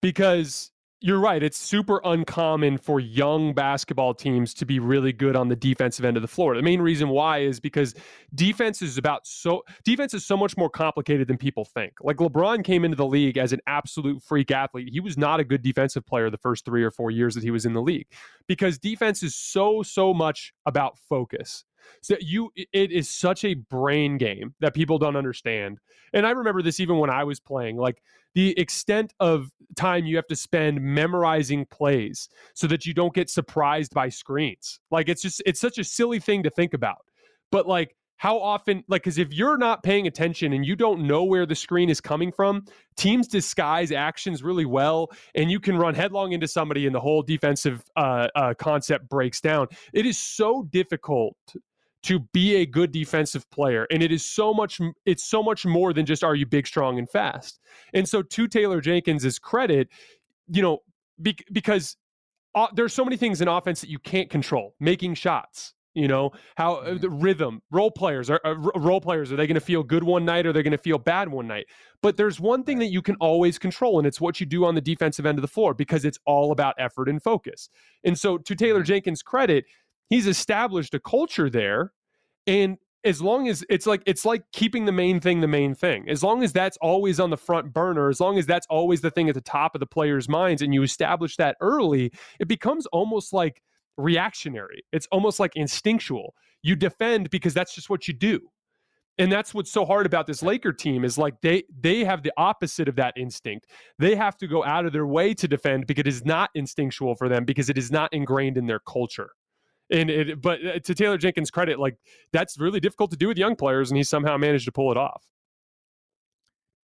Because 0.00 0.71
you're 1.02 1.18
right, 1.18 1.42
it's 1.42 1.58
super 1.58 2.00
uncommon 2.04 2.78
for 2.78 3.00
young 3.00 3.52
basketball 3.52 4.14
teams 4.14 4.54
to 4.54 4.64
be 4.64 4.78
really 4.78 5.12
good 5.12 5.34
on 5.34 5.48
the 5.48 5.56
defensive 5.56 6.04
end 6.04 6.16
of 6.16 6.22
the 6.22 6.28
floor. 6.28 6.54
The 6.54 6.62
main 6.62 6.80
reason 6.80 7.08
why 7.08 7.38
is 7.38 7.58
because 7.58 7.94
defense 8.34 8.80
is 8.82 8.98
about 8.98 9.26
so 9.26 9.64
defense 9.84 10.14
is 10.14 10.24
so 10.24 10.36
much 10.36 10.56
more 10.56 10.70
complicated 10.70 11.26
than 11.26 11.36
people 11.36 11.64
think. 11.64 11.94
Like 12.00 12.18
LeBron 12.18 12.62
came 12.62 12.84
into 12.84 12.96
the 12.96 13.06
league 13.06 13.36
as 13.36 13.52
an 13.52 13.60
absolute 13.66 14.22
freak 14.22 14.52
athlete. 14.52 14.90
He 14.92 15.00
was 15.00 15.18
not 15.18 15.40
a 15.40 15.44
good 15.44 15.62
defensive 15.62 16.06
player 16.06 16.30
the 16.30 16.38
first 16.38 16.64
3 16.64 16.84
or 16.84 16.92
4 16.92 17.10
years 17.10 17.34
that 17.34 17.42
he 17.42 17.50
was 17.50 17.66
in 17.66 17.74
the 17.74 17.82
league 17.82 18.06
because 18.46 18.78
defense 18.78 19.22
is 19.22 19.34
so 19.34 19.82
so 19.82 20.14
much 20.14 20.52
about 20.66 20.98
focus. 20.98 21.64
So 22.00 22.16
you, 22.20 22.50
it 22.54 22.90
is 22.90 23.08
such 23.08 23.44
a 23.44 23.54
brain 23.54 24.18
game 24.18 24.54
that 24.60 24.74
people 24.74 24.98
don't 24.98 25.16
understand. 25.16 25.78
And 26.12 26.26
I 26.26 26.30
remember 26.30 26.62
this 26.62 26.80
even 26.80 26.98
when 26.98 27.10
I 27.10 27.24
was 27.24 27.40
playing. 27.40 27.76
Like 27.76 28.02
the 28.34 28.58
extent 28.58 29.14
of 29.20 29.50
time 29.76 30.04
you 30.04 30.16
have 30.16 30.26
to 30.26 30.36
spend 30.36 30.80
memorizing 30.80 31.66
plays 31.66 32.28
so 32.54 32.66
that 32.66 32.86
you 32.86 32.94
don't 32.94 33.14
get 33.14 33.30
surprised 33.30 33.94
by 33.94 34.08
screens. 34.08 34.80
Like 34.90 35.08
it's 35.08 35.22
just, 35.22 35.42
it's 35.46 35.60
such 35.60 35.78
a 35.78 35.84
silly 35.84 36.20
thing 36.20 36.42
to 36.42 36.50
think 36.50 36.74
about. 36.74 37.04
But 37.50 37.66
like, 37.66 37.96
how 38.22 38.38
often 38.38 38.84
like 38.86 39.02
because 39.02 39.18
if 39.18 39.32
you're 39.32 39.58
not 39.58 39.82
paying 39.82 40.06
attention 40.06 40.52
and 40.52 40.64
you 40.64 40.76
don't 40.76 41.04
know 41.04 41.24
where 41.24 41.44
the 41.44 41.56
screen 41.56 41.90
is 41.90 42.00
coming 42.00 42.30
from 42.30 42.64
teams 42.96 43.26
disguise 43.26 43.90
actions 43.90 44.44
really 44.44 44.64
well 44.64 45.10
and 45.34 45.50
you 45.50 45.58
can 45.58 45.76
run 45.76 45.92
headlong 45.92 46.30
into 46.30 46.46
somebody 46.46 46.86
and 46.86 46.94
the 46.94 47.00
whole 47.00 47.20
defensive 47.20 47.82
uh, 47.96 48.28
uh, 48.36 48.54
concept 48.54 49.08
breaks 49.08 49.40
down 49.40 49.66
it 49.92 50.06
is 50.06 50.16
so 50.16 50.62
difficult 50.70 51.36
to 52.02 52.20
be 52.32 52.56
a 52.56 52.66
good 52.66 52.92
defensive 52.92 53.48
player 53.50 53.86
and 53.90 54.02
it 54.02 54.10
is 54.10 54.24
so 54.24 54.52
much 54.52 54.80
it's 55.06 55.24
so 55.24 55.42
much 55.42 55.64
more 55.64 55.92
than 55.92 56.04
just 56.04 56.24
are 56.24 56.34
you 56.34 56.46
big 56.46 56.66
strong 56.66 56.98
and 56.98 57.08
fast? 57.08 57.60
And 57.94 58.08
so 58.08 58.22
to 58.22 58.48
taylor 58.48 58.80
jenkins's 58.80 59.38
credit 59.38 59.88
you 60.48 60.62
know 60.62 60.78
be, 61.20 61.36
because 61.52 61.96
uh, 62.54 62.66
there's 62.74 62.92
so 62.92 63.04
many 63.04 63.16
things 63.16 63.40
in 63.40 63.48
offense 63.48 63.80
that 63.80 63.88
you 63.88 63.98
can't 63.98 64.28
control 64.28 64.74
making 64.80 65.14
shots 65.14 65.74
you 65.94 66.08
know 66.08 66.30
how 66.56 66.76
uh, 66.76 66.96
the 66.96 67.10
rhythm 67.10 67.60
role 67.70 67.90
players 67.90 68.30
are 68.30 68.40
uh, 68.44 68.54
role 68.54 69.00
players 69.00 69.30
are 69.30 69.36
they 69.36 69.46
going 69.46 69.54
to 69.54 69.60
feel 69.60 69.82
good 69.82 70.02
one 70.02 70.24
night 70.24 70.46
or 70.46 70.52
they're 70.52 70.62
going 70.62 70.72
to 70.72 70.78
feel 70.78 70.98
bad 70.98 71.28
one 71.28 71.46
night? 71.46 71.66
But 72.02 72.16
there's 72.16 72.40
one 72.40 72.64
thing 72.64 72.78
that 72.78 72.86
you 72.86 73.02
can 73.02 73.16
always 73.16 73.58
control 73.58 73.98
and 73.98 74.06
it's 74.06 74.20
what 74.20 74.40
you 74.40 74.46
do 74.46 74.64
on 74.64 74.74
the 74.74 74.80
defensive 74.80 75.26
end 75.26 75.38
of 75.38 75.42
the 75.42 75.48
floor 75.48 75.74
because 75.74 76.04
it's 76.04 76.18
all 76.24 76.50
about 76.50 76.74
effort 76.78 77.08
and 77.08 77.22
focus. 77.22 77.68
And 78.04 78.18
so 78.18 78.38
to 78.38 78.54
taylor 78.54 78.80
mm-hmm. 78.80 78.86
jenkins 78.86 79.22
credit 79.22 79.66
he's 80.08 80.26
established 80.26 80.94
a 80.94 81.00
culture 81.00 81.50
there 81.50 81.92
and 82.46 82.78
as 83.04 83.20
long 83.20 83.48
as 83.48 83.64
it's 83.68 83.86
like 83.86 84.02
it's 84.06 84.24
like 84.24 84.44
keeping 84.52 84.84
the 84.84 84.92
main 84.92 85.20
thing 85.20 85.40
the 85.40 85.48
main 85.48 85.74
thing. 85.74 86.08
As 86.08 86.22
long 86.22 86.44
as 86.44 86.52
that's 86.52 86.76
always 86.80 87.18
on 87.18 87.30
the 87.30 87.36
front 87.36 87.72
burner 87.72 88.08
as 88.08 88.20
long 88.20 88.38
as 88.38 88.46
that's 88.46 88.66
always 88.70 89.00
the 89.00 89.10
thing 89.10 89.28
at 89.28 89.34
the 89.34 89.40
top 89.40 89.74
of 89.74 89.80
the 89.80 89.86
players 89.86 90.28
minds 90.28 90.62
and 90.62 90.72
you 90.72 90.82
establish 90.82 91.36
that 91.36 91.56
early 91.60 92.12
it 92.38 92.48
becomes 92.48 92.86
almost 92.86 93.32
like 93.32 93.62
reactionary. 93.96 94.84
It's 94.92 95.06
almost 95.10 95.40
like 95.40 95.56
instinctual. 95.56 96.34
You 96.62 96.76
defend 96.76 97.30
because 97.30 97.54
that's 97.54 97.74
just 97.74 97.90
what 97.90 98.06
you 98.06 98.14
do. 98.14 98.40
And 99.18 99.30
that's 99.30 99.52
what's 99.52 99.70
so 99.70 99.84
hard 99.84 100.06
about 100.06 100.26
this 100.26 100.42
Laker 100.42 100.72
team 100.72 101.04
is 101.04 101.18
like 101.18 101.40
they 101.42 101.64
they 101.80 102.04
have 102.04 102.22
the 102.22 102.32
opposite 102.36 102.88
of 102.88 102.96
that 102.96 103.12
instinct. 103.16 103.66
They 103.98 104.16
have 104.16 104.38
to 104.38 104.46
go 104.46 104.64
out 104.64 104.86
of 104.86 104.92
their 104.92 105.06
way 105.06 105.34
to 105.34 105.46
defend 105.46 105.86
because 105.86 106.00
it 106.00 106.06
is 106.06 106.24
not 106.24 106.50
instinctual 106.54 107.14
for 107.16 107.28
them 107.28 107.44
because 107.44 107.68
it 107.68 107.76
is 107.76 107.90
not 107.90 108.12
ingrained 108.12 108.56
in 108.56 108.66
their 108.66 108.80
culture. 108.80 109.30
And 109.92 110.10
it, 110.10 110.40
but 110.40 110.64
uh, 110.64 110.78
to 110.78 110.94
Taylor 110.94 111.18
Jenkins' 111.18 111.50
credit, 111.50 111.78
like 111.78 111.96
that's 112.32 112.58
really 112.58 112.80
difficult 112.80 113.10
to 113.10 113.16
do 113.16 113.28
with 113.28 113.36
young 113.36 113.54
players, 113.54 113.90
and 113.90 113.98
he 113.98 114.02
somehow 114.02 114.36
managed 114.38 114.64
to 114.64 114.72
pull 114.72 114.90
it 114.90 114.96
off. 114.96 115.22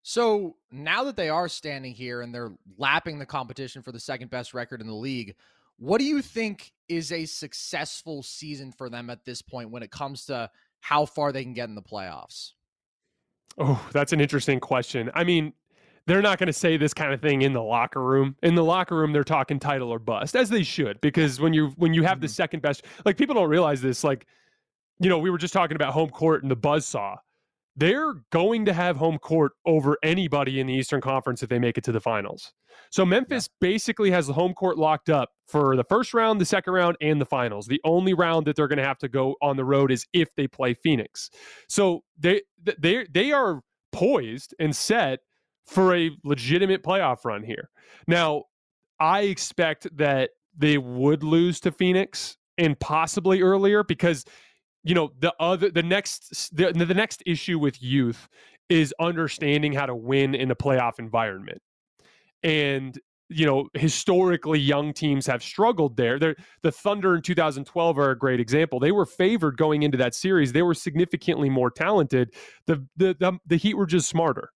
So 0.01 0.55
now 0.71 1.03
that 1.05 1.15
they 1.15 1.29
are 1.29 1.47
standing 1.47 1.93
here 1.93 2.21
and 2.21 2.33
they're 2.33 2.53
lapping 2.77 3.17
the 3.17 3.25
competition 3.25 3.81
for 3.81 3.91
the 3.91 3.99
second 3.99 4.29
best 4.29 4.53
record 4.53 4.81
in 4.81 4.87
the 4.87 4.93
league, 4.93 5.35
what 5.77 5.99
do 5.99 6.05
you 6.05 6.21
think 6.21 6.71
is 6.87 7.11
a 7.11 7.25
successful 7.25 8.23
season 8.23 8.71
for 8.71 8.89
them 8.89 9.09
at 9.09 9.25
this 9.25 9.41
point 9.41 9.71
when 9.71 9.83
it 9.83 9.91
comes 9.91 10.25
to 10.25 10.49
how 10.79 11.05
far 11.05 11.31
they 11.31 11.43
can 11.43 11.53
get 11.53 11.69
in 11.69 11.75
the 11.75 11.81
playoffs? 11.81 12.51
Oh, 13.57 13.87
that's 13.93 14.13
an 14.13 14.21
interesting 14.21 14.59
question. 14.59 15.09
I 15.13 15.23
mean, 15.23 15.53
they're 16.07 16.21
not 16.21 16.37
going 16.37 16.47
to 16.47 16.53
say 16.53 16.77
this 16.77 16.93
kind 16.93 17.13
of 17.13 17.21
thing 17.21 17.41
in 17.41 17.53
the 17.53 17.63
locker 17.63 18.03
room. 18.03 18.35
In 18.43 18.55
the 18.55 18.63
locker 18.63 18.95
room, 18.95 19.11
they're 19.11 19.23
talking 19.23 19.59
title 19.59 19.89
or 19.89 19.99
bust, 19.99 20.35
as 20.35 20.49
they 20.49 20.63
should, 20.63 21.01
because 21.01 21.39
when 21.39 21.53
you 21.53 21.73
when 21.77 21.93
you 21.93 22.03
have 22.03 22.21
the 22.21 22.27
mm-hmm. 22.27 22.33
second 22.33 22.61
best, 22.61 22.85
like 23.05 23.17
people 23.17 23.35
don't 23.35 23.49
realize 23.49 23.81
this. 23.81 24.03
Like, 24.03 24.25
you 24.99 25.09
know, 25.09 25.17
we 25.17 25.29
were 25.29 25.37
just 25.37 25.53
talking 25.53 25.75
about 25.75 25.93
home 25.93 26.09
court 26.09 26.43
and 26.43 26.51
the 26.51 26.55
buzz 26.55 26.85
saw. 26.85 27.15
They're 27.77 28.13
going 28.31 28.65
to 28.65 28.73
have 28.73 28.95
home 28.95 29.17
court 29.17 29.51
over 29.65 29.97
anybody 30.01 30.61
in 30.61 30.67
the 30.67 30.73
Eastern 30.73 31.01
Conference 31.01 31.43
if 31.43 31.49
they 31.49 31.60
make 31.60 31.77
it 31.77 31.83
to 31.85 31.91
the 31.91 31.99
finals. 31.99 32.53
So 32.89 33.06
Memphis 33.06 33.49
yeah. 33.51 33.67
basically 33.67 34.12
has 34.12 34.27
the 34.27 34.33
home 34.33 34.53
court 34.53 34.77
locked 34.77 35.10
up 35.10 35.31
for 35.47 35.75
the 35.75 35.83
first 35.83 36.13
round, 36.13 36.39
the 36.39 36.45
second 36.45 36.71
round, 36.71 36.95
and 37.01 37.19
the 37.19 37.25
finals. 37.25 37.67
The 37.67 37.81
only 37.83 38.13
round 38.13 38.47
that 38.47 38.56
they're 38.56 38.69
going 38.69 38.77
to 38.77 38.85
have 38.85 38.99
to 38.99 39.10
go 39.10 39.35
on 39.41 39.58
the 39.58 39.65
road 39.65 39.91
is 39.91 40.06
if 40.13 40.33
they 40.35 40.47
play 40.47 40.73
Phoenix. 40.73 41.29
So 41.67 42.03
they 42.17 42.43
they 42.79 43.08
they 43.12 43.33
are 43.33 43.62
poised 43.91 44.56
and 44.60 44.73
set 44.73 45.19
for 45.65 45.95
a 45.95 46.11
legitimate 46.23 46.83
playoff 46.83 47.25
run 47.25 47.43
here. 47.43 47.69
Now, 48.07 48.43
I 48.99 49.21
expect 49.21 49.87
that 49.97 50.31
they 50.57 50.77
would 50.77 51.23
lose 51.23 51.59
to 51.61 51.71
Phoenix 51.71 52.37
and 52.57 52.79
possibly 52.79 53.41
earlier 53.41 53.83
because 53.83 54.25
you 54.83 54.93
know 54.93 55.11
the 55.19 55.33
other 55.39 55.69
the 55.69 55.83
next 55.83 56.55
the, 56.55 56.71
the 56.71 56.93
next 56.93 57.23
issue 57.25 57.59
with 57.59 57.81
youth 57.81 58.29
is 58.69 58.93
understanding 58.99 59.73
how 59.73 59.85
to 59.85 59.95
win 59.95 60.33
in 60.35 60.51
a 60.51 60.55
playoff 60.55 60.99
environment. 60.99 61.61
And 62.43 62.97
you 63.29 63.45
know, 63.45 63.67
historically 63.73 64.59
young 64.59 64.93
teams 64.93 65.25
have 65.25 65.41
struggled 65.41 65.97
there. 65.97 66.19
They're, 66.19 66.35
the 66.61 66.71
Thunder 66.71 67.15
in 67.15 67.23
2012 67.23 67.97
are 67.97 68.11
a 68.11 68.17
great 68.17 68.39
example. 68.39 68.79
They 68.79 68.91
were 68.91 69.05
favored 69.05 69.57
going 69.57 69.81
into 69.81 69.97
that 69.97 70.13
series. 70.13 70.53
They 70.53 70.61
were 70.61 70.75
significantly 70.75 71.49
more 71.49 71.71
talented. 71.71 72.33
The 72.67 72.85
the 72.95 73.15
the, 73.19 73.39
the 73.45 73.57
Heat 73.57 73.75
were 73.75 73.87
just 73.87 74.07
smarter. 74.07 74.51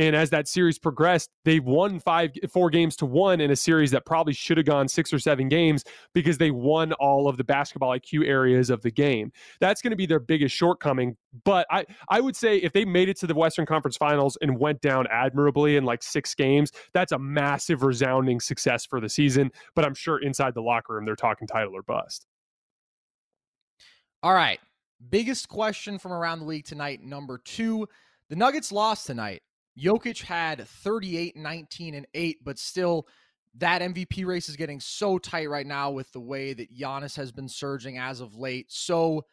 And 0.00 0.16
as 0.16 0.30
that 0.30 0.48
series 0.48 0.78
progressed, 0.78 1.28
they've 1.44 1.62
won 1.62 2.00
five, 2.00 2.30
four 2.50 2.70
games 2.70 2.96
to 2.96 3.06
one 3.06 3.38
in 3.38 3.50
a 3.50 3.56
series 3.56 3.90
that 3.90 4.06
probably 4.06 4.32
should 4.32 4.56
have 4.56 4.64
gone 4.64 4.88
six 4.88 5.12
or 5.12 5.18
seven 5.18 5.46
games 5.46 5.84
because 6.14 6.38
they 6.38 6.50
won 6.50 6.94
all 6.94 7.28
of 7.28 7.36
the 7.36 7.44
basketball 7.44 7.90
IQ 7.90 8.26
areas 8.26 8.70
of 8.70 8.80
the 8.80 8.90
game. 8.90 9.30
That's 9.60 9.82
going 9.82 9.90
to 9.90 9.98
be 9.98 10.06
their 10.06 10.18
biggest 10.18 10.56
shortcoming. 10.56 11.18
But 11.44 11.66
I, 11.70 11.84
I 12.08 12.22
would 12.22 12.34
say 12.34 12.56
if 12.56 12.72
they 12.72 12.86
made 12.86 13.10
it 13.10 13.18
to 13.18 13.26
the 13.26 13.34
Western 13.34 13.66
Conference 13.66 13.98
Finals 13.98 14.38
and 14.40 14.58
went 14.58 14.80
down 14.80 15.06
admirably 15.10 15.76
in 15.76 15.84
like 15.84 16.02
six 16.02 16.34
games, 16.34 16.72
that's 16.94 17.12
a 17.12 17.18
massive, 17.18 17.82
resounding 17.82 18.40
success 18.40 18.86
for 18.86 19.02
the 19.02 19.08
season. 19.10 19.52
But 19.74 19.84
I'm 19.84 19.94
sure 19.94 20.16
inside 20.22 20.54
the 20.54 20.62
locker 20.62 20.94
room, 20.94 21.04
they're 21.04 21.14
talking 21.14 21.46
title 21.46 21.76
or 21.76 21.82
bust. 21.82 22.26
All 24.22 24.32
right. 24.32 24.60
Biggest 25.10 25.50
question 25.50 25.98
from 25.98 26.12
around 26.12 26.38
the 26.38 26.46
league 26.46 26.64
tonight, 26.64 27.02
number 27.02 27.36
two. 27.36 27.86
The 28.30 28.36
Nuggets 28.36 28.72
lost 28.72 29.06
tonight. 29.06 29.42
Jokic 29.78 30.22
had 30.22 30.66
38, 30.66 31.36
19, 31.36 31.94
and 31.94 32.06
8, 32.14 32.44
but 32.44 32.58
still 32.58 33.06
that 33.58 33.82
MVP 33.82 34.24
race 34.24 34.48
is 34.48 34.56
getting 34.56 34.80
so 34.80 35.18
tight 35.18 35.48
right 35.48 35.66
now 35.66 35.90
with 35.90 36.10
the 36.12 36.20
way 36.20 36.52
that 36.52 36.74
Giannis 36.76 37.16
has 37.16 37.32
been 37.32 37.48
surging 37.48 37.98
as 37.98 38.20
of 38.20 38.36
late. 38.36 38.66
So 38.68 39.24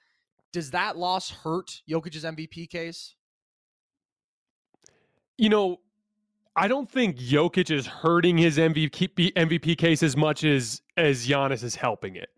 does 0.54 0.72
that 0.72 0.98
loss 0.98 1.30
hurt 1.30 1.82
Jokic's 1.90 2.24
MVP 2.24 2.70
case? 2.70 3.16
You 5.38 5.50
know, 5.50 5.78
I 6.56 6.68
don't 6.68 6.90
think 6.90 7.18
Jokic 7.18 7.70
is 7.70 7.86
hurting 7.86 8.38
his 8.38 8.58
MVP 8.58 9.34
MVP 9.34 9.78
case 9.78 10.02
as 10.02 10.18
much 10.18 10.44
as 10.44 10.82
as 10.96 11.28
Giannis 11.28 11.64
is 11.64 11.76
helping 11.76 12.16
it. 12.16 12.30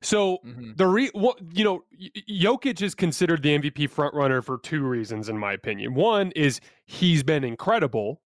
So 0.00 0.38
mm-hmm. 0.46 0.72
the 0.76 0.86
re, 0.86 1.10
what, 1.12 1.38
you 1.52 1.64
know, 1.64 1.80
Jokic 2.30 2.82
is 2.82 2.94
considered 2.94 3.42
the 3.42 3.58
MVP 3.58 3.90
frontrunner 3.90 4.44
for 4.44 4.58
two 4.58 4.84
reasons, 4.84 5.28
in 5.28 5.36
my 5.36 5.52
opinion. 5.52 5.94
One 5.94 6.30
is 6.32 6.60
he's 6.86 7.22
been 7.22 7.42
incredible, 7.42 8.20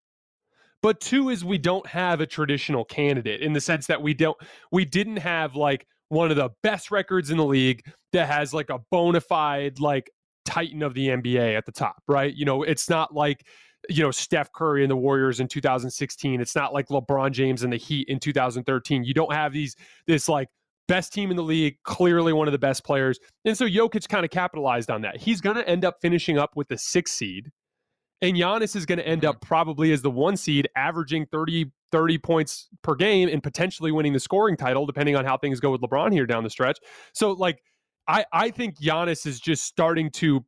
but 0.81 0.99
two 0.99 1.29
is 1.29 1.43
we 1.43 1.57
don't 1.57 1.85
have 1.87 2.21
a 2.21 2.27
traditional 2.27 2.85
candidate 2.85 3.41
in 3.41 3.53
the 3.53 3.61
sense 3.61 3.87
that 3.87 4.01
we 4.01 4.13
don't, 4.13 4.37
we 4.71 4.85
didn't 4.85 5.17
have 5.17 5.55
like 5.55 5.87
one 6.09 6.29
of 6.29 6.37
the 6.37 6.49
best 6.61 6.91
records 6.91 7.31
in 7.31 7.37
the 7.37 7.45
league 7.45 7.83
that 8.11 8.29
has 8.29 8.53
like 8.53 8.69
a 8.69 8.79
bona 8.91 9.19
fide 9.19 9.79
like 9.79 10.11
titan 10.45 10.83
of 10.83 10.93
the 10.93 11.07
NBA 11.07 11.57
at 11.57 11.65
the 11.65 11.71
top, 11.71 12.03
right? 12.07 12.33
You 12.33 12.45
know, 12.45 12.63
it's 12.63 12.89
not 12.89 13.13
like 13.13 13.45
you 13.89 14.03
know 14.03 14.11
Steph 14.11 14.51
Curry 14.53 14.83
and 14.83 14.91
the 14.91 14.95
Warriors 14.95 15.39
in 15.39 15.47
2016. 15.47 16.39
It's 16.39 16.55
not 16.55 16.73
like 16.73 16.87
LeBron 16.87 17.31
James 17.31 17.63
and 17.63 17.73
the 17.73 17.77
Heat 17.77 18.07
in 18.07 18.19
2013. 18.19 19.03
You 19.03 19.13
don't 19.13 19.33
have 19.33 19.51
these 19.51 19.75
this 20.07 20.29
like 20.29 20.49
best 20.87 21.13
team 21.13 21.31
in 21.31 21.37
the 21.37 21.43
league, 21.43 21.77
clearly 21.83 22.33
one 22.33 22.47
of 22.47 22.51
the 22.51 22.59
best 22.59 22.83
players. 22.83 23.19
And 23.45 23.57
so 23.57 23.65
Jokic 23.65 24.07
kind 24.09 24.25
of 24.25 24.31
capitalized 24.31 24.89
on 24.89 25.01
that. 25.01 25.17
He's 25.17 25.41
going 25.41 25.55
to 25.55 25.67
end 25.67 25.85
up 25.85 25.97
finishing 26.01 26.37
up 26.37 26.51
with 26.55 26.67
the 26.67 26.77
sixth 26.77 27.15
seed. 27.15 27.51
And 28.21 28.37
Giannis 28.37 28.75
is 28.75 28.85
going 28.85 28.99
to 28.99 29.07
end 29.07 29.21
mm-hmm. 29.21 29.31
up 29.31 29.41
probably 29.41 29.91
as 29.91 30.01
the 30.01 30.11
one 30.11 30.37
seed, 30.37 30.67
averaging 30.75 31.25
30, 31.27 31.71
30 31.91 32.17
points 32.19 32.69
per 32.81 32.95
game 32.95 33.27
and 33.29 33.43
potentially 33.43 33.91
winning 33.91 34.13
the 34.13 34.19
scoring 34.19 34.55
title, 34.55 34.85
depending 34.85 35.15
on 35.15 35.25
how 35.25 35.37
things 35.37 35.59
go 35.59 35.71
with 35.71 35.81
LeBron 35.81 36.11
here 36.11 36.25
down 36.25 36.43
the 36.43 36.49
stretch. 36.49 36.79
So, 37.13 37.31
like, 37.31 37.61
I, 38.07 38.25
I 38.31 38.49
think 38.49 38.79
Giannis 38.79 39.25
is 39.25 39.39
just 39.39 39.63
starting 39.63 40.09
to 40.11 40.45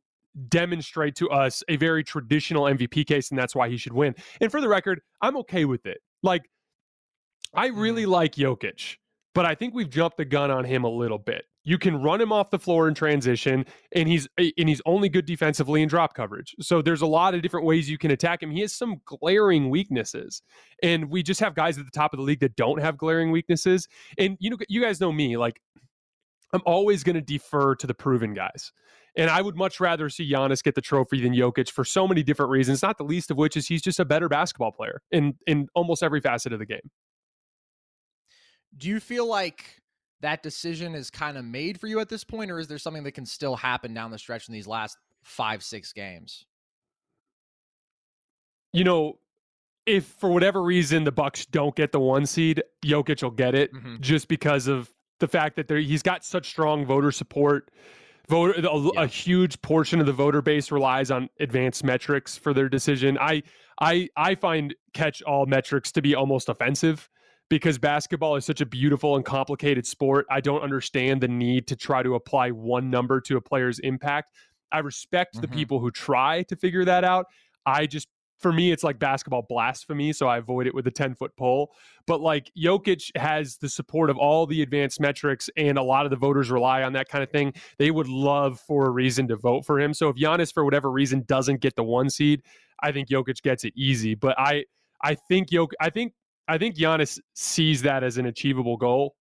demonstrate 0.48 1.14
to 1.16 1.30
us 1.30 1.62
a 1.68 1.76
very 1.76 2.04
traditional 2.04 2.64
MVP 2.64 3.06
case, 3.06 3.30
and 3.30 3.38
that's 3.38 3.54
why 3.54 3.68
he 3.68 3.76
should 3.76 3.92
win. 3.92 4.14
And 4.40 4.50
for 4.50 4.60
the 4.60 4.68
record, 4.68 5.00
I'm 5.20 5.36
okay 5.38 5.64
with 5.64 5.86
it. 5.86 5.98
Like, 6.22 6.48
I 7.54 7.68
really 7.68 8.02
mm-hmm. 8.02 8.10
like 8.10 8.34
Jokic 8.34 8.96
but 9.36 9.44
I 9.44 9.54
think 9.54 9.74
we've 9.74 9.90
jumped 9.90 10.16
the 10.16 10.24
gun 10.24 10.50
on 10.50 10.64
him 10.64 10.84
a 10.84 10.88
little 10.88 11.18
bit. 11.18 11.44
You 11.62 11.76
can 11.76 12.00
run 12.00 12.22
him 12.22 12.32
off 12.32 12.48
the 12.48 12.58
floor 12.58 12.88
in 12.88 12.94
transition, 12.94 13.66
and 13.92 14.08
he's 14.08 14.26
and 14.38 14.66
he's 14.66 14.80
only 14.86 15.10
good 15.10 15.26
defensively 15.26 15.82
in 15.82 15.90
drop 15.90 16.14
coverage. 16.14 16.56
So 16.58 16.80
there's 16.80 17.02
a 17.02 17.06
lot 17.06 17.34
of 17.34 17.42
different 17.42 17.66
ways 17.66 17.90
you 17.90 17.98
can 17.98 18.10
attack 18.10 18.42
him. 18.42 18.50
He 18.50 18.62
has 18.62 18.72
some 18.72 19.02
glaring 19.04 19.68
weaknesses, 19.68 20.40
and 20.82 21.10
we 21.10 21.22
just 21.22 21.38
have 21.40 21.54
guys 21.54 21.76
at 21.76 21.84
the 21.84 21.90
top 21.90 22.14
of 22.14 22.16
the 22.16 22.22
league 22.22 22.40
that 22.40 22.56
don't 22.56 22.80
have 22.80 22.96
glaring 22.96 23.30
weaknesses. 23.30 23.88
And 24.16 24.38
you 24.40 24.48
know, 24.48 24.56
you 24.70 24.80
guys 24.80 25.02
know 25.02 25.12
me, 25.12 25.36
like 25.36 25.60
I'm 26.54 26.62
always 26.64 27.04
going 27.04 27.16
to 27.16 27.20
defer 27.20 27.74
to 27.74 27.86
the 27.86 27.94
proven 27.94 28.32
guys. 28.32 28.72
And 29.18 29.28
I 29.28 29.42
would 29.42 29.56
much 29.56 29.80
rather 29.80 30.08
see 30.08 30.30
Giannis 30.30 30.62
get 30.62 30.76
the 30.76 30.80
trophy 30.80 31.20
than 31.20 31.34
Jokic 31.34 31.70
for 31.70 31.84
so 31.84 32.08
many 32.08 32.22
different 32.22 32.52
reasons, 32.52 32.82
not 32.82 32.96
the 32.96 33.04
least 33.04 33.30
of 33.30 33.36
which 33.36 33.56
is 33.56 33.66
he's 33.66 33.82
just 33.82 34.00
a 34.00 34.04
better 34.06 34.30
basketball 34.30 34.72
player 34.72 35.02
in 35.10 35.34
in 35.46 35.68
almost 35.74 36.02
every 36.02 36.22
facet 36.22 36.54
of 36.54 36.58
the 36.58 36.66
game. 36.66 36.90
Do 38.76 38.88
you 38.88 39.00
feel 39.00 39.26
like 39.26 39.64
that 40.20 40.42
decision 40.42 40.94
is 40.94 41.10
kind 41.10 41.36
of 41.36 41.44
made 41.44 41.80
for 41.80 41.86
you 41.86 42.00
at 42.00 42.08
this 42.08 42.24
point, 42.24 42.50
or 42.50 42.58
is 42.58 42.68
there 42.68 42.78
something 42.78 43.04
that 43.04 43.12
can 43.12 43.26
still 43.26 43.56
happen 43.56 43.94
down 43.94 44.10
the 44.10 44.18
stretch 44.18 44.48
in 44.48 44.54
these 44.54 44.66
last 44.66 44.96
five, 45.22 45.62
six 45.62 45.92
games? 45.92 46.44
You 48.72 48.84
know, 48.84 49.18
if 49.86 50.04
for 50.04 50.30
whatever 50.30 50.62
reason 50.62 51.04
the 51.04 51.12
Bucks 51.12 51.46
don't 51.46 51.74
get 51.74 51.92
the 51.92 52.00
one 52.00 52.26
seed, 52.26 52.62
Jokic 52.84 53.22
will 53.22 53.30
get 53.30 53.54
it 53.54 53.72
mm-hmm. 53.72 53.96
just 54.00 54.28
because 54.28 54.66
of 54.66 54.90
the 55.20 55.28
fact 55.28 55.56
that 55.56 55.70
he's 55.70 56.02
got 56.02 56.24
such 56.24 56.48
strong 56.48 56.84
voter 56.84 57.12
support. 57.12 57.70
Voter, 58.28 58.54
a, 58.54 58.62
yeah. 58.62 58.90
a, 58.96 59.06
huge 59.06 59.62
portion 59.62 60.00
of 60.00 60.06
the 60.06 60.12
voter 60.12 60.42
base 60.42 60.72
relies 60.72 61.12
on 61.12 61.28
advanced 61.38 61.84
metrics 61.84 62.36
for 62.36 62.52
their 62.52 62.68
decision. 62.68 63.16
I, 63.20 63.44
I, 63.80 64.08
I 64.16 64.34
find 64.34 64.74
catch 64.92 65.22
all 65.22 65.46
metrics 65.46 65.92
to 65.92 66.02
be 66.02 66.16
almost 66.16 66.48
offensive 66.48 67.08
because 67.48 67.78
basketball 67.78 68.36
is 68.36 68.44
such 68.44 68.60
a 68.60 68.66
beautiful 68.66 69.16
and 69.16 69.24
complicated 69.24 69.86
sport. 69.86 70.26
I 70.30 70.40
don't 70.40 70.62
understand 70.62 71.20
the 71.20 71.28
need 71.28 71.66
to 71.68 71.76
try 71.76 72.02
to 72.02 72.14
apply 72.14 72.50
one 72.50 72.90
number 72.90 73.20
to 73.22 73.36
a 73.36 73.40
player's 73.40 73.78
impact. 73.80 74.32
I 74.72 74.80
respect 74.80 75.34
mm-hmm. 75.34 75.42
the 75.42 75.48
people 75.48 75.78
who 75.78 75.90
try 75.90 76.42
to 76.44 76.56
figure 76.56 76.84
that 76.84 77.04
out. 77.04 77.26
I 77.64 77.86
just 77.86 78.08
for 78.38 78.52
me, 78.52 78.70
it's 78.70 78.84
like 78.84 78.98
basketball 78.98 79.46
blasphemy, 79.48 80.12
so 80.12 80.28
I 80.28 80.38
avoid 80.38 80.66
it 80.66 80.74
with 80.74 80.86
a 80.86 80.90
10 80.90 81.14
foot 81.14 81.34
pole. 81.36 81.72
But 82.06 82.20
like 82.20 82.50
Jokic 82.56 83.10
has 83.16 83.56
the 83.56 83.68
support 83.68 84.10
of 84.10 84.18
all 84.18 84.46
the 84.46 84.62
advanced 84.62 85.00
metrics, 85.00 85.48
and 85.56 85.78
a 85.78 85.82
lot 85.82 86.04
of 86.04 86.10
the 86.10 86.16
voters 86.16 86.50
rely 86.50 86.82
on 86.82 86.92
that 86.92 87.08
kind 87.08 87.24
of 87.24 87.30
thing. 87.30 87.54
They 87.78 87.90
would 87.90 88.08
love 88.08 88.60
for 88.60 88.86
a 88.86 88.90
reason 88.90 89.26
to 89.28 89.36
vote 89.36 89.64
for 89.64 89.80
him. 89.80 89.94
So 89.94 90.08
if 90.10 90.16
Giannis, 90.16 90.52
for 90.52 90.64
whatever 90.64 90.90
reason, 90.90 91.24
doesn't 91.26 91.60
get 91.60 91.76
the 91.76 91.84
one 91.84 92.10
seed, 92.10 92.42
I 92.82 92.92
think 92.92 93.08
Jokic 93.08 93.40
gets 93.42 93.64
it 93.64 93.72
easy. 93.74 94.14
But 94.14 94.38
I, 94.38 94.64
I 95.02 95.14
think 95.14 95.48
Jokic, 95.48 95.72
I 95.80 95.90
think 95.90 96.12
I 96.48 96.58
think 96.58 96.76
Giannis 96.76 97.20
sees 97.34 97.82
that 97.82 98.04
as 98.04 98.18
an 98.18 98.26
achievable 98.26 98.76
goal, 98.76 99.14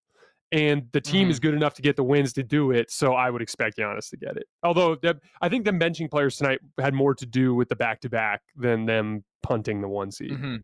and 0.52 0.84
the 0.92 1.02
team 1.02 1.28
mm. 1.28 1.32
is 1.32 1.40
good 1.40 1.54
enough 1.54 1.74
to 1.76 1.82
get 1.82 1.96
the 1.96 2.04
wins 2.04 2.34
to 2.34 2.44
do 2.44 2.72
it. 2.72 2.92
So 2.92 3.14
I 3.14 3.30
would 3.30 3.42
expect 3.42 3.78
Giannis 3.78 4.10
to 4.12 4.18
get 4.18 4.38
it. 4.38 4.46
Although 4.64 4.98
I 5.42 5.50
think 5.50 5.66
them 5.66 5.80
benching 5.80 6.10
players 6.10 6.38
tonight 6.38 6.60
had 6.80 6.94
more 6.94 7.16
to 7.16 7.26
do 7.26 7.56
with 7.56 7.70
the 7.70 7.76
back 7.76 8.02
to 8.02 8.10
back 8.10 8.42
than 8.56 8.86
them 8.86 9.24
punting 9.44 9.82
the 9.82 9.88
one 9.88 10.12
seed. 10.12 10.32
Mm-hmm. 10.32 10.56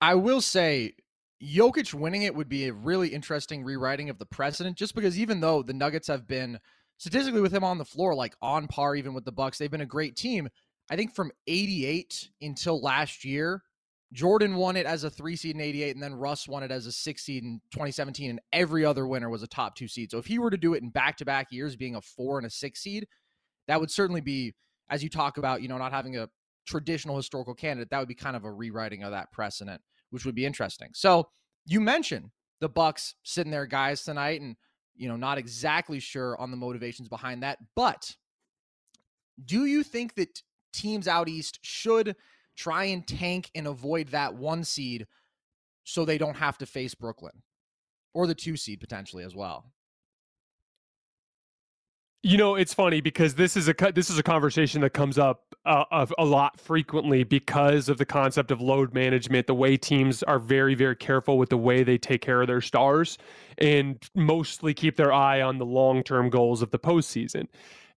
I 0.00 0.16
will 0.16 0.40
say, 0.40 0.94
Jokic 1.42 1.94
winning 1.94 2.22
it 2.22 2.34
would 2.34 2.48
be 2.48 2.66
a 2.66 2.72
really 2.72 3.08
interesting 3.08 3.64
rewriting 3.64 4.10
of 4.10 4.18
the 4.18 4.26
precedent, 4.26 4.76
just 4.76 4.94
because 4.94 5.18
even 5.18 5.40
though 5.40 5.62
the 5.62 5.72
Nuggets 5.72 6.08
have 6.08 6.26
been 6.26 6.58
statistically 6.98 7.40
with 7.40 7.52
him 7.52 7.64
on 7.64 7.78
the 7.78 7.84
floor, 7.84 8.14
like 8.14 8.34
on 8.42 8.66
par 8.66 8.96
even 8.96 9.14
with 9.14 9.24
the 9.24 9.32
Bucks, 9.32 9.58
they've 9.58 9.70
been 9.70 9.80
a 9.80 9.86
great 9.86 10.16
team. 10.16 10.48
I 10.90 10.96
think 10.96 11.14
from 11.14 11.32
88 11.46 12.28
until 12.42 12.80
last 12.80 13.24
year, 13.24 13.62
Jordan 14.14 14.54
won 14.54 14.76
it 14.76 14.86
as 14.86 15.02
a 15.02 15.10
three 15.10 15.34
seed 15.34 15.56
in 15.56 15.60
88, 15.60 15.96
and 15.96 16.02
then 16.02 16.14
Russ 16.14 16.46
won 16.46 16.62
it 16.62 16.70
as 16.70 16.86
a 16.86 16.92
six 16.92 17.24
seed 17.24 17.42
in 17.42 17.60
2017, 17.72 18.30
and 18.30 18.40
every 18.52 18.84
other 18.84 19.06
winner 19.08 19.28
was 19.28 19.42
a 19.42 19.48
top 19.48 19.74
two 19.74 19.88
seed. 19.88 20.12
So 20.12 20.18
if 20.18 20.26
he 20.26 20.38
were 20.38 20.50
to 20.50 20.56
do 20.56 20.74
it 20.74 20.82
in 20.82 20.90
back 20.90 21.16
to 21.16 21.24
back 21.24 21.50
years, 21.50 21.74
being 21.74 21.96
a 21.96 22.00
four 22.00 22.38
and 22.38 22.46
a 22.46 22.50
six 22.50 22.80
seed, 22.80 23.08
that 23.66 23.80
would 23.80 23.90
certainly 23.90 24.20
be, 24.20 24.54
as 24.88 25.02
you 25.02 25.10
talk 25.10 25.36
about, 25.36 25.62
you 25.62 25.68
know, 25.68 25.78
not 25.78 25.90
having 25.90 26.16
a 26.16 26.28
traditional 26.64 27.16
historical 27.16 27.54
candidate, 27.54 27.90
that 27.90 27.98
would 27.98 28.08
be 28.08 28.14
kind 28.14 28.36
of 28.36 28.44
a 28.44 28.52
rewriting 28.52 29.02
of 29.02 29.10
that 29.10 29.32
precedent, 29.32 29.82
which 30.10 30.24
would 30.24 30.36
be 30.36 30.46
interesting. 30.46 30.90
So 30.94 31.28
you 31.66 31.80
mentioned 31.80 32.30
the 32.60 32.68
Bucks 32.68 33.16
sitting 33.24 33.50
there, 33.50 33.66
guys, 33.66 34.04
tonight, 34.04 34.40
and 34.40 34.54
you 34.96 35.08
know, 35.08 35.16
not 35.16 35.38
exactly 35.38 35.98
sure 35.98 36.40
on 36.40 36.52
the 36.52 36.56
motivations 36.56 37.08
behind 37.08 37.42
that, 37.42 37.58
but 37.74 38.14
do 39.44 39.64
you 39.64 39.82
think 39.82 40.14
that 40.14 40.40
teams 40.72 41.08
out 41.08 41.28
east 41.28 41.58
should 41.62 42.14
try 42.56 42.84
and 42.84 43.06
tank 43.06 43.50
and 43.54 43.66
avoid 43.66 44.08
that 44.08 44.34
one 44.34 44.64
seed 44.64 45.06
so 45.84 46.04
they 46.04 46.18
don't 46.18 46.36
have 46.36 46.58
to 46.58 46.66
face 46.66 46.94
Brooklyn 46.94 47.42
or 48.14 48.26
the 48.26 48.34
two 48.34 48.56
seed 48.56 48.80
potentially 48.80 49.24
as 49.24 49.34
well. 49.34 49.72
You 52.26 52.38
know, 52.38 52.54
it's 52.54 52.72
funny 52.72 53.02
because 53.02 53.34
this 53.34 53.54
is 53.54 53.68
a 53.68 53.74
this 53.94 54.08
is 54.08 54.18
a 54.18 54.22
conversation 54.22 54.80
that 54.80 54.94
comes 54.94 55.18
up 55.18 55.54
uh, 55.66 55.84
of 55.90 56.10
a 56.16 56.24
lot 56.24 56.58
frequently 56.58 57.22
because 57.22 57.90
of 57.90 57.98
the 57.98 58.06
concept 58.06 58.50
of 58.50 58.62
load 58.62 58.94
management. 58.94 59.46
The 59.46 59.54
way 59.54 59.76
teams 59.76 60.22
are 60.22 60.38
very 60.38 60.74
very 60.74 60.96
careful 60.96 61.36
with 61.36 61.50
the 61.50 61.58
way 61.58 61.82
they 61.82 61.98
take 61.98 62.22
care 62.22 62.40
of 62.40 62.46
their 62.46 62.62
stars 62.62 63.18
and 63.58 64.02
mostly 64.14 64.72
keep 64.72 64.96
their 64.96 65.12
eye 65.12 65.42
on 65.42 65.58
the 65.58 65.66
long 65.66 66.02
term 66.02 66.30
goals 66.30 66.62
of 66.62 66.70
the 66.70 66.78
postseason. 66.78 67.46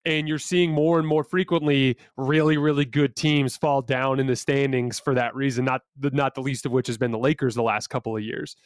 And 0.07 0.29
you're 0.29 0.39
seeing 0.39 0.71
more 0.71 0.99
and 0.99 1.07
more 1.07 1.25
frequently 1.25 1.99
really 2.17 2.57
really 2.57 2.87
good 2.87 3.15
teams 3.17 3.57
fall 3.57 3.83
down 3.83 4.19
in 4.19 4.27
the 4.27 4.37
standings 4.37 4.99
for 4.99 5.15
that 5.15 5.35
reason 5.35 5.65
not 5.65 5.83
the, 5.99 6.11
not 6.13 6.35
the 6.35 6.41
least 6.41 6.65
of 6.65 6.73
which 6.73 6.87
has 6.87 6.97
been 6.97 7.11
the 7.11 7.19
Lakers 7.19 7.55
the 7.55 7.63
last 7.63 7.89
couple 7.89 8.17
of 8.17 8.23
years. 8.23 8.57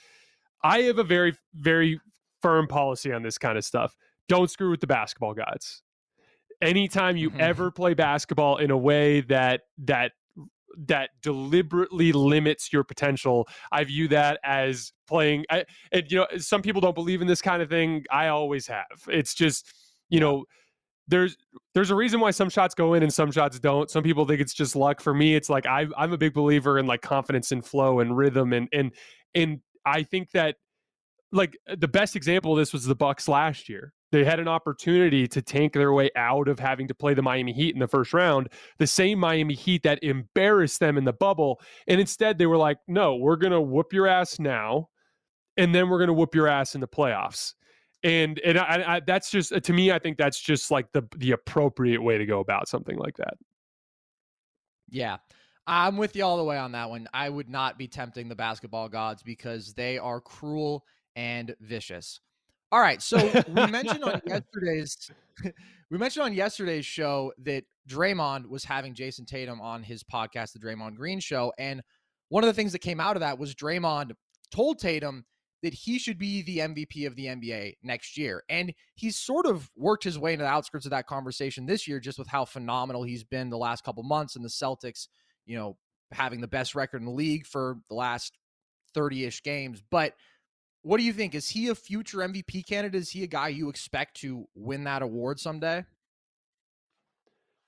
I 0.62 0.82
have 0.82 0.98
a 0.98 1.04
very 1.04 1.34
very 1.54 2.00
firm 2.42 2.68
policy 2.68 3.12
on 3.12 3.22
this 3.22 3.38
kind 3.38 3.58
of 3.58 3.64
stuff. 3.64 3.96
Don't 4.28 4.50
screw 4.50 4.70
with 4.70 4.80
the 4.80 4.86
basketball 4.86 5.34
gods. 5.34 5.82
Anytime 6.62 7.16
you 7.16 7.30
mm-hmm. 7.30 7.40
ever 7.40 7.70
play 7.70 7.94
basketball 7.94 8.58
in 8.58 8.70
a 8.70 8.78
way 8.78 9.22
that 9.22 9.62
that 9.78 10.12
that 10.86 11.10
deliberately 11.20 12.12
limits 12.12 12.72
your 12.72 12.84
potential 12.84 13.48
i 13.72 13.82
view 13.82 14.06
that 14.06 14.38
as 14.44 14.92
playing 15.08 15.44
I, 15.50 15.64
and 15.90 16.10
you 16.10 16.18
know 16.18 16.26
some 16.38 16.62
people 16.62 16.80
don't 16.80 16.94
believe 16.94 17.20
in 17.20 17.26
this 17.26 17.42
kind 17.42 17.60
of 17.60 17.68
thing. 17.68 18.04
I 18.10 18.28
always 18.28 18.68
have. 18.68 18.86
It's 19.08 19.34
just 19.34 19.74
you 20.08 20.20
know 20.20 20.44
there's 21.10 21.36
there's 21.74 21.90
a 21.90 21.94
reason 21.94 22.20
why 22.20 22.30
some 22.30 22.48
shots 22.48 22.74
go 22.74 22.94
in 22.94 23.02
and 23.02 23.12
some 23.12 23.30
shots 23.30 23.58
don't. 23.58 23.90
Some 23.90 24.02
people 24.02 24.24
think 24.24 24.40
it's 24.40 24.54
just 24.54 24.74
luck. 24.74 25.00
For 25.00 25.12
me, 25.12 25.34
it's 25.34 25.50
like 25.50 25.66
I, 25.66 25.86
I'm 25.96 26.12
a 26.12 26.18
big 26.18 26.32
believer 26.32 26.78
in 26.78 26.86
like 26.86 27.02
confidence 27.02 27.52
and 27.52 27.64
flow 27.64 28.00
and 28.00 28.16
rhythm 28.16 28.52
and 28.52 28.68
and 28.72 28.92
and 29.34 29.60
I 29.84 30.02
think 30.02 30.30
that 30.32 30.56
like 31.32 31.56
uh, 31.68 31.76
the 31.78 31.88
best 31.88 32.16
example 32.16 32.52
of 32.52 32.58
this 32.58 32.72
was 32.72 32.84
the 32.84 32.94
Bucks 32.94 33.28
last 33.28 33.68
year. 33.68 33.92
They 34.12 34.24
had 34.24 34.40
an 34.40 34.48
opportunity 34.48 35.28
to 35.28 35.40
tank 35.40 35.74
their 35.74 35.92
way 35.92 36.10
out 36.16 36.48
of 36.48 36.58
having 36.58 36.88
to 36.88 36.94
play 36.94 37.14
the 37.14 37.22
Miami 37.22 37.52
Heat 37.52 37.74
in 37.74 37.78
the 37.78 37.86
first 37.86 38.12
round, 38.12 38.48
the 38.78 38.86
same 38.86 39.20
Miami 39.20 39.54
Heat 39.54 39.84
that 39.84 40.02
embarrassed 40.02 40.80
them 40.80 40.98
in 40.98 41.04
the 41.04 41.12
bubble. 41.12 41.60
And 41.86 42.00
instead, 42.00 42.36
they 42.36 42.46
were 42.46 42.56
like, 42.56 42.78
no, 42.88 43.14
we're 43.14 43.36
going 43.36 43.52
to 43.52 43.60
whoop 43.60 43.92
your 43.92 44.08
ass 44.08 44.40
now, 44.40 44.88
and 45.56 45.72
then 45.72 45.88
we're 45.88 45.98
going 45.98 46.08
to 46.08 46.14
whoop 46.14 46.34
your 46.34 46.48
ass 46.48 46.74
in 46.74 46.80
the 46.80 46.88
playoffs 46.88 47.54
and 48.02 48.38
and 48.40 48.58
I, 48.58 48.84
I, 48.86 49.00
that's 49.00 49.30
just 49.30 49.52
uh, 49.52 49.60
to 49.60 49.72
me 49.72 49.92
i 49.92 49.98
think 49.98 50.16
that's 50.16 50.40
just 50.40 50.70
like 50.70 50.90
the 50.92 51.02
the 51.16 51.32
appropriate 51.32 52.02
way 52.02 52.16
to 52.18 52.24
go 52.24 52.40
about 52.40 52.68
something 52.68 52.96
like 52.96 53.16
that. 53.18 53.34
Yeah. 54.90 55.18
I'm 55.66 55.96
with 55.96 56.16
you 56.16 56.24
all 56.24 56.36
the 56.36 56.44
way 56.44 56.58
on 56.58 56.72
that 56.72 56.90
one. 56.90 57.08
I 57.14 57.28
would 57.28 57.48
not 57.48 57.78
be 57.78 57.86
tempting 57.86 58.28
the 58.28 58.34
basketball 58.34 58.88
gods 58.88 59.22
because 59.22 59.72
they 59.74 59.98
are 59.98 60.20
cruel 60.20 60.84
and 61.14 61.54
vicious. 61.60 62.20
All 62.72 62.80
right. 62.80 63.00
So 63.00 63.18
we 63.48 63.66
mentioned 63.66 64.02
on 64.02 64.20
yesterday's 64.26 65.10
we 65.90 65.98
mentioned 65.98 66.24
on 66.24 66.32
yesterday's 66.32 66.86
show 66.86 67.32
that 67.44 67.64
Draymond 67.88 68.46
was 68.46 68.64
having 68.64 68.94
Jayson 68.94 69.26
Tatum 69.26 69.60
on 69.60 69.82
his 69.82 70.02
podcast 70.02 70.52
the 70.52 70.58
Draymond 70.58 70.96
Green 70.96 71.20
show 71.20 71.52
and 71.58 71.82
one 72.28 72.44
of 72.44 72.48
the 72.48 72.54
things 72.54 72.72
that 72.72 72.78
came 72.78 73.00
out 73.00 73.16
of 73.16 73.20
that 73.20 73.38
was 73.38 73.54
Draymond 73.54 74.12
told 74.52 74.78
Tatum 74.78 75.24
that 75.62 75.74
he 75.74 75.98
should 75.98 76.18
be 76.18 76.42
the 76.42 76.58
MVP 76.58 77.06
of 77.06 77.16
the 77.16 77.26
NBA 77.26 77.74
next 77.82 78.16
year. 78.16 78.44
And 78.48 78.72
he's 78.94 79.18
sort 79.18 79.46
of 79.46 79.70
worked 79.76 80.04
his 80.04 80.18
way 80.18 80.32
into 80.32 80.44
the 80.44 80.50
outskirts 80.50 80.86
of 80.86 80.90
that 80.90 81.06
conversation 81.06 81.66
this 81.66 81.86
year, 81.86 82.00
just 82.00 82.18
with 82.18 82.28
how 82.28 82.44
phenomenal 82.44 83.02
he's 83.02 83.24
been 83.24 83.50
the 83.50 83.58
last 83.58 83.84
couple 83.84 84.02
months 84.02 84.36
and 84.36 84.44
the 84.44 84.48
Celtics, 84.48 85.08
you 85.46 85.56
know, 85.56 85.76
having 86.12 86.40
the 86.40 86.48
best 86.48 86.74
record 86.74 87.00
in 87.00 87.06
the 87.06 87.12
league 87.12 87.46
for 87.46 87.76
the 87.88 87.94
last 87.94 88.38
30 88.94 89.26
ish 89.26 89.42
games. 89.42 89.82
But 89.90 90.14
what 90.82 90.98
do 90.98 91.04
you 91.04 91.12
think? 91.12 91.34
Is 91.34 91.48
he 91.48 91.68
a 91.68 91.74
future 91.74 92.18
MVP 92.18 92.66
candidate? 92.66 93.00
Is 93.00 93.10
he 93.10 93.22
a 93.22 93.26
guy 93.26 93.48
you 93.48 93.68
expect 93.68 94.16
to 94.22 94.48
win 94.54 94.84
that 94.84 95.02
award 95.02 95.38
someday? 95.38 95.84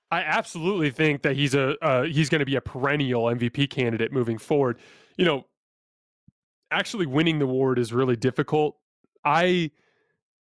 I 0.09 0.21
absolutely 0.21 0.91
think 0.91 1.23
that 1.23 1.35
he's 1.35 1.55
a 1.55 1.75
uh, 1.83 2.03
he's 2.03 2.29
going 2.29 2.39
to 2.39 2.45
be 2.45 2.55
a 2.55 2.61
perennial 2.61 3.23
MVP 3.23 3.69
candidate 3.69 4.11
moving 4.11 4.37
forward. 4.37 4.77
You 5.17 5.25
know, 5.25 5.45
actually 6.73 7.05
winning 7.05 7.39
the 7.39 7.45
award 7.45 7.79
is 7.79 7.93
really 7.93 8.15
difficult. 8.15 8.77
I, 9.23 9.71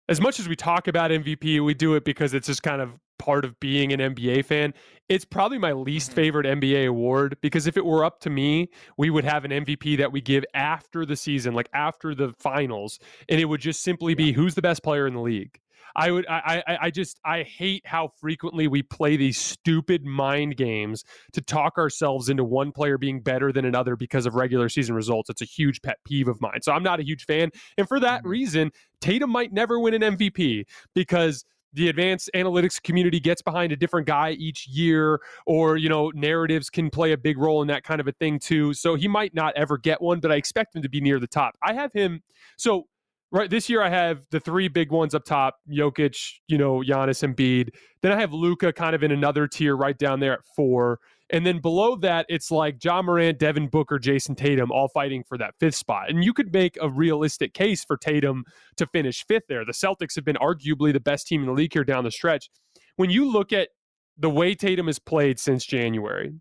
as 0.09 0.19
much 0.19 0.39
as 0.39 0.47
we 0.47 0.55
talk 0.55 0.88
about 0.88 1.11
MVP, 1.11 1.63
we 1.63 1.74
do 1.74 1.95
it 1.95 2.05
because 2.05 2.34
it's 2.34 2.47
just 2.47 2.63
kind 2.63 2.82
of 2.82 2.93
part 3.19 3.45
of 3.45 3.59
being 3.59 3.93
an 3.93 3.99
NBA 3.99 4.45
fan. 4.45 4.74
It's 5.07 5.26
probably 5.26 5.57
my 5.57 5.71
least 5.74 6.09
mm-hmm. 6.09 6.15
favorite 6.15 6.45
NBA 6.45 6.88
award 6.88 7.38
because 7.41 7.67
if 7.67 7.78
it 7.78 7.86
were 7.86 8.03
up 8.03 8.19
to 8.21 8.30
me, 8.30 8.69
we 8.97 9.09
would 9.09 9.24
have 9.24 9.45
an 9.45 9.51
MVP 9.51 9.97
that 9.97 10.11
we 10.11 10.21
give 10.21 10.43
after 10.53 11.05
the 11.05 11.15
season, 11.15 11.53
like 11.53 11.69
after 11.74 12.13
the 12.15 12.34
finals, 12.39 12.99
and 13.30 13.39
it 13.39 13.45
would 13.45 13.61
just 13.61 13.82
simply 13.82 14.13
be 14.13 14.32
who's 14.32 14.55
the 14.55 14.61
best 14.61 14.84
player 14.84 15.07
in 15.07 15.13
the 15.13 15.21
league. 15.21 15.59
I 15.95 16.11
would 16.11 16.25
I, 16.27 16.63
I 16.67 16.77
I 16.81 16.91
just 16.91 17.19
I 17.25 17.43
hate 17.43 17.85
how 17.85 18.09
frequently 18.19 18.67
we 18.67 18.81
play 18.81 19.17
these 19.17 19.37
stupid 19.37 20.05
mind 20.05 20.57
games 20.57 21.03
to 21.33 21.41
talk 21.41 21.77
ourselves 21.77 22.29
into 22.29 22.43
one 22.43 22.71
player 22.71 22.97
being 22.97 23.21
better 23.21 23.51
than 23.51 23.65
another 23.65 23.95
because 23.95 24.25
of 24.25 24.35
regular 24.35 24.69
season 24.69 24.95
results. 24.95 25.29
It's 25.29 25.41
a 25.41 25.45
huge 25.45 25.81
pet 25.81 25.97
peeve 26.05 26.27
of 26.27 26.41
mine. 26.41 26.61
So 26.61 26.71
I'm 26.71 26.83
not 26.83 26.99
a 26.99 27.03
huge 27.03 27.25
fan. 27.25 27.51
And 27.77 27.87
for 27.87 27.99
that 27.99 28.21
mm-hmm. 28.21 28.29
reason, 28.29 28.71
Tatum 29.01 29.29
might 29.29 29.53
never 29.53 29.79
win 29.79 29.93
an 29.93 30.17
MVP 30.17 30.65
because 30.93 31.45
the 31.73 31.89
advanced 31.89 32.29
analytics 32.35 32.81
community 32.81 33.19
gets 33.19 33.41
behind 33.41 33.71
a 33.71 33.75
different 33.75 34.07
guy 34.07 34.31
each 34.31 34.67
year 34.67 35.19
or 35.45 35.75
you 35.75 35.89
know 35.89 36.11
narratives 36.13 36.69
can 36.69 36.89
play 36.89 37.11
a 37.11 37.17
big 37.17 37.37
role 37.37 37.61
in 37.61 37.67
that 37.67 37.83
kind 37.83 37.99
of 37.99 38.07
a 38.07 38.11
thing 38.13 38.39
too 38.39 38.73
so 38.73 38.95
he 38.95 39.07
might 39.07 39.33
not 39.33 39.53
ever 39.55 39.77
get 39.77 40.01
one 40.01 40.19
but 40.19 40.31
i 40.31 40.35
expect 40.35 40.75
him 40.75 40.81
to 40.81 40.89
be 40.89 41.01
near 41.01 41.19
the 41.19 41.27
top 41.27 41.57
i 41.63 41.73
have 41.73 41.91
him 41.91 42.21
so 42.57 42.85
right 43.34 43.49
this 43.49 43.67
year 43.67 43.81
I 43.81 43.89
have 43.89 44.25
the 44.31 44.39
three 44.39 44.69
big 44.69 44.91
ones 44.91 45.13
up 45.13 45.25
top: 45.25 45.57
Jokic, 45.69 46.15
you 46.47 46.57
know, 46.57 46.79
Giannis, 46.79 47.23
and 47.23 47.36
Embiid. 47.36 47.69
Then 48.01 48.13
I 48.13 48.19
have 48.19 48.31
Luka 48.31 48.71
kind 48.71 48.95
of 48.95 49.03
in 49.03 49.11
another 49.11 49.47
tier 49.47 49.75
right 49.75 49.97
down 49.97 50.21
there 50.21 50.34
at 50.34 50.45
four. 50.55 50.99
And 51.29 51.45
then 51.45 51.59
below 51.59 51.95
that, 51.97 52.27
it's 52.29 52.51
like 52.51 52.84
Ja 52.84 53.01
Morant, 53.01 53.39
Devin 53.39 53.67
Booker, 53.67 53.97
Jayson 53.97 54.36
Tatum, 54.36 54.71
all 54.71 54.88
fighting 54.88 55.23
for 55.27 55.38
that 55.39 55.55
fifth 55.59 55.75
spot. 55.75 56.09
And 56.09 56.23
you 56.23 56.31
could 56.31 56.53
make 56.53 56.77
a 56.79 56.88
realistic 56.88 57.53
case 57.55 57.84
for 57.84 57.97
Tatum 57.97 58.43
to 58.77 58.86
finish 58.86 59.25
fifth 59.25 59.45
there. 59.49 59.65
The 59.65 59.71
Celtics 59.71 60.15
have 60.15 60.25
been 60.25 60.36
arguably 60.36 60.93
the 60.93 60.99
best 60.99 61.25
team 61.25 61.41
in 61.41 61.47
the 61.47 61.53
league 61.53 61.73
here 61.73 61.84
down 61.84 62.03
the 62.03 62.11
stretch. 62.11 62.49
When 62.97 63.09
you 63.09 63.31
look 63.31 63.51
at 63.51 63.69
the 64.17 64.29
way 64.29 64.53
Tatum 64.53 64.86
has 64.86 64.99
played 64.99 65.39
since 65.39 65.65
January, 65.65 66.34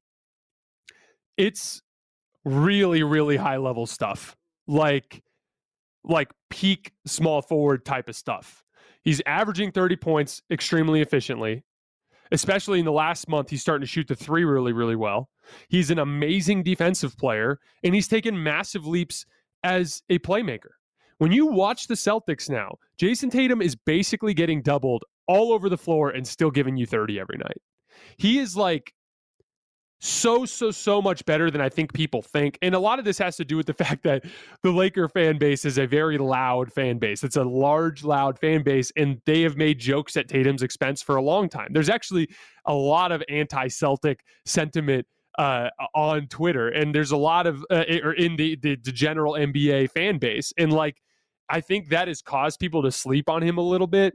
it's 1.39 1.81
really, 2.45 3.03
really 3.03 3.37
high 3.37 3.57
level 3.57 3.87
stuff. 3.87 4.37
Like 4.67 5.23
like 6.05 6.31
peak 6.53 6.93
small 7.07 7.41
forward 7.41 7.83
type 7.85 8.11
of 8.11 8.15
stuff. 8.15 8.63
He's 9.03 9.23
averaging 9.25 9.73
30 9.73 9.97
points 9.97 10.43
extremely 10.51 11.01
efficiently. 11.01 11.65
Especially 12.31 12.79
in 12.79 12.85
the 12.85 12.93
last 12.93 13.29
month, 13.29 13.51
he's 13.51 13.61
starting 13.63 13.83
to 13.83 13.91
shoot 13.91 14.09
the 14.09 14.15
three 14.15 14.45
really, 14.45 14.73
really 14.73 14.97
well. 14.97 15.29
He's 15.69 15.91
an 15.91 15.99
amazing 15.99 16.63
defensive 16.63 17.17
player, 17.17 17.59
and 17.83 17.95
he's 17.95 18.09
taken 18.09 18.43
massive 18.43 18.87
leaps 18.87 19.27
as 19.65 20.03
a 20.09 20.19
playmaker. 20.19 20.71
When 21.19 21.33
you 21.33 21.47
watch 21.47 21.87
the 21.87 21.95
Celtics 21.95 22.49
now, 22.51 22.77
Jayson 22.99 23.31
Tatum 23.31 23.61
is 23.63 23.77
basically 23.77 24.35
getting 24.35 24.63
doubled 24.63 25.05
all 25.27 25.53
over 25.53 25.69
the 25.69 25.79
floor 25.79 26.11
and 26.11 26.27
still 26.27 26.51
giving 26.51 26.77
you 26.77 26.87
30 26.87 27.21
every 27.21 27.39
night. 27.39 27.61
He 28.17 28.39
is 28.39 28.57
like 28.57 28.93
so 30.05 30.45
so 30.45 30.73
so 30.73 31.01
much 31.01 31.25
better 31.25 31.49
than 31.49 31.61
I 31.61 31.69
think 31.69 31.93
people 31.93 32.23
think. 32.23 32.59
And 32.61 32.75
a 32.75 32.79
lot 32.81 32.99
of 32.99 33.05
this 33.05 33.19
has 33.19 33.37
to 33.37 33.45
do 33.45 33.57
with 33.57 33.67
the 33.67 33.75
fact 33.85 34.03
that 34.03 34.25
the 34.63 34.73
Laker 34.73 35.09
fan 35.09 35.39
base 35.39 35.65
is 35.65 35.79
a 35.79 35.87
very 35.87 36.19
loud 36.19 36.73
fan 36.73 36.99
base. 36.99 37.23
It's 37.23 37.37
a 37.37 37.45
large 37.45 38.03
loud 38.03 38.39
fan 38.39 38.65
base 38.65 38.91
and 38.97 39.21
they 39.27 39.43
have 39.43 39.57
made 39.57 39.79
jokes 39.79 40.17
at 40.17 40.29
Tatum's 40.29 40.63
expense 40.63 41.03
for 41.03 41.17
a 41.17 41.23
long 41.23 41.49
time. 41.49 41.69
There's 41.71 41.89
actually 41.89 42.29
a 42.65 42.75
lot 42.75 43.13
of 43.13 43.23
anti-Celtic 43.29 44.25
sentiment 44.45 45.07
uh, 45.39 45.69
on 45.95 46.27
Twitter 46.27 46.69
and 46.69 46.93
there's 46.93 47.13
a 47.13 47.17
lot 47.17 47.47
of 47.47 47.65
uh, 47.71 47.85
or 48.03 48.13
in 48.13 48.35
the, 48.37 48.57
the 48.57 48.77
the 48.83 48.93
general 48.93 49.35
NBA 49.35 49.91
fan 49.93 50.19
base 50.19 50.53
and 50.59 50.73
like 50.73 50.97
I 51.49 51.61
think 51.61 51.91
that 51.91 52.09
has 52.09 52.23
caused 52.23 52.59
people 52.59 52.83
to 52.83 52.91
sleep 52.91 53.29
on 53.29 53.43
him 53.43 53.57
a 53.57 53.63
little 53.63 53.87
bit. 53.87 54.15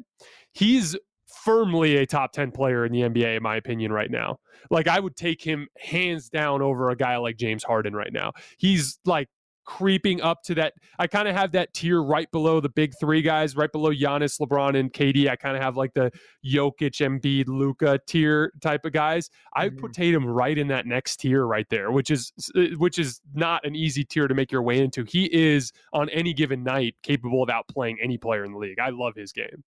He's 0.54 0.98
firmly 1.28 1.98
a 1.98 2.06
top 2.06 2.32
10 2.32 2.52
player 2.52 2.86
in 2.86 2.92
the 2.92 3.02
NBA, 3.02 3.38
in 3.38 3.44
my 3.44 3.56
opinion, 3.56 3.92
right 3.92 4.12
now. 4.12 4.40
Like, 4.72 4.88
I 4.88 5.00
would 5.00 5.16
take 5.16 5.44
him 5.44 5.68
hands 5.78 6.30
down 6.30 6.62
over 6.62 6.90
a 6.90 6.96
guy 6.96 7.18
like 7.18 7.38
James 7.38 7.64
Harden 7.64 7.94
right 7.94 8.12
now. 8.12 8.34
He's 8.58 9.00
like 9.06 9.28
creeping 9.68 10.22
up 10.22 10.42
to 10.44 10.56
that. 10.56 10.74
I 10.98 11.06
kind 11.06 11.28
of 11.28 11.36
have 11.36 11.52
that 11.52 11.74
tier 11.74 12.02
right 12.02 12.32
below 12.32 12.60
the 12.60 12.70
big 12.70 12.94
three 13.00 13.22
guys, 13.22 13.56
right 13.56 13.72
below 13.72 13.92
Giannis, 13.92 14.40
LeBron, 14.40 14.80
and 14.80 14.92
KD. 14.92 15.30
I 15.30 15.36
kind 15.36 15.56
of 15.56 15.62
have 15.62 15.78
like 15.78 15.94
the 15.94 16.12
Jokic, 16.44 17.02
Embiid, 17.02 17.48
Luka 17.48 18.00
tier 18.08 18.52
type 18.62 18.86
of 18.86 18.94
guys. 18.94 19.30
I 19.56 19.68
mm-hmm. 19.68 19.80
put 19.80 19.94
Tatum 19.94 20.26
right 20.26 20.58
in 20.58 20.70
that 20.70 20.88
next 20.88 21.18
tier 21.18 21.46
right 21.46 21.68
there, 21.70 21.92
which 21.92 22.10
is 22.10 22.32
which 22.78 22.98
is 22.98 23.22
not 23.36 23.66
an 23.66 23.76
easy 23.76 24.04
tier 24.04 24.28
to 24.28 24.34
make 24.34 24.52
your 24.52 24.64
way 24.64 24.80
into. 24.80 25.04
He 25.04 25.26
is 25.26 25.72
on 25.94 26.10
any 26.10 26.34
given 26.34 26.64
night 26.64 26.96
capable 27.04 27.44
of 27.44 27.50
outplaying 27.50 27.98
any 28.02 28.18
player 28.18 28.44
in 28.46 28.54
the 28.54 28.58
league. 28.58 28.80
I 28.80 28.90
love 28.90 29.14
his 29.16 29.32
game. 29.32 29.64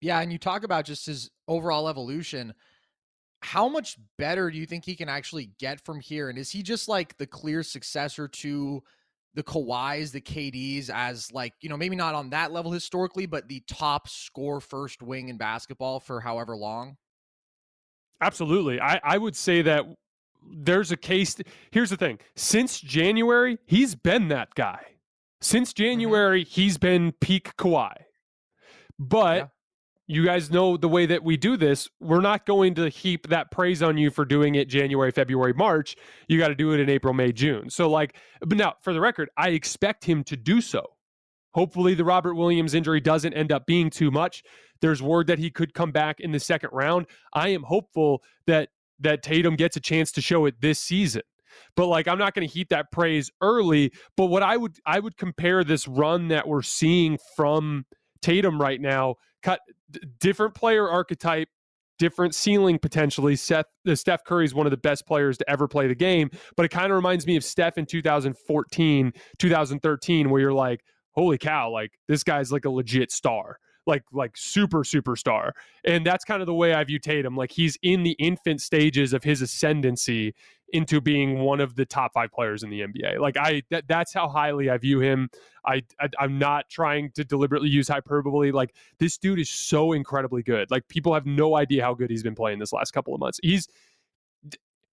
Yeah, 0.00 0.20
and 0.20 0.32
you 0.32 0.38
talk 0.38 0.64
about 0.64 0.84
just 0.84 1.06
his 1.06 1.30
overall 1.48 1.88
evolution. 1.88 2.54
How 3.42 3.68
much 3.68 3.96
better 4.18 4.50
do 4.50 4.58
you 4.58 4.66
think 4.66 4.84
he 4.84 4.96
can 4.96 5.08
actually 5.08 5.50
get 5.58 5.80
from 5.84 6.00
here? 6.00 6.28
And 6.28 6.38
is 6.38 6.50
he 6.50 6.62
just 6.62 6.88
like 6.88 7.16
the 7.16 7.26
clear 7.26 7.62
successor 7.62 8.28
to 8.28 8.82
the 9.34 9.42
Kawhis, 9.42 10.12
the 10.12 10.20
KDs, 10.20 10.90
as 10.90 11.30
like, 11.32 11.52
you 11.60 11.68
know, 11.68 11.76
maybe 11.76 11.96
not 11.96 12.14
on 12.14 12.30
that 12.30 12.52
level 12.52 12.72
historically, 12.72 13.26
but 13.26 13.48
the 13.48 13.62
top 13.68 14.08
score 14.08 14.60
first 14.60 15.02
wing 15.02 15.28
in 15.28 15.36
basketball 15.36 16.00
for 16.00 16.20
however 16.20 16.56
long? 16.56 16.96
Absolutely. 18.20 18.80
I, 18.80 19.00
I 19.04 19.18
would 19.18 19.36
say 19.36 19.62
that 19.62 19.84
there's 20.50 20.90
a 20.90 20.96
case. 20.96 21.36
Here's 21.70 21.90
the 21.90 21.96
thing 21.96 22.18
since 22.34 22.80
January, 22.80 23.58
he's 23.66 23.94
been 23.94 24.28
that 24.28 24.54
guy. 24.54 24.80
Since 25.40 25.72
mm-hmm. 25.72 25.82
January, 25.82 26.44
mm-hmm. 26.44 26.60
he's 26.60 26.78
been 26.78 27.12
peak 27.20 27.56
Kawhi. 27.56 27.94
But 28.98 29.50
you 30.06 30.24
guys 30.24 30.50
know 30.50 30.76
the 30.76 30.88
way 30.88 31.06
that 31.06 31.24
we 31.24 31.36
do 31.36 31.56
this. 31.56 31.88
We're 32.00 32.20
not 32.20 32.46
going 32.46 32.74
to 32.76 32.88
heap 32.88 33.28
that 33.28 33.50
praise 33.50 33.82
on 33.82 33.98
you 33.98 34.10
for 34.10 34.24
doing 34.24 34.54
it 34.54 34.68
January, 34.68 35.10
February, 35.10 35.52
March. 35.52 35.96
You 36.28 36.38
got 36.38 36.48
to 36.48 36.54
do 36.54 36.72
it 36.72 36.80
in 36.80 36.88
April, 36.88 37.12
May, 37.12 37.32
June. 37.32 37.70
So, 37.70 37.90
like, 37.90 38.16
but 38.40 38.56
now 38.56 38.74
for 38.82 38.92
the 38.92 39.00
record, 39.00 39.30
I 39.36 39.50
expect 39.50 40.04
him 40.04 40.22
to 40.24 40.36
do 40.36 40.60
so. 40.60 40.84
Hopefully, 41.54 41.94
the 41.94 42.04
Robert 42.04 42.34
Williams 42.34 42.74
injury 42.74 43.00
doesn't 43.00 43.32
end 43.32 43.50
up 43.50 43.66
being 43.66 43.90
too 43.90 44.10
much. 44.10 44.44
There's 44.80 45.02
word 45.02 45.26
that 45.26 45.38
he 45.38 45.50
could 45.50 45.74
come 45.74 45.90
back 45.90 46.20
in 46.20 46.30
the 46.30 46.40
second 46.40 46.70
round. 46.72 47.06
I 47.32 47.48
am 47.48 47.62
hopeful 47.62 48.22
that 48.46 48.68
that 49.00 49.22
Tatum 49.22 49.56
gets 49.56 49.76
a 49.76 49.80
chance 49.80 50.12
to 50.12 50.20
show 50.20 50.46
it 50.46 50.60
this 50.60 50.78
season. 50.78 51.22
But 51.74 51.86
like 51.86 52.06
I'm 52.06 52.18
not 52.18 52.34
going 52.34 52.46
to 52.46 52.52
heap 52.52 52.68
that 52.68 52.92
praise 52.92 53.30
early, 53.40 53.92
but 54.16 54.26
what 54.26 54.42
I 54.42 54.56
would 54.56 54.76
I 54.84 55.00
would 55.00 55.16
compare 55.16 55.64
this 55.64 55.88
run 55.88 56.28
that 56.28 56.46
we're 56.46 56.62
seeing 56.62 57.18
from 57.34 57.86
Tatum 58.22 58.60
right 58.60 58.80
now, 58.80 59.16
cut 59.42 59.60
different 60.20 60.54
player 60.54 60.88
archetype, 60.88 61.48
different 61.98 62.34
ceiling 62.34 62.78
potentially. 62.78 63.36
Seth, 63.36 63.66
uh, 63.88 63.94
Steph 63.94 64.24
Curry 64.24 64.44
is 64.44 64.54
one 64.54 64.66
of 64.66 64.70
the 64.70 64.76
best 64.76 65.06
players 65.06 65.38
to 65.38 65.50
ever 65.50 65.68
play 65.68 65.86
the 65.86 65.94
game, 65.94 66.30
but 66.56 66.66
it 66.66 66.70
kind 66.70 66.90
of 66.90 66.96
reminds 66.96 67.26
me 67.26 67.36
of 67.36 67.44
Steph 67.44 67.78
in 67.78 67.86
2014, 67.86 69.12
2013, 69.38 70.30
where 70.30 70.40
you're 70.40 70.52
like, 70.52 70.82
holy 71.12 71.38
cow, 71.38 71.70
like 71.70 71.92
this 72.08 72.22
guy's 72.22 72.52
like 72.52 72.64
a 72.64 72.70
legit 72.70 73.10
star 73.10 73.58
like 73.86 74.02
like 74.12 74.36
super 74.36 74.80
superstar. 74.80 75.52
And 75.84 76.04
that's 76.04 76.24
kind 76.24 76.42
of 76.42 76.46
the 76.46 76.54
way 76.54 76.74
I 76.74 76.82
view 76.84 76.98
Tatum. 76.98 77.36
Like 77.36 77.52
he's 77.52 77.78
in 77.82 78.02
the 78.02 78.16
infant 78.18 78.60
stages 78.60 79.12
of 79.12 79.22
his 79.22 79.42
ascendancy 79.42 80.34
into 80.72 81.00
being 81.00 81.38
one 81.40 81.60
of 81.60 81.76
the 81.76 81.84
top 81.84 82.12
five 82.12 82.32
players 82.32 82.62
in 82.62 82.70
the 82.70 82.80
NBA. 82.80 83.18
Like 83.18 83.36
I 83.36 83.62
that, 83.70 83.84
that's 83.88 84.12
how 84.12 84.28
highly 84.28 84.68
I 84.70 84.78
view 84.78 85.00
him. 85.00 85.28
I, 85.64 85.82
I 86.00 86.08
I'm 86.18 86.38
not 86.38 86.68
trying 86.68 87.10
to 87.12 87.24
deliberately 87.24 87.68
use 87.68 87.88
hyperbole. 87.88 88.50
Like 88.50 88.74
this 88.98 89.18
dude 89.18 89.38
is 89.38 89.50
so 89.50 89.92
incredibly 89.92 90.42
good. 90.42 90.70
Like 90.70 90.88
people 90.88 91.14
have 91.14 91.26
no 91.26 91.56
idea 91.56 91.82
how 91.82 91.94
good 91.94 92.10
he's 92.10 92.22
been 92.22 92.34
playing 92.34 92.58
this 92.58 92.72
last 92.72 92.92
couple 92.92 93.14
of 93.14 93.20
months. 93.20 93.38
He's 93.42 93.68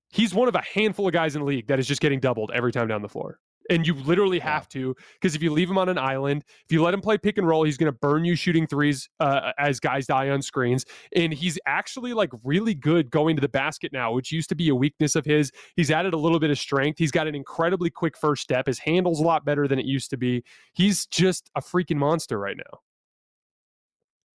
he's 0.09 0.34
one 0.34 0.47
of 0.47 0.55
a 0.55 0.61
handful 0.61 1.07
of 1.07 1.13
guys 1.13 1.36
in 1.36 1.41
the 1.41 1.47
league 1.47 1.67
that 1.67 1.80
is 1.80 1.88
just 1.88 2.01
getting 2.01 2.19
doubled 2.19 2.51
every 2.53 2.71
time 2.71 2.88
down 2.88 3.01
the 3.01 3.09
floor. 3.09 3.39
And 3.70 3.88
you 3.88 3.93
literally 3.93 4.39
have 4.39 4.68
to 4.70 4.95
because 5.14 5.36
if 5.36 5.43
you 5.43 5.51
leave 5.51 5.70
him 5.70 5.78
on 5.78 5.89
an 5.89 5.97
island, 5.97 6.43
if 6.66 6.72
you 6.72 6.84
let 6.84 6.93
him 6.93 7.01
play 7.01 7.18
pick 7.18 7.38
and 7.38 7.47
roll, 7.47 7.64
he's 7.64 7.78
going 7.78 7.91
to 7.91 7.97
burn 7.97 8.26
you 8.26 8.36
shooting 8.36 8.68
threes 8.68 9.09
uh, 9.20 9.51
as 9.57 9.80
guys 9.80 10.05
die 10.05 10.30
on 10.30 10.41
screens. 10.41 10.86
And 11.16 11.34
he's 11.34 11.57
actually 11.66 12.14
like 12.14 12.30
really 12.43 12.74
good 12.74 13.09
going 13.09 13.36
to 13.36 13.41
the 13.41 13.49
basket 13.49 13.93
now, 13.93 14.11
which 14.11 14.32
used 14.32 14.49
to 14.49 14.55
be 14.55 14.70
a 14.70 14.76
weakness 14.76 15.16
of 15.16 15.26
his. 15.26 15.51
He's 15.76 15.91
added 15.91 16.14
a 16.14 16.18
little 16.18 16.39
bit 16.39 16.49
of 16.49 16.59
strength. 16.59 16.99
He's 16.99 17.11
got 17.11 17.28
an 17.28 17.36
incredibly 17.36 17.89
quick 17.89 18.18
first 18.18 18.41
step. 18.41 18.68
His 18.68 18.80
handle's 18.80 19.20
a 19.20 19.24
lot 19.24 19.45
better 19.45 19.68
than 19.68 19.80
it 19.80 19.86
used 19.86 20.09
to 20.09 20.18
be. 20.18 20.43
He's 20.74 21.05
just 21.05 21.49
a 21.55 21.61
freaking 21.61 21.97
monster 21.97 22.38
right 22.38 22.57
now. 22.57 22.80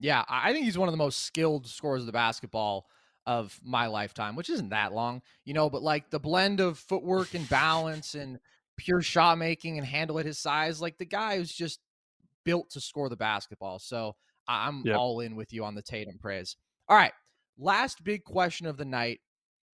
Yeah, 0.00 0.24
I 0.28 0.52
think 0.52 0.64
he's 0.64 0.78
one 0.78 0.88
of 0.88 0.92
the 0.92 0.98
most 0.98 1.24
skilled 1.24 1.66
scorers 1.66 2.02
of 2.02 2.06
the 2.06 2.12
basketball 2.12 2.86
of 3.26 3.60
my 3.62 3.88
lifetime, 3.88 4.36
which 4.36 4.48
isn't 4.48 4.70
that 4.70 4.92
long, 4.92 5.20
you 5.44 5.52
know, 5.52 5.68
but 5.68 5.82
like 5.82 6.08
the 6.10 6.20
blend 6.20 6.60
of 6.60 6.78
footwork 6.78 7.34
and 7.34 7.48
balance 7.48 8.14
and 8.14 8.38
pure 8.78 9.02
shot 9.02 9.36
making 9.36 9.76
and 9.76 9.86
handle 9.86 10.18
at 10.18 10.26
his 10.26 10.38
size. 10.38 10.80
Like 10.80 10.96
the 10.96 11.04
guy 11.04 11.36
who's 11.36 11.52
just 11.52 11.80
built 12.44 12.70
to 12.70 12.80
score 12.80 13.10
the 13.10 13.16
basketball. 13.16 13.78
So 13.78 14.16
I'm 14.48 14.82
yep. 14.86 14.96
all 14.96 15.20
in 15.20 15.36
with 15.36 15.52
you 15.52 15.64
on 15.64 15.74
the 15.74 15.82
Tatum 15.82 16.18
praise. 16.18 16.56
All 16.88 16.96
right. 16.96 17.12
Last 17.58 18.02
big 18.02 18.24
question 18.24 18.66
of 18.66 18.78
the 18.78 18.84
night. 18.86 19.20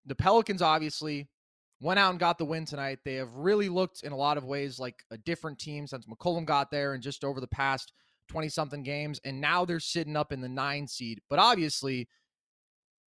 The 0.05 0.15
Pelicans 0.15 0.61
obviously 0.61 1.29
went 1.81 1.99
out 1.99 2.11
and 2.11 2.21
got 2.21 2.39
the 2.39 2.45
win 2.45 2.67
tonight. 2.67 2.99
They 3.05 3.15
have 3.15 3.33
really 3.35 3.69
looked 3.69 4.03
in 4.03 4.13
a 4.13 4.17
lot 4.17 4.37
of 4.37 4.45
ways 4.45 4.79
like 4.79 4.97
a 5.11 5.17
different 5.17 5.59
team 5.59 5.87
since 5.87 6.07
McCollum 6.07 6.45
got 6.45 6.71
there 6.71 6.95
and 6.95 7.03
just 7.03 7.25
over 7.25 7.41
the 7.41 7.47
past 7.47 7.93
20 8.29 8.49
something 8.49 8.83
games. 8.83 9.21
And 9.25 9.41
now 9.41 9.65
they're 9.65 9.81
sitting 9.81 10.17
up 10.17 10.33
in 10.33 10.41
the 10.41 10.49
nine 10.49 10.87
seed. 10.89 11.21
But 11.31 11.39
obviously, 11.39 12.09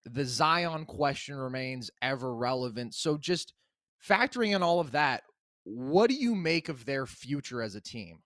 the 0.06 0.26
Zion 0.26 0.86
question 0.86 1.36
remains 1.36 1.92
ever 2.02 2.34
relevant. 2.34 2.96
So 2.96 3.18
just 3.18 3.54
factoring 4.08 4.56
in 4.56 4.64
all 4.64 4.80
of 4.80 4.92
that, 4.92 5.24
what 5.64 6.10
do 6.10 6.16
you 6.16 6.36
make 6.36 6.70
of 6.70 6.86
their 6.86 7.06
future 7.06 7.62
as 7.62 7.76
a 7.76 7.82
team? 7.82 8.20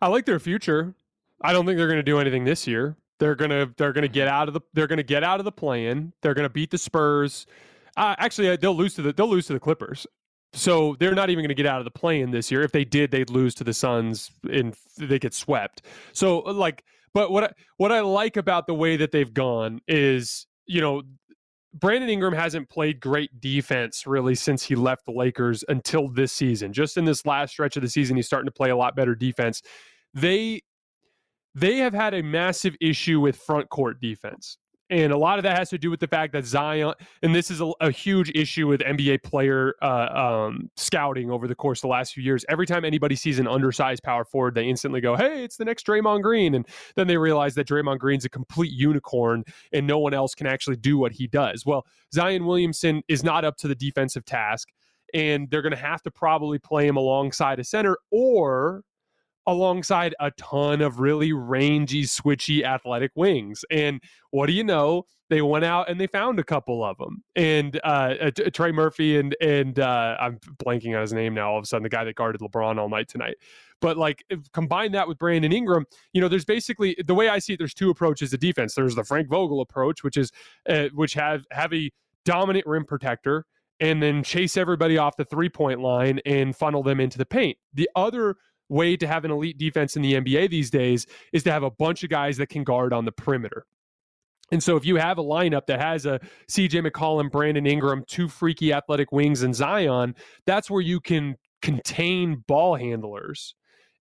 I 0.00 0.08
like 0.08 0.26
their 0.26 0.38
future. 0.38 0.94
I 1.42 1.52
don't 1.52 1.66
think 1.66 1.78
they're 1.78 1.88
going 1.88 1.98
to 1.98 2.02
do 2.02 2.18
anything 2.18 2.44
this 2.44 2.66
year. 2.66 2.96
They're 3.18 3.34
gonna 3.34 3.70
they're 3.76 3.92
gonna 3.92 4.08
get 4.08 4.28
mm-hmm. 4.28 4.34
out 4.34 4.48
of 4.48 4.54
the 4.54 4.62
they're 4.72 4.86
gonna 4.86 5.02
get 5.02 5.22
out 5.22 5.40
of 5.40 5.44
the 5.44 5.52
play-in. 5.52 6.14
They're 6.22 6.32
gonna 6.32 6.48
beat 6.48 6.70
the 6.70 6.78
Spurs. 6.78 7.46
Uh, 7.94 8.16
actually, 8.18 8.48
uh, 8.48 8.56
they'll 8.56 8.74
lose 8.74 8.94
to 8.94 9.02
the 9.02 9.12
they'll 9.12 9.28
lose 9.28 9.46
to 9.48 9.52
the 9.52 9.60
Clippers. 9.60 10.06
So 10.52 10.96
they're 10.98 11.14
not 11.14 11.30
even 11.30 11.42
going 11.42 11.50
to 11.50 11.54
get 11.54 11.66
out 11.66 11.78
of 11.78 11.84
the 11.84 11.92
play-in 11.92 12.32
this 12.32 12.50
year. 12.50 12.62
If 12.62 12.72
they 12.72 12.84
did, 12.84 13.12
they'd 13.12 13.30
lose 13.30 13.54
to 13.56 13.64
the 13.64 13.72
Suns 13.72 14.32
and 14.50 14.74
they 14.98 15.20
get 15.20 15.32
swept. 15.32 15.82
So 16.12 16.44
uh, 16.44 16.52
like, 16.52 16.82
but 17.14 17.30
what 17.30 17.44
I, 17.44 17.52
what 17.76 17.92
I 17.92 18.00
like 18.00 18.36
about 18.36 18.66
the 18.66 18.74
way 18.74 18.96
that 18.96 19.12
they've 19.12 19.32
gone 19.32 19.80
is 19.86 20.46
you 20.66 20.80
know 20.80 21.02
Brandon 21.72 22.10
Ingram 22.10 22.34
hasn't 22.34 22.68
played 22.68 23.00
great 23.00 23.40
defense 23.40 24.06
really 24.06 24.34
since 24.34 24.62
he 24.64 24.74
left 24.74 25.06
the 25.06 25.12
Lakers 25.12 25.64
until 25.68 26.08
this 26.08 26.32
season. 26.32 26.72
Just 26.72 26.96
in 26.96 27.04
this 27.04 27.24
last 27.24 27.52
stretch 27.52 27.76
of 27.76 27.82
the 27.82 27.88
season, 27.88 28.16
he's 28.16 28.26
starting 28.26 28.46
to 28.46 28.52
play 28.52 28.70
a 28.70 28.76
lot 28.76 28.96
better 28.96 29.14
defense. 29.14 29.62
They 30.12 30.62
they 31.54 31.78
have 31.78 31.94
had 31.94 32.14
a 32.14 32.22
massive 32.22 32.76
issue 32.80 33.20
with 33.20 33.36
front 33.36 33.68
court 33.70 34.00
defense. 34.00 34.58
And 34.90 35.12
a 35.12 35.16
lot 35.16 35.38
of 35.38 35.44
that 35.44 35.56
has 35.56 35.70
to 35.70 35.78
do 35.78 35.88
with 35.88 36.00
the 36.00 36.08
fact 36.08 36.32
that 36.32 36.44
Zion, 36.44 36.94
and 37.22 37.32
this 37.32 37.50
is 37.50 37.60
a, 37.60 37.70
a 37.80 37.92
huge 37.92 38.32
issue 38.34 38.66
with 38.66 38.80
NBA 38.80 39.22
player 39.22 39.76
uh, 39.80 40.48
um, 40.48 40.68
scouting 40.76 41.30
over 41.30 41.46
the 41.46 41.54
course 41.54 41.78
of 41.78 41.82
the 41.82 41.88
last 41.88 42.12
few 42.12 42.24
years. 42.24 42.44
Every 42.48 42.66
time 42.66 42.84
anybody 42.84 43.14
sees 43.14 43.38
an 43.38 43.46
undersized 43.46 44.02
power 44.02 44.24
forward, 44.24 44.56
they 44.56 44.68
instantly 44.68 45.00
go, 45.00 45.14
"Hey, 45.14 45.44
it's 45.44 45.56
the 45.56 45.64
next 45.64 45.86
Draymond 45.86 46.22
Green," 46.22 46.56
and 46.56 46.66
then 46.96 47.06
they 47.06 47.16
realize 47.16 47.54
that 47.54 47.68
Draymond 47.68 48.00
Green's 48.00 48.24
a 48.24 48.28
complete 48.28 48.72
unicorn, 48.72 49.44
and 49.72 49.86
no 49.86 49.98
one 49.98 50.12
else 50.12 50.34
can 50.34 50.48
actually 50.48 50.76
do 50.76 50.98
what 50.98 51.12
he 51.12 51.28
does. 51.28 51.64
Well, 51.64 51.86
Zion 52.12 52.44
Williamson 52.44 53.02
is 53.06 53.22
not 53.22 53.44
up 53.44 53.56
to 53.58 53.68
the 53.68 53.76
defensive 53.76 54.24
task, 54.24 54.68
and 55.14 55.48
they're 55.50 55.62
going 55.62 55.70
to 55.70 55.78
have 55.78 56.02
to 56.02 56.10
probably 56.10 56.58
play 56.58 56.88
him 56.88 56.96
alongside 56.96 57.60
a 57.60 57.64
center, 57.64 57.96
or 58.10 58.82
alongside 59.50 60.14
a 60.20 60.30
ton 60.32 60.80
of 60.80 61.00
really 61.00 61.32
rangy, 61.32 62.04
switchy 62.04 62.62
athletic 62.62 63.10
wings. 63.16 63.64
And 63.70 64.00
what 64.30 64.46
do 64.46 64.52
you 64.52 64.64
know? 64.64 65.04
They 65.28 65.42
went 65.42 65.64
out 65.64 65.88
and 65.88 66.00
they 66.00 66.06
found 66.06 66.38
a 66.38 66.44
couple 66.44 66.84
of 66.84 66.96
them. 66.98 67.22
And 67.36 67.80
uh, 67.84 68.30
Trey 68.52 68.72
Murphy 68.72 69.18
and 69.18 69.36
and 69.40 69.78
uh, 69.78 70.16
I'm 70.20 70.38
blanking 70.64 70.94
on 70.94 71.02
his 71.02 71.12
name 71.12 71.34
now. 71.34 71.52
All 71.52 71.58
of 71.58 71.64
a 71.64 71.66
sudden, 71.66 71.82
the 71.82 71.88
guy 71.88 72.04
that 72.04 72.14
guarded 72.14 72.40
LeBron 72.40 72.78
all 72.78 72.88
night 72.88 73.08
tonight. 73.08 73.36
But 73.80 73.96
like 73.96 74.24
combine 74.52 74.92
that 74.92 75.08
with 75.08 75.18
Brandon 75.18 75.52
Ingram, 75.52 75.86
you 76.12 76.20
know, 76.20 76.28
there's 76.28 76.44
basically 76.44 76.96
the 77.06 77.14
way 77.14 77.28
I 77.28 77.38
see 77.38 77.54
it. 77.54 77.58
There's 77.58 77.74
two 77.74 77.90
approaches 77.90 78.30
to 78.30 78.38
defense. 78.38 78.74
There's 78.74 78.94
the 78.94 79.04
Frank 79.04 79.28
Vogel 79.28 79.60
approach, 79.60 80.04
which 80.04 80.16
is 80.16 80.30
uh, 80.68 80.88
which 80.94 81.14
have 81.14 81.44
have 81.50 81.72
a 81.72 81.90
dominant 82.24 82.66
rim 82.66 82.84
protector 82.84 83.46
and 83.80 84.02
then 84.02 84.22
chase 84.22 84.56
everybody 84.56 84.98
off 84.98 85.16
the 85.16 85.24
three 85.24 85.48
point 85.48 85.80
line 85.80 86.20
and 86.26 86.54
funnel 86.54 86.82
them 86.82 87.00
into 87.00 87.18
the 87.18 87.26
paint. 87.26 87.56
The 87.74 87.88
other 87.96 88.36
way 88.70 88.96
to 88.96 89.06
have 89.06 89.24
an 89.24 89.30
elite 89.30 89.58
defense 89.58 89.96
in 89.96 90.02
the 90.02 90.14
NBA 90.14 90.50
these 90.50 90.70
days 90.70 91.06
is 91.32 91.42
to 91.42 91.52
have 91.52 91.62
a 91.62 91.70
bunch 91.70 92.02
of 92.04 92.10
guys 92.10 92.36
that 92.38 92.48
can 92.48 92.64
guard 92.64 92.92
on 92.92 93.04
the 93.04 93.12
perimeter. 93.12 93.66
And 94.52 94.62
so 94.62 94.76
if 94.76 94.84
you 94.84 94.96
have 94.96 95.18
a 95.18 95.22
lineup 95.22 95.66
that 95.66 95.80
has 95.80 96.06
a 96.06 96.20
CJ 96.50 96.86
McCollum, 96.86 97.30
Brandon 97.30 97.66
Ingram, 97.66 98.04
two 98.06 98.28
freaky 98.28 98.72
athletic 98.72 99.12
wings, 99.12 99.42
and 99.42 99.54
Zion, 99.54 100.16
that's 100.46 100.70
where 100.70 100.80
you 100.80 101.00
can 101.00 101.36
contain 101.62 102.42
ball 102.46 102.74
handlers 102.74 103.54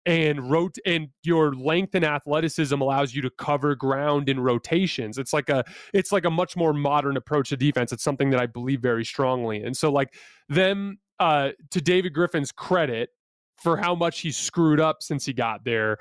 and 0.06 0.52
rot 0.52 0.76
and 0.86 1.08
your 1.24 1.54
length 1.54 1.96
and 1.96 2.04
athleticism 2.04 2.82
allows 2.82 3.16
you 3.16 3.22
to 3.22 3.30
cover 3.30 3.74
ground 3.74 4.28
in 4.28 4.40
rotations. 4.40 5.18
It's 5.18 5.32
like 5.32 5.50
a 5.50 5.64
it's 5.94 6.12
like 6.12 6.26
a 6.26 6.30
much 6.30 6.58
more 6.58 6.74
modern 6.74 7.16
approach 7.16 7.50
to 7.50 7.58
defense. 7.58 7.94
It's 7.94 8.04
something 8.04 8.30
that 8.32 8.40
i 8.42 8.46
believe 8.46 8.82
very 8.82 9.06
strongly 9.06 9.64
and 9.64 9.76
so 9.76 9.92
like 9.92 10.14
them 10.50 11.00
uh 11.20 11.52
to 11.72 11.82
david 11.82 12.14
griffin's 12.14 12.52
credit 12.52 13.10
for 13.64 13.78
how 13.78 13.96
much 13.96 14.20
he's 14.20 14.38
screwed 14.38 14.80
up 14.80 15.02
since 15.02 15.26
he 15.26 15.34
got 15.34 15.64
there. 15.64 15.98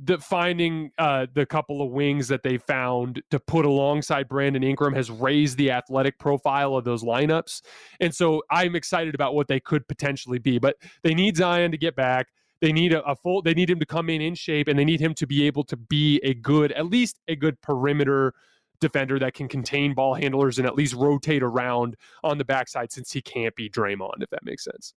The 0.00 0.18
finding 0.18 0.92
uh, 0.98 1.26
the 1.34 1.44
couple 1.44 1.82
of 1.82 1.90
wings 1.90 2.28
that 2.28 2.44
they 2.44 2.58
found 2.58 3.20
to 3.32 3.40
put 3.40 3.64
alongside 3.64 4.28
Brandon 4.28 4.62
Ingram 4.62 4.94
has 4.94 5.10
raised 5.10 5.58
the 5.58 5.72
athletic 5.72 6.20
profile 6.20 6.76
of 6.76 6.84
those 6.84 7.02
lineups, 7.02 7.62
and 7.98 8.14
so 8.14 8.42
I'm 8.48 8.76
excited 8.76 9.16
about 9.16 9.34
what 9.34 9.48
they 9.48 9.58
could 9.58 9.88
potentially 9.88 10.38
be. 10.38 10.60
But 10.60 10.76
they 11.02 11.14
need 11.14 11.36
Zion 11.36 11.72
to 11.72 11.78
get 11.78 11.96
back. 11.96 12.28
They 12.60 12.72
need 12.72 12.92
a, 12.92 13.02
a 13.04 13.16
full. 13.16 13.42
They 13.42 13.54
need 13.54 13.70
him 13.70 13.80
to 13.80 13.86
come 13.86 14.08
in 14.08 14.20
in 14.20 14.36
shape, 14.36 14.68
and 14.68 14.78
they 14.78 14.84
need 14.84 15.00
him 15.00 15.14
to 15.14 15.26
be 15.26 15.44
able 15.48 15.64
to 15.64 15.76
be 15.76 16.20
a 16.22 16.32
good, 16.32 16.70
at 16.72 16.86
least 16.86 17.18
a 17.26 17.34
good 17.34 17.60
perimeter 17.60 18.34
defender 18.80 19.18
that 19.18 19.34
can 19.34 19.48
contain 19.48 19.94
ball 19.94 20.14
handlers 20.14 20.58
and 20.58 20.66
at 20.66 20.76
least 20.76 20.94
rotate 20.94 21.42
around 21.42 21.96
on 22.22 22.38
the 22.38 22.44
backside 22.44 22.92
since 22.92 23.10
he 23.10 23.20
can't 23.20 23.56
be 23.56 23.68
Draymond, 23.68 24.22
if 24.22 24.30
that 24.30 24.44
makes 24.44 24.62
sense. 24.62 24.94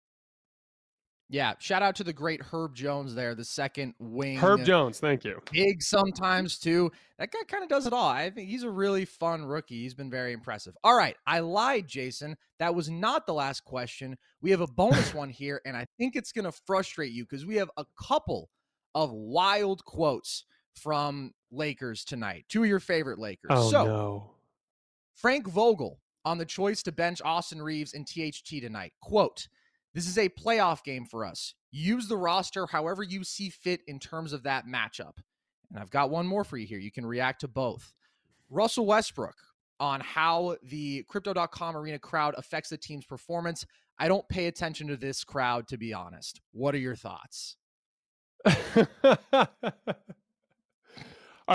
Yeah, 1.33 1.55
shout 1.61 1.81
out 1.81 1.95
to 1.97 2.05
the 2.05 2.13
great 2.13 2.43
Herb 2.43 2.75
Jones 2.75 3.15
there, 3.15 3.37
the 3.37 3.45
second 3.45 3.95
wing. 4.01 4.37
Herb 4.37 4.65
Jones, 4.65 4.99
thank 4.99 5.25
you. 5.25 5.41
Big 5.53 5.81
sometimes 5.81 6.59
too. 6.59 6.91
That 7.21 7.31
guy 7.31 7.39
kind 7.47 7.63
of 7.63 7.69
does 7.69 7.87
it 7.87 7.93
all. 7.93 8.09
I 8.09 8.31
think 8.31 8.49
he's 8.49 8.65
a 8.65 8.71
really 8.71 9.05
fun 9.05 9.45
rookie. 9.45 9.81
He's 9.81 9.95
been 9.95 10.11
very 10.11 10.33
impressive. 10.33 10.77
All 10.83 10.97
right, 10.97 11.17
I 11.29 11.39
lied, 11.39 11.87
Jason. 11.87 12.37
That 12.59 12.75
was 12.75 12.91
not 12.91 13.27
the 13.27 13.33
last 13.33 13.65
question. 13.65 14.19
We 14.43 14.51
have 14.51 14.61
a 14.61 14.67
bonus 14.67 15.15
one 15.15 15.31
here, 15.31 15.61
and 15.65 15.77
I 15.77 15.87
think 15.99 16.17
it's 16.17 16.33
going 16.33 16.47
to 16.47 16.59
frustrate 16.67 17.13
you 17.13 17.25
because 17.25 17.47
we 17.47 17.55
have 17.57 17.71
a 17.77 17.87
couple 17.97 18.51
of 18.97 19.13
wild 19.13 19.85
quotes 19.85 20.47
from 20.75 21.33
Lakers 21.53 22.05
tonight. 22.05 22.45
Two 22.49 22.65
of 22.65 22.69
your 22.69 22.81
favorite 22.81 23.21
Lakers. 23.21 23.51
Oh 23.51 23.71
so, 23.71 23.85
no. 23.85 24.31
Frank 25.15 25.47
Vogel 25.47 26.01
on 26.25 26.39
the 26.39 26.45
choice 26.45 26.83
to 26.83 26.91
bench 26.91 27.23
Austin 27.25 27.63
Reaves 27.63 27.95
and 27.95 28.05
THT 28.05 28.61
tonight. 28.61 28.93
Quote, 29.01 29.47
this 29.95 30.07
is 30.07 30.19
a 30.19 30.29
playoff 30.29 30.85
game 30.85 31.05
for 31.05 31.25
us. 31.25 31.55
Use 31.71 32.09
the 32.09 32.17
roster 32.17 32.67
however 32.67 33.03
you 33.03 33.25
see 33.25 33.49
fit 33.49 33.81
in 33.87 33.99
terms 33.99 34.33
of 34.33 34.43
that 34.45 34.67
matchup. 34.67 35.19
And 35.71 35.81
I've 35.81 35.91
got 35.91 36.11
one 36.11 36.27
more 36.27 36.45
for 36.45 36.57
you 36.57 36.67
here. 36.67 36.79
You 36.79 36.91
can 36.91 37.07
react 37.07 37.41
to 37.43 37.49
both. 37.49 37.95
Russell 38.49 38.87
Westbrook 38.87 39.37
on 39.79 40.01
how 40.01 40.57
the 40.63 41.05
crypto.com 41.09 41.77
arena 41.77 41.99
crowd 41.99 42.35
affects 42.37 42.71
the 42.71 42.77
team's 42.77 43.07
performance. 43.07 43.65
I 43.99 44.09
don't 44.09 44.29
pay 44.29 44.47
attention 44.47 44.89
to 44.89 44.97
this 44.97 45.25
crowd, 45.25 45.69
to 45.69 45.79
be 45.79 45.93
honest. 45.93 46.41
What 46.53 46.75
are 46.75 46.79
your 46.79 46.97
thoughts? 46.97 47.57
All 48.47 48.57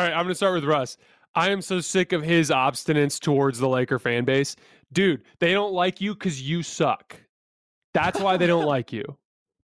right, 0.01 0.11
I'm 0.11 0.23
going 0.23 0.29
to 0.29 0.35
start 0.35 0.55
with 0.55 0.65
Russ. 0.65 0.97
I 1.35 1.49
am 1.51 1.61
so 1.61 1.81
sick 1.81 2.13
of 2.13 2.23
his 2.23 2.49
obstinance 2.49 3.19
towards 3.19 3.59
the 3.59 3.67
Laker 3.67 3.99
fan 3.99 4.23
base. 4.25 4.55
Dude, 4.91 5.23
they 5.39 5.51
don't 5.51 5.73
like 5.73 5.99
you 5.99 6.13
because 6.13 6.41
you 6.41 6.63
suck. 6.63 7.21
That's 7.95 8.19
why 8.19 8.35
they 8.35 8.45
don't 8.45 8.65
like 8.65 8.91
you. 8.91 9.17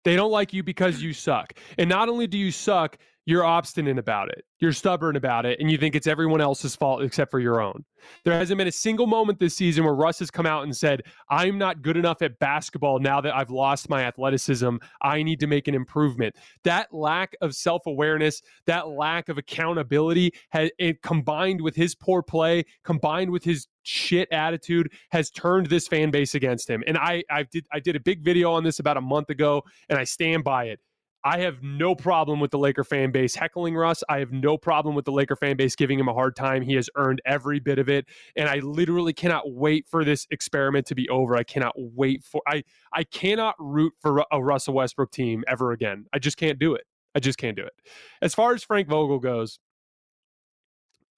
They 0.05 0.15
don't 0.15 0.31
like 0.31 0.53
you 0.53 0.63
because 0.63 1.03
you 1.03 1.11
suck. 1.11 1.53
And 1.77 1.89
not 1.89 2.07
only 2.07 2.27
do 2.27 2.37
you 2.37 2.49
suck, 2.49 2.97
you're 3.25 3.45
obstinate 3.45 3.99
about 3.99 4.29
it. 4.29 4.45
You're 4.59 4.73
stubborn 4.73 5.15
about 5.15 5.45
it, 5.45 5.59
and 5.59 5.71
you 5.71 5.77
think 5.77 5.95
it's 5.95 6.07
everyone 6.07 6.41
else's 6.41 6.75
fault 6.75 7.03
except 7.03 7.31
for 7.31 7.39
your 7.39 7.61
own. 7.61 7.83
There 8.25 8.33
hasn't 8.33 8.57
been 8.57 8.67
a 8.67 8.71
single 8.71 9.07
moment 9.07 9.39
this 9.39 9.55
season 9.55 9.83
where 9.83 9.93
Russ 9.93 10.19
has 10.19 10.31
come 10.31 10.45
out 10.45 10.63
and 10.63 10.75
said, 10.75 11.03
I'm 11.29 11.57
not 11.57 11.81
good 11.81 11.97
enough 11.97 12.21
at 12.21 12.37
basketball 12.39 12.99
now 12.99 13.21
that 13.21 13.35
I've 13.35 13.51
lost 13.51 13.89
my 13.89 14.03
athleticism. 14.03 14.77
I 15.01 15.21
need 15.23 15.39
to 15.39 15.47
make 15.47 15.67
an 15.67 15.75
improvement. 15.75 16.35
That 16.63 16.93
lack 16.93 17.35
of 17.41 17.55
self 17.55 17.85
awareness, 17.85 18.41
that 18.65 18.87
lack 18.87 19.29
of 19.29 19.37
accountability, 19.37 20.33
has, 20.49 20.71
it 20.79 21.01
combined 21.03 21.61
with 21.61 21.75
his 21.75 21.93
poor 21.93 22.23
play, 22.23 22.65
combined 22.83 23.29
with 23.29 23.43
his 23.43 23.67
shit 23.83 24.31
attitude, 24.31 24.91
has 25.11 25.29
turned 25.29 25.67
this 25.67 25.87
fan 25.87 26.11
base 26.11 26.35
against 26.35 26.69
him. 26.69 26.83
And 26.87 26.97
I, 26.97 27.23
I 27.29 27.43
did, 27.43 27.65
I 27.71 27.79
did 27.79 27.95
a 27.95 27.99
big 27.99 28.23
video 28.23 28.51
on 28.51 28.63
this 28.63 28.79
about 28.79 28.97
a 28.97 29.01
month 29.01 29.29
ago, 29.29 29.63
and 29.89 29.99
I 29.99 30.03
stand 30.05 30.43
by 30.43 30.65
it. 30.65 30.79
I 31.23 31.39
have 31.39 31.61
no 31.61 31.93
problem 31.93 32.39
with 32.39 32.51
the 32.51 32.57
Laker 32.57 32.83
fan 32.83 33.11
base 33.11 33.35
heckling 33.35 33.75
Russ. 33.75 34.03
I 34.09 34.19
have 34.19 34.31
no 34.31 34.57
problem 34.57 34.95
with 34.95 35.05
the 35.05 35.11
Laker 35.11 35.35
fan 35.35 35.55
base 35.55 35.75
giving 35.75 35.99
him 35.99 36.07
a 36.07 36.13
hard 36.13 36.35
time. 36.35 36.61
He 36.63 36.73
has 36.75 36.89
earned 36.95 37.21
every 37.25 37.59
bit 37.59 37.77
of 37.77 37.89
it, 37.89 38.07
and 38.35 38.49
I 38.49 38.59
literally 38.59 39.13
cannot 39.13 39.51
wait 39.51 39.87
for 39.87 40.03
this 40.03 40.25
experiment 40.31 40.87
to 40.87 40.95
be 40.95 41.07
over. 41.09 41.35
I 41.35 41.43
cannot 41.43 41.73
wait 41.77 42.23
for 42.23 42.41
I 42.47 42.63
I 42.93 43.03
cannot 43.03 43.55
root 43.59 43.93
for 44.01 44.25
a 44.31 44.41
Russell 44.41 44.73
Westbrook 44.73 45.11
team 45.11 45.43
ever 45.47 45.71
again. 45.71 46.05
I 46.13 46.19
just 46.19 46.37
can't 46.37 46.57
do 46.57 46.73
it. 46.73 46.85
I 47.13 47.19
just 47.19 47.37
can't 47.37 47.55
do 47.55 47.63
it. 47.63 47.73
As 48.21 48.33
far 48.33 48.53
as 48.53 48.63
Frank 48.63 48.87
Vogel 48.87 49.19
goes, 49.19 49.59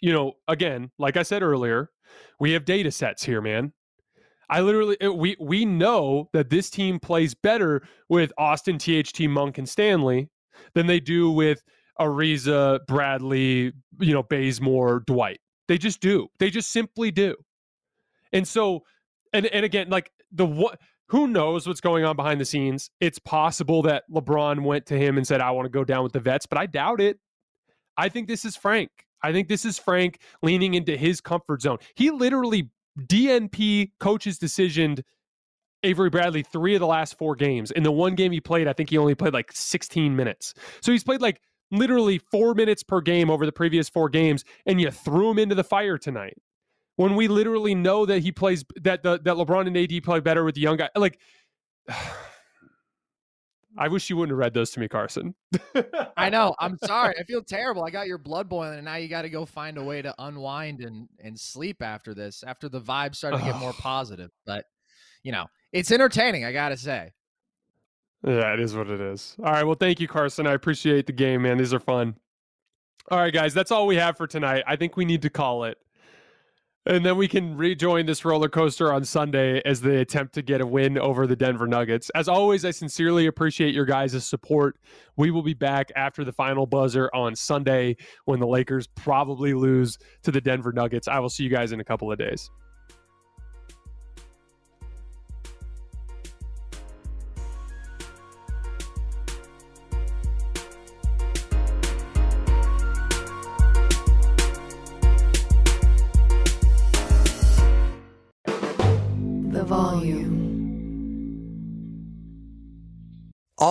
you 0.02 0.12
know, 0.12 0.34
again, 0.48 0.92
like 1.00 1.16
I 1.18 1.24
said 1.24 1.44
earlier, 1.44 1.90
we 2.40 2.52
have 2.52 2.66
data 2.66 2.92
sets 2.92 3.24
here, 3.24 3.42
man. 3.42 3.74
I 4.54 4.62
literally 4.62 4.98
we 5.02 5.36
we 5.40 5.66
know 5.66 6.30
that 6.32 6.52
this 6.52 6.70
team 6.70 7.00
plays 7.00 7.34
better 7.34 7.82
with 8.08 8.32
Austin, 8.38 8.78
THT, 8.78 9.22
Monk, 9.22 9.58
and 9.58 9.68
Stanley 9.68 10.30
than 10.76 10.86
they 10.86 11.00
do 11.00 11.32
with 11.32 11.64
Ariza, 12.00 12.86
Bradley, 12.88 13.74
you 14.00 14.14
know, 14.14 14.22
Bazemore, 14.22 15.06
Dwight. 15.08 15.40
They 15.68 15.80
just 15.80 16.02
do. 16.02 16.28
They 16.38 16.52
just 16.52 16.72
simply 16.72 17.10
do. 17.10 17.34
And 18.32 18.48
so, 18.48 18.84
and 19.34 19.48
and 19.48 19.66
again, 19.66 19.90
like 19.90 20.12
the 20.32 20.46
what 20.46 20.80
who 21.08 21.28
knows 21.28 21.66
what's 21.66 21.82
going 21.82 22.06
on 22.06 22.16
behind 22.16 22.40
the 22.40 22.46
scenes? 22.46 22.92
It's 23.00 23.18
possible 23.18 23.82
that 23.82 24.04
LeBron 24.12 24.62
went 24.62 24.86
to 24.86 25.00
him 25.00 25.18
and 25.18 25.26
said, 25.26 25.42
I 25.42 25.50
want 25.50 25.66
to 25.66 25.72
go 25.72 25.84
down 25.84 26.04
with 26.04 26.14
the 26.14 26.20
vets, 26.20 26.46
but 26.46 26.60
I 26.60 26.68
doubt 26.68 27.02
it. 27.02 27.18
I 27.98 28.08
think 28.08 28.28
this 28.28 28.46
is 28.46 28.56
Frank. 28.56 28.92
I 29.24 29.32
think 29.32 29.48
this 29.48 29.66
is 29.66 29.80
Frank 29.80 30.20
leaning 30.44 30.76
into 30.76 30.96
his 30.96 31.22
comfort 31.22 31.64
zone. 31.64 31.80
He 31.96 32.12
literally 32.12 32.70
DNP 33.00 33.92
coaches 34.00 34.40
decisioned 34.40 35.04
Avery 35.84 36.10
Bradley 36.10 36.44
three 36.44 36.76
of 36.76 36.80
the 36.80 36.88
last 36.88 37.18
four 37.18 37.36
games. 37.36 37.72
In 37.72 37.84
the 37.84 37.92
one 37.92 38.16
game 38.16 38.32
he 38.32 38.40
played, 38.40 38.68
I 38.68 38.74
think 38.74 38.90
he 38.90 38.98
only 38.98 39.16
played 39.16 39.34
like 39.34 39.52
16 39.52 40.16
minutes. 40.16 40.54
So 40.82 40.92
he's 40.92 41.04
played 41.04 41.22
like 41.22 41.42
literally 41.72 42.20
four 42.20 42.54
minutes 42.54 42.84
per 42.84 43.02
game 43.02 43.30
over 43.30 43.46
the 43.46 43.52
previous 43.52 43.90
four 43.90 44.10
games, 44.10 44.46
and 44.66 44.80
you 44.80 44.92
threw 44.92 45.32
him 45.32 45.40
into 45.40 45.56
the 45.56 45.64
fire 45.64 45.98
tonight. 45.98 46.38
When 46.96 47.16
we 47.16 47.28
literally 47.28 47.74
know 47.74 48.06
that 48.06 48.20
he 48.20 48.32
plays 48.32 48.64
that 48.82 49.02
the, 49.04 49.20
that 49.24 49.36
LeBron 49.36 49.68
and 49.68 49.76
AD 49.76 50.04
play 50.04 50.20
better 50.20 50.44
with 50.44 50.56
the 50.56 50.62
young 50.62 50.78
guy. 50.78 50.90
Like 50.96 51.20
I 53.78 53.88
wish 53.88 54.10
you 54.10 54.18
wouldn't 54.18 54.32
have 54.34 54.40
read 54.40 54.54
those 54.54 54.72
to 54.72 54.80
me, 54.80 54.88
Carson. 54.88 55.34
I 56.16 56.30
know. 56.30 56.56
I'm 56.60 56.78
sorry. 56.86 57.16
I 57.20 57.24
feel 57.24 57.42
terrible. 57.42 57.84
I 57.84 57.90
got 57.90 58.08
your 58.08 58.18
blood 58.18 58.48
boiling, 58.48 58.76
and 58.76 58.86
now 58.86 58.96
you 58.96 59.08
got 59.08 59.24
to 59.24 59.30
go 59.30 59.46
find 59.46 59.78
a 59.78 59.84
way 59.84 60.02
to 60.02 60.14
unwind 60.20 60.82
and 60.82 61.08
and 61.20 61.40
sleep 61.40 61.82
after 61.82 62.14
this. 62.14 62.44
After 62.46 62.70
the 62.70 62.82
vibe 62.82 63.16
started 63.16 63.40
to 63.40 63.44
get 63.44 63.58
more 63.58 63.74
positive, 63.80 64.32
but 64.46 64.66
you 65.24 65.32
know, 65.32 65.48
it's 65.72 65.92
entertaining. 65.92 66.46
I 66.46 66.52
gotta 66.52 66.78
say. 66.78 67.12
Yeah, 68.26 68.54
it 68.54 68.60
is 68.60 68.76
what 68.76 68.90
it 68.90 69.02
is. 69.02 69.36
All 69.44 69.52
right. 69.52 69.66
Well, 69.66 69.76
thank 69.76 70.00
you, 70.00 70.08
Carson. 70.08 70.48
I 70.48 70.54
appreciate 70.54 71.08
the 71.08 71.14
game, 71.14 71.42
man. 71.42 71.58
These 71.58 71.74
are 71.74 71.80
fun. 71.80 72.16
All 73.12 73.18
right, 73.18 73.34
guys. 73.34 73.54
That's 73.54 73.72
all 73.72 73.86
we 73.86 73.98
have 73.98 74.16
for 74.16 74.28
tonight. 74.28 74.64
I 74.66 74.78
think 74.78 74.96
we 74.96 75.04
need 75.04 75.24
to 75.24 75.30
call 75.30 75.66
it. 75.66 75.78
And 76.86 77.06
then 77.06 77.16
we 77.16 77.30
can 77.30 77.56
rejoin 77.56 78.06
this 78.06 78.26
roller 78.26 78.50
coaster 78.50 78.92
on 78.92 79.06
Sunday 79.06 79.62
as 79.64 79.80
they 79.80 80.02
attempt 80.02 80.34
to 80.34 80.42
get 80.42 80.60
a 80.60 80.68
win 80.68 80.98
over 80.98 81.26
the 81.26 81.36
Denver 81.36 81.66
Nuggets. 81.66 82.10
As 82.14 82.28
always, 82.28 82.66
I 82.66 82.72
sincerely 82.72 83.28
appreciate 83.28 83.74
your 83.74 83.86
guys' 83.86 84.26
support. 84.26 84.78
We 85.16 85.32
will 85.32 85.44
be 85.44 85.54
back 85.54 85.94
after 85.96 86.26
the 86.26 86.34
final 86.34 86.66
buzzer 86.66 87.10
on 87.14 87.38
Sunday 87.38 87.96
when 88.26 88.42
the 88.42 88.48
Lakers 88.48 88.88
probably 88.88 89.54
lose 89.54 89.98
to 90.24 90.32
the 90.32 90.42
Denver 90.42 90.74
Nuggets. 90.74 91.08
I 91.08 91.20
will 91.20 91.30
see 91.30 91.44
you 91.44 91.50
guys 91.50 91.72
in 91.72 91.80
a 91.80 91.86
couple 91.86 92.12
of 92.12 92.18
days. 92.18 92.50